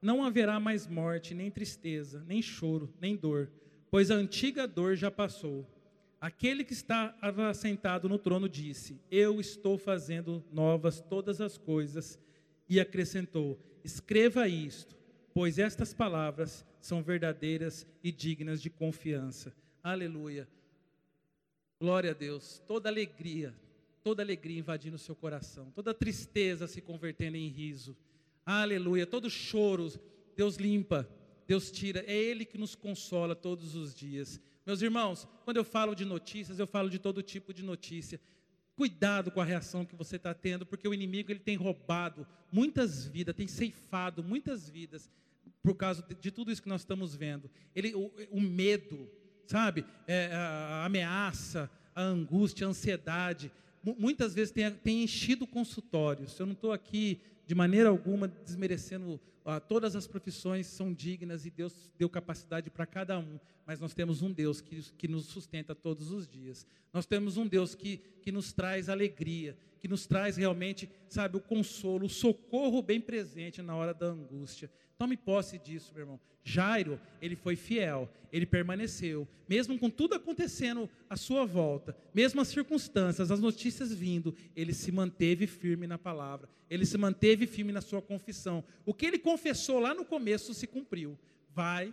Não 0.00 0.24
haverá 0.24 0.60
mais 0.60 0.86
morte, 0.86 1.34
nem 1.34 1.50
tristeza, 1.50 2.22
nem 2.28 2.40
choro, 2.40 2.92
nem 3.00 3.16
dor, 3.16 3.50
pois 3.90 4.10
a 4.10 4.14
antiga 4.14 4.68
dor 4.68 4.94
já 4.94 5.10
passou. 5.10 5.66
Aquele 6.20 6.64
que 6.64 6.72
está 6.72 7.16
assentado 7.50 8.08
no 8.08 8.18
trono 8.18 8.48
disse: 8.48 9.00
Eu 9.10 9.40
estou 9.40 9.76
fazendo 9.76 10.44
novas 10.52 11.00
todas 11.00 11.40
as 11.40 11.58
coisas. 11.58 12.18
E 12.68 12.78
acrescentou: 12.80 13.58
Escreva 13.84 14.48
isto, 14.48 14.96
pois 15.34 15.58
estas 15.58 15.92
palavras 15.92 16.64
são 16.86 17.02
verdadeiras 17.02 17.86
e 18.02 18.12
dignas 18.12 18.62
de 18.62 18.70
confiança. 18.70 19.52
Aleluia. 19.82 20.48
Glória 21.80 22.12
a 22.12 22.14
Deus. 22.14 22.62
Toda 22.66 22.88
alegria, 22.88 23.54
toda 24.02 24.22
alegria 24.22 24.58
invadindo 24.58 24.96
o 24.96 24.98
seu 24.98 25.14
coração, 25.14 25.70
toda 25.74 25.92
tristeza 25.92 26.66
se 26.66 26.80
convertendo 26.80 27.36
em 27.36 27.48
riso. 27.48 27.96
Aleluia. 28.44 29.04
Todo 29.04 29.28
choro, 29.28 29.92
Deus 30.36 30.56
limpa, 30.56 31.08
Deus 31.46 31.70
tira. 31.70 32.04
É 32.06 32.14
Ele 32.14 32.44
que 32.44 32.56
nos 32.56 32.74
consola 32.74 33.34
todos 33.34 33.74
os 33.74 33.92
dias. 33.92 34.40
Meus 34.64 34.80
irmãos, 34.80 35.26
quando 35.44 35.56
eu 35.56 35.64
falo 35.64 35.94
de 35.94 36.04
notícias, 36.04 36.58
eu 36.58 36.66
falo 36.66 36.88
de 36.88 36.98
todo 36.98 37.22
tipo 37.22 37.52
de 37.52 37.62
notícia. 37.62 38.20
Cuidado 38.76 39.30
com 39.30 39.40
a 39.40 39.44
reação 39.44 39.84
que 39.84 39.96
você 39.96 40.16
está 40.16 40.32
tendo, 40.34 40.64
porque 40.64 40.86
o 40.86 40.94
inimigo 40.94 41.32
ele 41.32 41.40
tem 41.40 41.56
roubado 41.56 42.26
muitas 42.52 43.06
vidas, 43.06 43.34
tem 43.34 43.48
ceifado 43.48 44.22
muitas 44.22 44.68
vidas 44.68 45.10
por 45.62 45.74
causa 45.74 46.04
de, 46.20 46.30
tudo 46.30 46.50
isso 46.50 46.62
que 46.62 46.68
nós 46.68 46.82
estamos 46.82 47.14
vendo. 47.14 47.50
Ele, 47.74 47.94
o, 47.94 48.12
o 48.30 48.40
medo, 48.40 49.10
sabe, 49.46 49.84
é, 50.06 50.30
a, 50.32 50.84
ameaça, 50.84 51.70
a 51.94 52.02
angústia, 52.02 52.66
a 52.66 52.70
ansiedade, 52.70 53.50
muitas 53.98 54.34
vezes 54.34 54.52
tem, 54.52 54.70
tem 54.70 55.02
enchido 55.02 55.46
consultórios. 55.46 56.38
Eu 56.38 56.46
não 56.46 56.52
estou 56.52 56.72
aqui 56.72 57.20
de 57.46 57.54
maneira 57.54 57.88
alguma 57.88 58.28
desmerecendo 58.28 59.20
ah, 59.48 59.60
todas 59.60 59.94
as 59.94 60.08
profissões 60.08 60.66
são 60.66 60.92
dignas 60.92 61.46
e 61.46 61.50
Deus 61.50 61.88
deu 61.96 62.10
capacidade 62.10 62.68
para 62.68 62.84
cada 62.84 63.16
um, 63.16 63.38
mas 63.64 63.78
nós 63.78 63.94
temos 63.94 64.20
um 64.20 64.32
Deus 64.32 64.60
que, 64.60 64.82
que 64.98 65.06
nos 65.06 65.26
sustenta 65.26 65.72
todos 65.72 66.10
os 66.10 66.26
dias. 66.26 66.66
Nós 66.92 67.06
temos 67.06 67.36
um 67.36 67.46
Deus 67.46 67.72
que, 67.72 67.98
que 68.20 68.32
nos 68.32 68.52
traz 68.52 68.88
alegria, 68.88 69.56
que 69.80 69.86
nos 69.86 70.04
traz 70.04 70.36
realmente, 70.36 70.90
sabe, 71.08 71.36
o 71.36 71.40
consolo, 71.40 72.06
o 72.06 72.08
socorro 72.08 72.82
bem 72.82 73.00
presente 73.00 73.62
na 73.62 73.76
hora 73.76 73.94
da 73.94 74.06
angústia. 74.06 74.68
Tome 74.98 75.16
posse 75.16 75.58
disso, 75.58 75.92
meu 75.94 76.02
irmão. 76.02 76.20
Jairo, 76.42 77.00
ele 77.20 77.34
foi 77.34 77.56
fiel, 77.56 78.08
ele 78.32 78.46
permaneceu, 78.46 79.26
mesmo 79.48 79.76
com 79.78 79.90
tudo 79.90 80.14
acontecendo 80.14 80.88
à 81.10 81.16
sua 81.16 81.44
volta, 81.44 81.96
mesmo 82.14 82.40
as 82.40 82.48
circunstâncias, 82.48 83.30
as 83.32 83.40
notícias 83.40 83.92
vindo, 83.92 84.34
ele 84.54 84.72
se 84.72 84.92
manteve 84.92 85.46
firme 85.46 85.88
na 85.88 85.98
palavra, 85.98 86.48
ele 86.70 86.86
se 86.86 86.96
manteve 86.96 87.46
firme 87.46 87.72
na 87.72 87.80
sua 87.80 88.00
confissão. 88.00 88.62
O 88.84 88.94
que 88.94 89.06
ele 89.06 89.18
confessou 89.18 89.80
lá 89.80 89.92
no 89.92 90.04
começo 90.04 90.54
se 90.54 90.68
cumpriu. 90.68 91.18
Vai, 91.52 91.92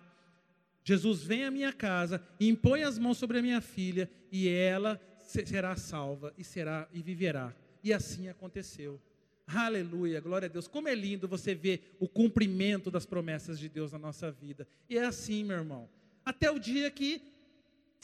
Jesus 0.83 1.23
vem 1.23 1.45
à 1.45 1.51
minha 1.51 1.71
casa, 1.73 2.21
impõe 2.39 2.83
as 2.83 2.99
mãos 2.99 3.17
sobre 3.17 3.39
a 3.39 3.41
minha 3.41 3.61
filha 3.61 4.09
e 4.31 4.47
ela 4.47 5.01
será 5.17 5.75
salva 5.75 6.33
e 6.37 6.43
será 6.43 6.87
e 6.93 7.01
viverá. 7.01 7.55
E 7.83 7.91
assim 7.91 8.27
aconteceu. 8.27 9.01
Aleluia, 9.47 10.21
glória 10.21 10.47
a 10.47 10.49
Deus. 10.49 10.67
Como 10.67 10.87
é 10.87 10.95
lindo 10.95 11.27
você 11.27 11.53
ver 11.53 11.95
o 11.99 12.07
cumprimento 12.07 12.89
das 12.89 13.05
promessas 13.05 13.59
de 13.59 13.67
Deus 13.67 13.91
na 13.91 13.99
nossa 13.99 14.31
vida. 14.31 14.67
E 14.89 14.97
é 14.97 15.05
assim, 15.05 15.43
meu 15.43 15.57
irmão. 15.57 15.89
Até 16.25 16.49
o 16.49 16.59
dia 16.59 16.89
que 16.89 17.21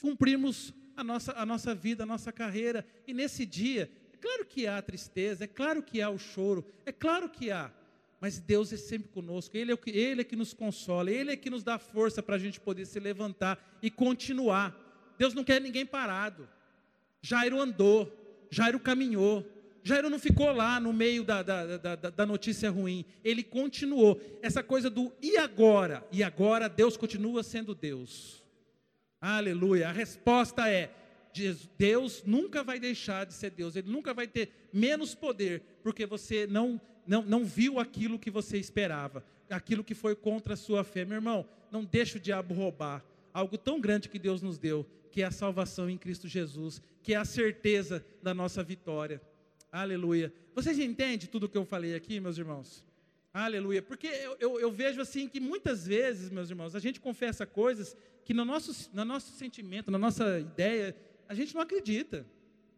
cumprimos 0.00 0.74
a 0.96 1.04
nossa, 1.04 1.32
a 1.32 1.46
nossa 1.46 1.74
vida, 1.74 2.02
a 2.02 2.06
nossa 2.06 2.30
carreira. 2.30 2.86
E 3.06 3.14
nesse 3.14 3.46
dia, 3.46 3.90
é 4.12 4.16
claro 4.16 4.44
que 4.44 4.66
há 4.66 4.80
tristeza, 4.82 5.44
é 5.44 5.46
claro 5.46 5.82
que 5.82 6.02
há 6.02 6.10
o 6.10 6.18
choro, 6.18 6.64
é 6.84 6.92
claro 6.92 7.28
que 7.28 7.50
há. 7.50 7.72
Mas 8.20 8.38
Deus 8.38 8.70
é 8.70 8.76
sempre 8.76 9.08
conosco, 9.08 9.56
Ele 9.56 9.72
é, 9.72 9.76
que, 9.76 9.90
Ele 9.90 10.20
é 10.20 10.24
que 10.24 10.36
nos 10.36 10.52
consola, 10.52 11.10
Ele 11.10 11.32
é 11.32 11.36
que 11.36 11.48
nos 11.48 11.64
dá 11.64 11.78
força 11.78 12.22
para 12.22 12.36
a 12.36 12.38
gente 12.38 12.60
poder 12.60 12.84
se 12.84 13.00
levantar 13.00 13.58
e 13.82 13.90
continuar. 13.90 14.76
Deus 15.16 15.32
não 15.32 15.42
quer 15.42 15.58
ninguém 15.58 15.86
parado. 15.86 16.46
Jairo 17.22 17.58
andou, 17.58 18.46
Jairo 18.50 18.78
caminhou, 18.78 19.46
Jairo 19.82 20.10
não 20.10 20.18
ficou 20.18 20.52
lá 20.52 20.78
no 20.78 20.92
meio 20.92 21.24
da, 21.24 21.42
da, 21.42 21.76
da, 21.76 21.96
da, 21.96 22.26
notícia 22.26 22.70
ruim, 22.70 23.04
ele 23.24 23.42
continuou. 23.42 24.20
Essa 24.42 24.62
coisa 24.62 24.90
do 24.90 25.12
e 25.22 25.36
agora? 25.36 26.06
E 26.12 26.22
agora 26.22 26.68
Deus 26.68 26.96
continua 26.96 27.42
sendo 27.42 27.74
Deus. 27.74 28.44
Aleluia. 29.20 29.88
A 29.88 29.92
resposta 29.92 30.68
é: 30.68 30.90
Deus 31.78 32.22
nunca 32.24 32.62
vai 32.62 32.78
deixar 32.78 33.24
de 33.26 33.34
ser 33.34 33.50
Deus, 33.50 33.76
Ele 33.76 33.90
nunca 33.90 34.12
vai 34.12 34.26
ter 34.26 34.68
menos 34.72 35.14
poder, 35.14 35.62
porque 35.82 36.04
você 36.04 36.46
não, 36.46 36.80
não, 37.06 37.22
não 37.22 37.44
viu 37.44 37.78
aquilo 37.78 38.18
que 38.18 38.30
você 38.30 38.58
esperava, 38.58 39.24
aquilo 39.48 39.84
que 39.84 39.94
foi 39.94 40.14
contra 40.14 40.54
a 40.54 40.56
sua 40.56 40.84
fé. 40.84 41.04
Meu 41.04 41.16
irmão, 41.16 41.46
não 41.70 41.84
deixe 41.84 42.18
o 42.18 42.20
diabo 42.20 42.54
roubar 42.54 43.04
algo 43.32 43.56
tão 43.56 43.80
grande 43.80 44.08
que 44.08 44.18
Deus 44.18 44.42
nos 44.42 44.58
deu, 44.58 44.86
que 45.10 45.22
é 45.22 45.26
a 45.26 45.30
salvação 45.30 45.88
em 45.88 45.96
Cristo 45.96 46.28
Jesus, 46.28 46.80
que 47.02 47.14
é 47.14 47.16
a 47.16 47.24
certeza 47.24 48.04
da 48.22 48.34
nossa 48.34 48.62
vitória. 48.62 49.20
Aleluia. 49.72 50.32
Vocês 50.54 50.78
entendem 50.78 51.28
tudo 51.28 51.44
o 51.44 51.48
que 51.48 51.56
eu 51.56 51.64
falei 51.64 51.94
aqui, 51.94 52.18
meus 52.18 52.38
irmãos? 52.38 52.84
Aleluia. 53.32 53.80
Porque 53.80 54.08
eu, 54.08 54.36
eu, 54.40 54.60
eu, 54.60 54.72
vejo 54.72 55.00
assim 55.00 55.28
que 55.28 55.38
muitas 55.38 55.86
vezes, 55.86 56.30
meus 56.30 56.50
irmãos, 56.50 56.74
a 56.74 56.80
gente 56.80 56.98
confessa 56.98 57.46
coisas 57.46 57.96
que 58.24 58.34
no 58.34 58.44
nosso, 58.44 58.90
no 58.92 59.04
nosso 59.04 59.32
sentimento, 59.32 59.90
na 59.90 59.98
nossa 59.98 60.40
ideia, 60.40 60.96
a 61.28 61.34
gente 61.34 61.54
não 61.54 61.62
acredita. 61.62 62.26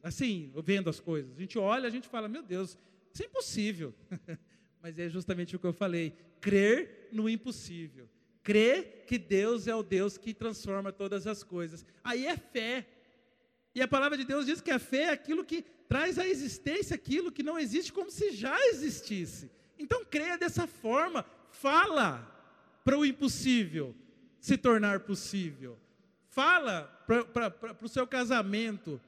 Assim, 0.02 0.52
vendo 0.64 0.90
as 0.90 1.00
coisas. 1.00 1.36
A 1.36 1.40
gente 1.40 1.58
olha, 1.58 1.86
a 1.86 1.90
gente 1.90 2.08
fala, 2.08 2.28
meu 2.28 2.42
Deus, 2.42 2.76
isso 3.12 3.22
é 3.22 3.26
impossível. 3.26 3.94
Mas 4.82 4.98
é 4.98 5.08
justamente 5.08 5.54
o 5.54 5.58
que 5.58 5.66
eu 5.66 5.72
falei: 5.72 6.12
crer 6.40 7.08
no 7.12 7.28
impossível. 7.28 8.08
Crer 8.42 9.04
que 9.06 9.16
Deus 9.16 9.68
é 9.68 9.74
o 9.74 9.82
Deus 9.82 10.18
que 10.18 10.34
transforma 10.34 10.92
todas 10.92 11.26
as 11.26 11.44
coisas. 11.44 11.86
Aí 12.02 12.26
é 12.26 12.36
fé. 12.36 12.86
E 13.74 13.80
a 13.80 13.88
palavra 13.88 14.18
de 14.18 14.24
Deus 14.24 14.46
diz 14.46 14.60
que 14.60 14.70
a 14.70 14.78
fé 14.78 15.04
é 15.04 15.10
aquilo 15.10 15.44
que 15.44 15.64
traz 15.88 16.18
à 16.18 16.26
existência 16.26 16.94
aquilo 16.94 17.32
que 17.32 17.42
não 17.42 17.58
existe 17.58 17.92
como 17.92 18.10
se 18.10 18.32
já 18.32 18.58
existisse. 18.68 19.50
Então 19.78 20.04
creia 20.04 20.38
dessa 20.38 20.66
forma, 20.66 21.24
fala 21.50 22.28
para 22.84 22.98
o 22.98 23.04
impossível 23.04 23.94
se 24.40 24.56
tornar 24.56 25.00
possível. 25.00 25.78
Fala 26.28 26.84
para 27.06 27.76
o 27.82 27.88
seu 27.88 28.06
casamento, 28.06 29.00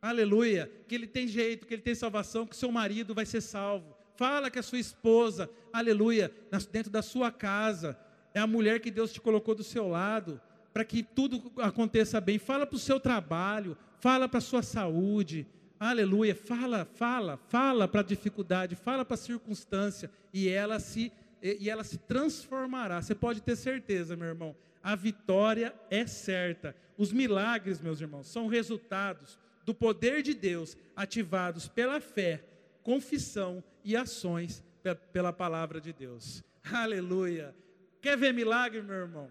aleluia, 0.00 0.70
que 0.88 0.94
ele 0.94 1.06
tem 1.06 1.28
jeito, 1.28 1.66
que 1.66 1.74
ele 1.74 1.82
tem 1.82 1.94
salvação, 1.94 2.46
que 2.46 2.56
seu 2.56 2.72
marido 2.72 3.14
vai 3.14 3.26
ser 3.26 3.40
salvo. 3.40 3.94
Fala 4.16 4.50
que 4.50 4.58
a 4.58 4.62
sua 4.62 4.78
esposa, 4.78 5.50
aleluia, 5.72 6.32
dentro 6.70 6.90
da 6.90 7.02
sua 7.02 7.30
casa, 7.30 7.98
é 8.32 8.40
a 8.40 8.46
mulher 8.46 8.80
que 8.80 8.90
Deus 8.90 9.12
te 9.12 9.20
colocou 9.20 9.54
do 9.54 9.62
seu 9.62 9.88
lado, 9.88 10.40
para 10.72 10.84
que 10.84 11.02
tudo 11.02 11.52
aconteça 11.58 12.20
bem. 12.20 12.38
Fala 12.38 12.66
para 12.66 12.76
o 12.76 12.80
seu 12.80 12.98
trabalho, 12.98 13.76
fala 14.04 14.28
para 14.28 14.36
a 14.36 14.42
sua 14.42 14.62
saúde, 14.62 15.46
aleluia. 15.80 16.34
Fala, 16.34 16.84
fala, 16.84 17.38
fala 17.48 17.88
para 17.88 18.02
a 18.02 18.04
dificuldade, 18.04 18.76
fala 18.76 19.02
para 19.02 19.14
a 19.14 19.16
circunstância, 19.16 20.10
e 20.30 20.46
ela 20.46 20.78
se 20.78 21.10
e 21.42 21.70
ela 21.70 21.82
se 21.82 21.96
transformará. 21.96 23.00
Você 23.00 23.14
pode 23.14 23.40
ter 23.40 23.56
certeza, 23.56 24.14
meu 24.14 24.28
irmão. 24.28 24.54
A 24.82 24.94
vitória 24.94 25.74
é 25.90 26.06
certa. 26.06 26.76
Os 26.98 27.12
milagres, 27.12 27.80
meus 27.80 27.98
irmãos, 27.98 28.28
são 28.28 28.46
resultados 28.46 29.38
do 29.64 29.74
poder 29.74 30.22
de 30.22 30.34
Deus 30.34 30.76
ativados 30.94 31.66
pela 31.66 31.98
fé, 31.98 32.44
confissão 32.82 33.64
e 33.82 33.96
ações 33.96 34.62
pela 35.12 35.32
palavra 35.32 35.80
de 35.80 35.94
Deus. 35.94 36.44
Aleluia. 36.70 37.54
Quer 38.02 38.18
ver 38.18 38.34
milagre, 38.34 38.82
meu 38.82 38.96
irmão? 38.96 39.30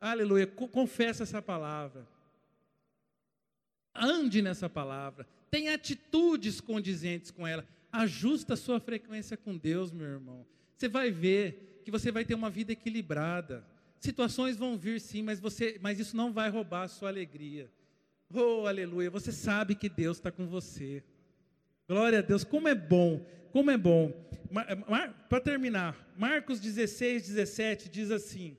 Aleluia. 0.00 0.46
Confessa 0.46 1.24
essa 1.24 1.42
palavra. 1.42 2.06
Ande 3.98 4.40
nessa 4.42 4.68
palavra. 4.68 5.26
Tenha 5.50 5.74
atitudes 5.74 6.60
condizentes 6.60 7.30
com 7.30 7.46
ela. 7.46 7.66
Ajusta 7.90 8.54
a 8.54 8.56
sua 8.56 8.78
frequência 8.78 9.36
com 9.36 9.56
Deus, 9.56 9.92
meu 9.92 10.06
irmão. 10.06 10.46
Você 10.76 10.88
vai 10.88 11.10
ver 11.10 11.80
que 11.84 11.90
você 11.90 12.12
vai 12.12 12.24
ter 12.24 12.34
uma 12.34 12.50
vida 12.50 12.72
equilibrada. 12.72 13.64
Situações 13.98 14.56
vão 14.56 14.76
vir 14.76 15.00
sim, 15.00 15.22
mas, 15.22 15.40
você, 15.40 15.78
mas 15.80 15.98
isso 15.98 16.16
não 16.16 16.32
vai 16.32 16.48
roubar 16.50 16.82
a 16.82 16.88
sua 16.88 17.08
alegria. 17.08 17.70
Oh, 18.32 18.66
aleluia. 18.66 19.10
Você 19.10 19.32
sabe 19.32 19.74
que 19.74 19.88
Deus 19.88 20.18
está 20.18 20.30
com 20.30 20.46
você. 20.46 21.02
Glória 21.88 22.18
a 22.18 22.22
Deus. 22.22 22.44
Como 22.44 22.68
é 22.68 22.74
bom, 22.74 23.24
como 23.50 23.70
é 23.70 23.78
bom. 23.78 24.12
Para 25.28 25.40
terminar, 25.40 25.96
Marcos 26.16 26.60
16, 26.60 27.28
17 27.28 27.88
diz 27.88 28.10
assim: 28.10 28.56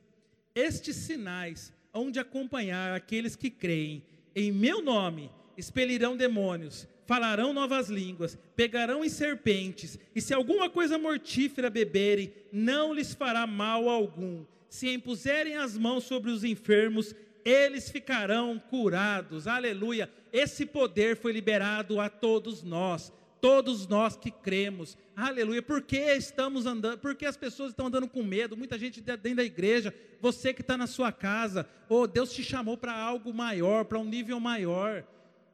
Estes 0.55 0.95
sinais 0.95 1.71
hão 1.93 2.11
de 2.11 2.19
acompanhar 2.19 2.95
aqueles 2.95 3.35
que 3.35 3.49
creem. 3.49 4.03
Em 4.36 4.51
meu 4.51 4.82
nome 4.82 5.32
expelirão 5.57 6.15
demônios, 6.15 6.88
falarão 7.05 7.51
novas 7.53 7.89
línguas, 7.89 8.38
pegarão 8.55 9.03
em 9.03 9.09
serpentes, 9.09 9.99
e 10.15 10.21
se 10.21 10.34
alguma 10.34 10.69
coisa 10.69 10.97
mortífera 10.97 11.69
beberem, 11.69 12.34
não 12.51 12.93
lhes 12.93 13.13
fará 13.13 13.45
mal 13.45 13.89
algum. 13.89 14.45
Se 14.69 14.88
impuserem 14.93 15.55
as 15.55 15.77
mãos 15.77 16.03
sobre 16.03 16.30
os 16.30 16.43
enfermos, 16.43 17.15
eles 17.43 17.89
ficarão 17.89 18.59
curados. 18.59 19.47
Aleluia. 19.47 20.09
Esse 20.32 20.65
poder 20.65 21.17
foi 21.17 21.32
liberado 21.32 21.99
a 21.99 22.09
todos 22.09 22.61
nós 22.61 23.11
todos 23.41 23.87
nós 23.87 24.15
que 24.15 24.31
cremos. 24.31 24.97
Aleluia. 25.15 25.61
Por 25.61 25.81
que 25.81 25.97
estamos 25.97 26.65
andando? 26.65 26.97
Por 26.99 27.15
que 27.15 27.25
as 27.25 27.37
pessoas 27.37 27.71
estão 27.71 27.87
andando 27.87 28.07
com 28.07 28.23
medo? 28.23 28.55
Muita 28.55 28.77
gente 28.77 29.01
dentro 29.01 29.35
da 29.35 29.43
igreja, 29.43 29.93
você 30.21 30.53
que 30.53 30.61
está 30.61 30.77
na 30.77 30.87
sua 30.87 31.11
casa, 31.11 31.67
oh, 31.87 32.07
Deus 32.07 32.31
te 32.31 32.43
chamou 32.43 32.77
para 32.77 32.93
algo 32.93 33.33
maior, 33.33 33.85
para 33.85 33.99
um 33.99 34.05
nível 34.05 34.39
maior. 34.39 35.03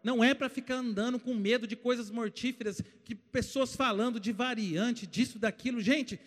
Não 0.03 0.23
é 0.23 0.33
para 0.35 0.49
ficar 0.49 0.75
andando 0.75 1.19
com 1.19 1.33
medo 1.33 1.65
de 1.65 1.75
coisas 1.75 2.11
mortíferas, 2.11 2.81
que 3.03 3.15
pessoas 3.15 3.75
falando 3.75 4.19
de 4.19 4.31
variante, 4.31 5.07
disso, 5.07 5.39
daquilo. 5.39 5.81
Gente, 5.81 6.19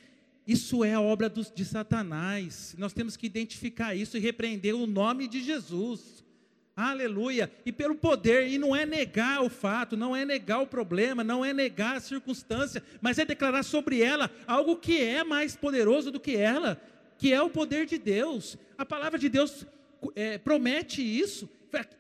isso 0.46 0.82
é 0.82 0.94
a 0.94 1.00
obra 1.00 1.30
de 1.30 1.64
Satanás. 1.64 2.74
Nós 2.78 2.92
temos 2.92 3.16
que 3.16 3.26
identificar 3.26 3.94
isso 3.94 4.16
e 4.16 4.20
repreender 4.20 4.74
o 4.74 4.86
nome 4.86 5.28
de 5.28 5.42
Jesus. 5.42 6.24
Aleluia. 6.80 7.50
E 7.66 7.72
pelo 7.72 7.96
poder, 7.96 8.46
e 8.46 8.56
não 8.56 8.74
é 8.74 8.86
negar 8.86 9.42
o 9.42 9.50
fato, 9.50 9.96
não 9.96 10.14
é 10.14 10.24
negar 10.24 10.60
o 10.60 10.66
problema, 10.66 11.24
não 11.24 11.44
é 11.44 11.52
negar 11.52 11.96
a 11.96 12.00
circunstância, 12.00 12.80
mas 13.00 13.18
é 13.18 13.24
declarar 13.24 13.64
sobre 13.64 14.00
ela 14.00 14.30
algo 14.46 14.76
que 14.76 15.02
é 15.02 15.24
mais 15.24 15.56
poderoso 15.56 16.12
do 16.12 16.20
que 16.20 16.36
ela, 16.36 16.80
que 17.18 17.32
é 17.32 17.42
o 17.42 17.50
poder 17.50 17.84
de 17.84 17.98
Deus. 17.98 18.56
A 18.78 18.86
palavra 18.86 19.18
de 19.18 19.28
Deus 19.28 19.66
é, 20.14 20.38
promete 20.38 21.02
isso. 21.02 21.50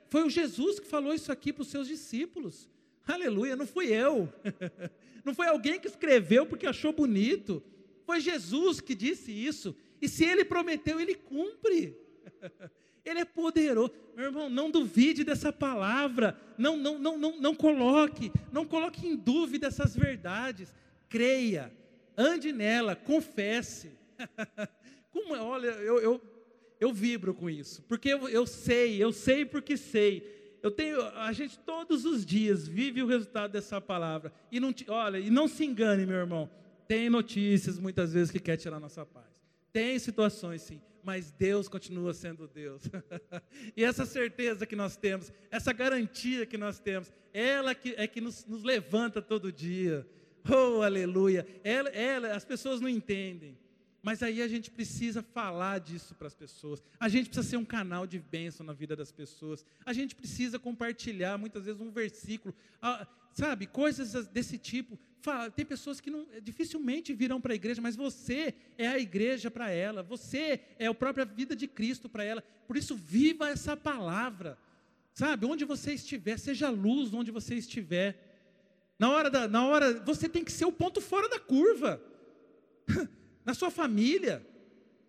Foi 0.08 0.22
o 0.22 0.30
Jesus 0.30 0.78
que 0.78 0.86
falou 0.86 1.12
isso 1.12 1.32
aqui 1.32 1.52
para 1.52 1.62
os 1.62 1.68
seus 1.68 1.88
discípulos. 1.88 2.68
Aleluia, 3.04 3.56
não 3.56 3.66
fui 3.66 3.88
eu. 3.92 4.32
Não 5.24 5.34
foi 5.34 5.46
alguém 5.48 5.78
que 5.78 5.88
escreveu 5.88 6.46
porque 6.46 6.66
achou 6.66 6.90
bonito. 6.90 7.62
Foi 8.06 8.18
Jesus 8.18 8.80
que 8.80 8.94
disse 8.94 9.30
isso. 9.30 9.76
E 10.00 10.08
se 10.08 10.24
ele 10.24 10.42
prometeu, 10.42 10.98
ele 10.98 11.14
cumpre. 11.16 11.94
Ele 13.04 13.20
é 13.20 13.24
poderoso. 13.24 13.92
Meu 14.16 14.26
irmão, 14.26 14.50
não 14.50 14.70
duvide 14.70 15.24
dessa 15.24 15.52
palavra. 15.52 16.38
Não, 16.56 16.76
não, 16.76 16.98
não, 16.98 17.18
não, 17.18 17.40
não 17.40 17.54
coloque, 17.54 18.32
não 18.52 18.66
coloque 18.66 19.06
em 19.06 19.16
dúvida 19.16 19.68
essas 19.68 19.94
verdades. 19.94 20.74
Creia, 21.08 21.72
ande 22.16 22.52
nela, 22.52 22.96
confesse. 22.96 23.92
Como, 25.12 25.34
olha, 25.34 25.68
eu, 25.68 26.00
eu, 26.00 26.22
eu 26.80 26.92
vibro 26.92 27.32
com 27.32 27.48
isso, 27.48 27.82
porque 27.82 28.08
eu, 28.08 28.28
eu 28.28 28.46
sei, 28.46 29.02
eu 29.02 29.12
sei 29.12 29.44
porque 29.44 29.76
sei. 29.76 30.36
Eu 30.62 30.70
tenho, 30.70 31.00
a 31.16 31.32
gente 31.32 31.58
todos 31.60 32.04
os 32.04 32.26
dias 32.26 32.66
vive 32.66 33.02
o 33.02 33.06
resultado 33.06 33.52
dessa 33.52 33.80
palavra. 33.80 34.32
E 34.50 34.58
não, 34.58 34.74
olha, 34.88 35.18
e 35.18 35.30
não 35.30 35.46
se 35.46 35.64
engane, 35.64 36.04
meu 36.04 36.16
irmão. 36.16 36.50
Tem 36.86 37.08
notícias 37.08 37.78
muitas 37.78 38.12
vezes 38.12 38.30
que 38.30 38.40
quer 38.40 38.56
tirar 38.56 38.80
nossa 38.80 39.04
paz. 39.06 39.26
Tem 39.72 39.98
situações 39.98 40.62
sim, 40.62 40.80
mas 41.02 41.30
Deus 41.30 41.68
continua 41.68 42.12
sendo 42.12 42.48
Deus. 42.48 42.82
e 43.76 43.84
essa 43.84 44.04
certeza 44.04 44.66
que 44.66 44.76
nós 44.76 44.96
temos, 44.96 45.32
essa 45.50 45.72
garantia 45.72 46.46
que 46.46 46.58
nós 46.58 46.78
temos, 46.78 47.12
ela 47.32 47.74
que, 47.74 47.94
é 47.96 48.06
que 48.06 48.20
nos, 48.20 48.44
nos 48.46 48.62
levanta 48.62 49.22
todo 49.22 49.52
dia. 49.52 50.06
Oh, 50.48 50.82
aleluia. 50.82 51.46
Ela, 51.62 51.88
ela, 51.90 52.34
as 52.34 52.44
pessoas 52.44 52.80
não 52.80 52.88
entendem. 52.88 53.56
Mas 54.02 54.22
aí 54.22 54.40
a 54.40 54.48
gente 54.48 54.70
precisa 54.70 55.22
falar 55.22 55.80
disso 55.80 56.14
para 56.14 56.28
as 56.28 56.34
pessoas. 56.34 56.82
A 56.98 57.08
gente 57.08 57.28
precisa 57.28 57.48
ser 57.48 57.56
um 57.56 57.64
canal 57.64 58.06
de 58.06 58.18
bênção 58.18 58.64
na 58.64 58.72
vida 58.72 58.94
das 58.94 59.12
pessoas. 59.12 59.64
A 59.84 59.92
gente 59.92 60.14
precisa 60.14 60.58
compartilhar 60.58 61.36
muitas 61.36 61.64
vezes 61.64 61.80
um 61.80 61.90
versículo, 61.90 62.54
ah, 62.80 63.06
sabe, 63.32 63.66
coisas 63.66 64.26
desse 64.28 64.58
tipo. 64.58 64.98
Tem 65.54 65.64
pessoas 65.64 66.00
que 66.00 66.10
não, 66.10 66.26
dificilmente 66.42 67.12
virão 67.12 67.40
para 67.40 67.52
a 67.52 67.56
igreja, 67.56 67.82
mas 67.82 67.96
você 67.96 68.54
é 68.76 68.88
a 68.88 68.98
igreja 68.98 69.50
para 69.50 69.70
ela. 69.70 70.02
Você 70.02 70.60
é 70.78 70.86
a 70.86 70.94
própria 70.94 71.24
vida 71.24 71.54
de 71.54 71.66
Cristo 71.66 72.08
para 72.08 72.24
ela. 72.24 72.42
Por 72.66 72.76
isso, 72.76 72.94
viva 72.94 73.48
essa 73.48 73.76
palavra. 73.76 74.58
Sabe, 75.12 75.46
onde 75.46 75.64
você 75.64 75.94
estiver, 75.94 76.38
seja 76.38 76.70
luz 76.70 77.12
onde 77.12 77.30
você 77.30 77.56
estiver. 77.56 78.28
Na 78.98 79.10
hora 79.10 79.28
da, 79.28 79.48
na 79.48 79.66
hora, 79.66 80.00
você 80.00 80.28
tem 80.28 80.44
que 80.44 80.52
ser 80.52 80.64
o 80.64 80.72
ponto 80.72 81.00
fora 81.00 81.28
da 81.28 81.38
curva. 81.38 82.00
na 83.44 83.54
sua 83.54 83.70
família, 83.70 84.46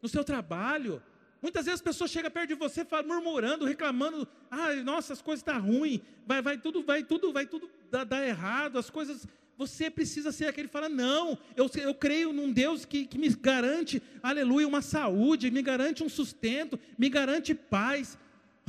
no 0.01 0.09
seu 0.09 0.23
trabalho. 0.23 1.01
Muitas 1.41 1.65
vezes 1.65 1.79
as 1.79 1.83
pessoas 1.83 2.11
chegam 2.11 2.29
perto 2.29 2.49
de 2.49 2.55
você 2.55 2.85
murmurando, 3.05 3.65
reclamando, 3.65 4.27
ah, 4.51 4.73
nossa, 4.83 5.13
as 5.13 5.21
coisas 5.21 5.39
estão 5.39 5.55
tá 5.55 5.59
ruins, 5.59 6.01
vai, 6.25 6.41
vai 6.41 6.57
tudo, 6.57 6.83
vai 6.83 7.03
tudo, 7.03 7.31
vai 7.31 7.45
tudo 7.45 7.69
dar, 7.89 8.03
dar, 8.03 8.27
errado, 8.27 8.77
as 8.77 8.89
coisas. 8.89 9.25
Você 9.57 9.89
precisa 9.89 10.31
ser 10.31 10.47
aquele 10.47 10.67
que 10.67 10.73
fala, 10.73 10.89
não, 10.89 11.37
eu, 11.55 11.69
eu 11.75 11.93
creio 11.93 12.33
num 12.33 12.51
Deus 12.51 12.85
que, 12.85 13.05
que 13.05 13.17
me 13.17 13.29
garante, 13.29 14.01
aleluia, 14.21 14.67
uma 14.67 14.81
saúde, 14.81 15.51
me 15.51 15.61
garante 15.61 16.03
um 16.03 16.09
sustento, 16.09 16.79
me 16.97 17.09
garante 17.09 17.53
paz. 17.53 18.17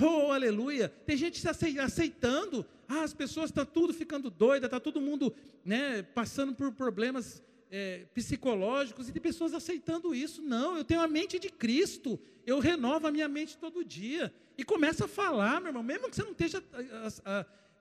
Oh, 0.00 0.32
aleluia. 0.32 0.88
Tem 1.04 1.16
gente 1.16 1.38
se 1.38 1.48
aceitando. 1.78 2.64
Ah, 2.88 3.02
as 3.02 3.14
pessoas 3.14 3.50
estão 3.50 3.64
tá 3.64 3.70
tudo 3.70 3.92
ficando 3.92 4.30
doida, 4.30 4.66
está 4.66 4.80
todo 4.80 5.00
mundo 5.00 5.32
né, 5.64 6.02
passando 6.02 6.54
por 6.54 6.72
problemas 6.72 7.42
é, 7.70 8.06
psicológicos 8.12 9.08
e 9.08 9.12
de 9.12 9.20
pessoas 9.20 9.54
aceitando 9.54 10.14
isso. 10.14 10.42
Não, 10.42 10.76
eu 10.76 10.84
tenho 10.84 11.00
a 11.00 11.08
mente 11.08 11.38
de 11.38 11.48
Cristo, 11.48 12.18
eu 12.44 12.58
renovo 12.58 13.06
a 13.06 13.12
minha 13.12 13.28
mente 13.28 13.56
todo 13.56 13.84
dia. 13.84 14.32
E 14.58 14.64
começa 14.64 15.04
a 15.04 15.08
falar, 15.08 15.60
meu 15.60 15.68
irmão, 15.68 15.82
mesmo 15.82 16.10
que 16.10 16.16
você 16.16 16.22
não 16.22 16.32
esteja, 16.32 16.62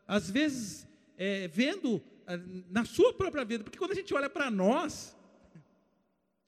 às 0.07 0.29
vezes, 0.29 0.87
é, 1.17 1.47
vendo 1.47 2.01
na 2.69 2.85
sua 2.85 3.11
própria 3.13 3.43
vida, 3.43 3.63
porque 3.63 3.77
quando 3.77 3.91
a 3.91 3.95
gente 3.95 4.13
olha 4.13 4.29
para 4.29 4.51
nós, 4.51 5.15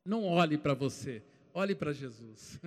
Não 0.04 0.26
olhe 0.26 0.58
para 0.58 0.74
você, 0.74 1.22
olhe 1.54 1.76
para 1.76 1.94
Jesus. 1.94 2.60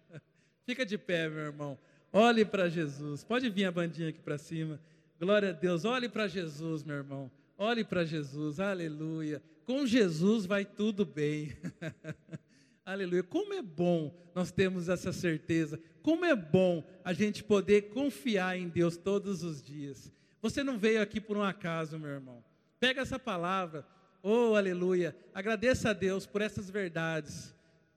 Fica 0.66 0.84
de 0.84 0.98
pé, 0.98 1.28
meu 1.28 1.44
irmão. 1.44 1.78
Olhe 2.12 2.44
para 2.44 2.68
Jesus. 2.68 3.24
Pode 3.24 3.48
vir 3.48 3.64
a 3.64 3.72
bandinha 3.72 4.10
aqui 4.10 4.20
para 4.20 4.36
cima. 4.36 4.78
Glória 5.18 5.50
a 5.50 5.52
Deus. 5.52 5.84
Olhe 5.84 6.08
para 6.08 6.28
Jesus, 6.28 6.82
meu 6.82 6.96
irmão. 6.96 7.30
Olhe 7.56 7.84
para 7.84 8.04
Jesus. 8.04 8.58
Aleluia. 8.60 9.42
Com 9.64 9.86
Jesus 9.86 10.46
vai 10.46 10.64
tudo 10.64 11.04
bem. 11.04 11.56
Aleluia. 12.84 13.22
Como 13.22 13.54
é 13.54 13.62
bom 13.62 14.14
nós 14.34 14.50
termos 14.50 14.88
essa 14.88 15.12
certeza. 15.12 15.80
Como 16.02 16.24
é 16.24 16.34
bom 16.34 16.84
a 17.04 17.12
gente 17.12 17.44
poder 17.44 17.90
confiar 17.90 18.58
em 18.58 18.68
Deus 18.68 18.96
todos 18.96 19.42
os 19.42 19.62
dias. 19.62 20.12
Você 20.40 20.64
não 20.64 20.76
veio 20.76 21.00
aqui 21.00 21.20
por 21.20 21.36
um 21.36 21.42
acaso, 21.42 21.98
meu 21.98 22.10
irmão. 22.10 22.42
Pega 22.80 23.02
essa 23.02 23.18
palavra. 23.18 23.86
Oh, 24.22 24.56
aleluia. 24.56 25.16
Agradeça 25.32 25.90
a 25.90 25.92
Deus 25.92 26.26
por 26.26 26.40
essas 26.42 26.68
verdades. 26.68 27.54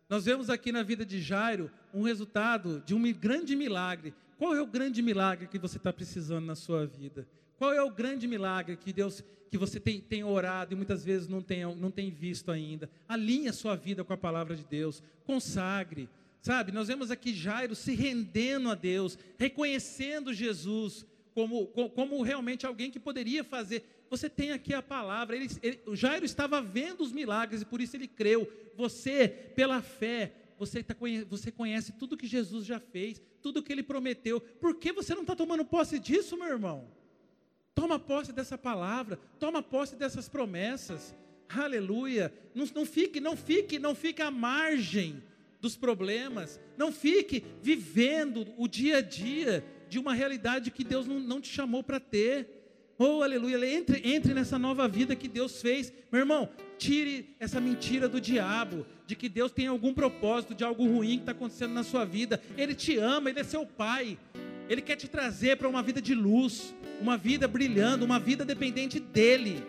Nós 0.08 0.26
vemos 0.26 0.50
aqui 0.50 0.72
na 0.72 0.84
vida 0.84 1.04
de 1.04 1.20
Jairo 1.20 1.72
um 1.92 2.04
resultado 2.04 2.82
de 2.86 2.94
um 2.94 3.12
grande 3.14 3.56
milagre. 3.56 4.14
Qual 4.38 4.56
é 4.56 4.62
o 4.62 4.68
grande 4.68 5.02
milagre 5.02 5.48
que 5.48 5.58
você 5.58 5.78
está 5.78 5.92
precisando 5.92 6.46
na 6.46 6.56
sua 6.56 6.86
vida? 6.86 7.28
Qual 7.58 7.74
é 7.74 7.82
o 7.82 7.90
grande 7.90 8.28
milagre 8.28 8.76
que 8.76 8.92
Deus, 8.92 9.24
que 9.50 9.58
você 9.58 9.80
tem, 9.80 10.02
tem 10.02 10.24
orado 10.24 10.74
e 10.74 10.76
muitas 10.76 11.04
vezes 11.04 11.28
não 11.28 11.42
tem, 11.42 11.64
não 11.76 11.92
tem 11.92 12.12
visto 12.12 12.52
ainda? 12.52 12.90
Alinhe 13.08 13.48
a 13.48 13.54
sua 13.54 13.76
vida 13.76 14.04
com 14.04 14.14
a 14.14 14.18
palavra 14.18 14.56
de 14.56 14.64
Deus, 14.64 15.02
consagre. 15.24 16.10
Sabe, 16.42 16.72
nós 16.72 16.88
vemos 16.88 17.10
aqui 17.10 17.34
Jairo 17.34 17.74
se 17.74 17.96
rendendo 17.96 18.70
a 18.70 18.76
Deus, 18.76 19.18
reconhecendo 19.38 20.34
Jesus 20.34 21.06
como, 21.34 21.68
como 21.68 22.22
realmente 22.22 22.66
alguém 22.66 22.92
que 22.92 23.00
poderia 23.00 23.44
fazer. 23.44 24.06
Você 24.10 24.30
tem 24.30 24.52
aqui 24.52 24.74
a 24.74 24.82
palavra. 24.82 25.36
Ele, 25.36 25.50
ele, 25.62 25.80
Jairo 25.94 26.24
estava 26.24 26.62
vendo 26.62 27.02
os 27.02 27.12
milagres 27.12 27.62
e 27.62 27.66
por 27.66 27.82
isso 27.82 27.98
ele 27.98 28.08
creu. 28.08 28.48
Você, 28.76 29.28
pela 29.28 29.82
fé, 29.82 30.34
você, 30.58 30.84
tá, 30.84 30.96
você 31.28 31.52
conhece 31.52 31.92
tudo 31.94 32.16
que 32.16 32.28
Jesus 32.28 32.66
já 32.66 32.80
fez, 32.80 33.22
tudo 33.42 33.64
que 33.64 33.74
ele 33.74 33.84
prometeu. 33.84 34.40
Por 34.40 34.76
que 34.76 34.94
você 34.94 35.14
não 35.14 35.22
está 35.22 35.36
tomando 35.36 35.66
posse 35.66 36.00
disso, 36.00 36.38
meu 36.38 36.48
irmão? 36.48 36.88
Toma 37.76 38.00
posse 38.00 38.32
dessa 38.32 38.58
palavra, 38.58 39.20
toma 39.38 39.62
posse 39.62 39.98
dessas 39.98 40.30
promessas. 40.30 41.14
Aleluia. 41.50 42.34
Não, 42.56 42.66
não 42.74 42.86
fique, 42.86 43.20
não 43.20 43.36
fique, 43.36 43.78
não 43.78 43.94
fique 43.94 44.22
à 44.22 44.32
margem 44.32 45.22
dos 45.60 45.76
problemas. 45.76 46.60
Não 46.78 46.92
fique 46.92 47.44
vivendo 47.62 48.48
o 48.58 48.66
dia 48.68 49.00
a 49.00 49.02
dia 49.02 49.64
de 49.90 50.00
uma 50.00 50.14
realidade 50.14 50.72
que 50.72 50.86
Deus 50.86 51.06
não, 51.06 51.20
não 51.20 51.42
te 51.42 51.50
chamou 51.50 51.84
para 51.84 52.00
ter. 52.00 52.48
Oh, 52.98 53.22
aleluia. 53.22 53.58
Entre, 53.70 54.02
entre 54.10 54.34
nessa 54.34 54.58
nova 54.58 54.88
vida 54.88 55.14
que 55.14 55.28
Deus 55.28 55.62
fez. 55.62 55.92
Meu 56.10 56.22
irmão, 56.22 56.50
tire 56.78 57.36
essa 57.42 57.60
mentira 57.60 58.08
do 58.08 58.22
diabo, 58.22 58.86
de 59.06 59.18
que 59.18 59.28
Deus 59.28 59.52
tem 59.52 59.68
algum 59.68 59.94
propósito 59.94 60.56
de 60.56 60.64
algo 60.64 60.86
ruim 60.88 61.18
que 61.18 61.24
está 61.24 61.34
acontecendo 61.34 61.74
na 61.74 61.84
sua 61.84 62.06
vida. 62.06 62.42
Ele 62.58 62.74
te 62.74 62.98
ama, 62.98 63.30
Ele 63.30 63.42
é 63.42 63.44
seu 63.44 63.66
Pai. 63.66 64.18
Ele 64.70 64.82
quer 64.82 64.96
te 64.96 65.08
trazer 65.08 65.58
para 65.58 65.68
uma 65.68 65.84
vida 65.84 66.02
de 66.02 66.16
luz, 66.16 66.76
uma 67.00 67.18
vida 67.18 67.48
brilhando, 67.48 68.06
uma 68.06 68.20
vida 68.20 68.44
dependente 68.44 69.00
dEle. 69.00 69.64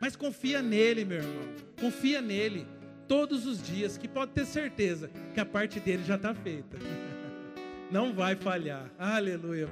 Mas 0.00 0.16
confia 0.16 0.62
nele, 0.62 1.04
meu 1.04 1.18
irmão. 1.18 1.48
Confia 1.80 2.20
nele 2.20 2.66
todos 3.06 3.46
os 3.46 3.62
dias, 3.62 3.96
que 3.96 4.06
pode 4.06 4.32
ter 4.32 4.46
certeza 4.46 5.10
que 5.34 5.40
a 5.40 5.46
parte 5.46 5.80
dele 5.80 6.04
já 6.04 6.16
está 6.16 6.34
feita. 6.34 6.78
Não 7.90 8.12
vai 8.12 8.36
falhar. 8.36 8.90
Aleluia. 8.98 9.66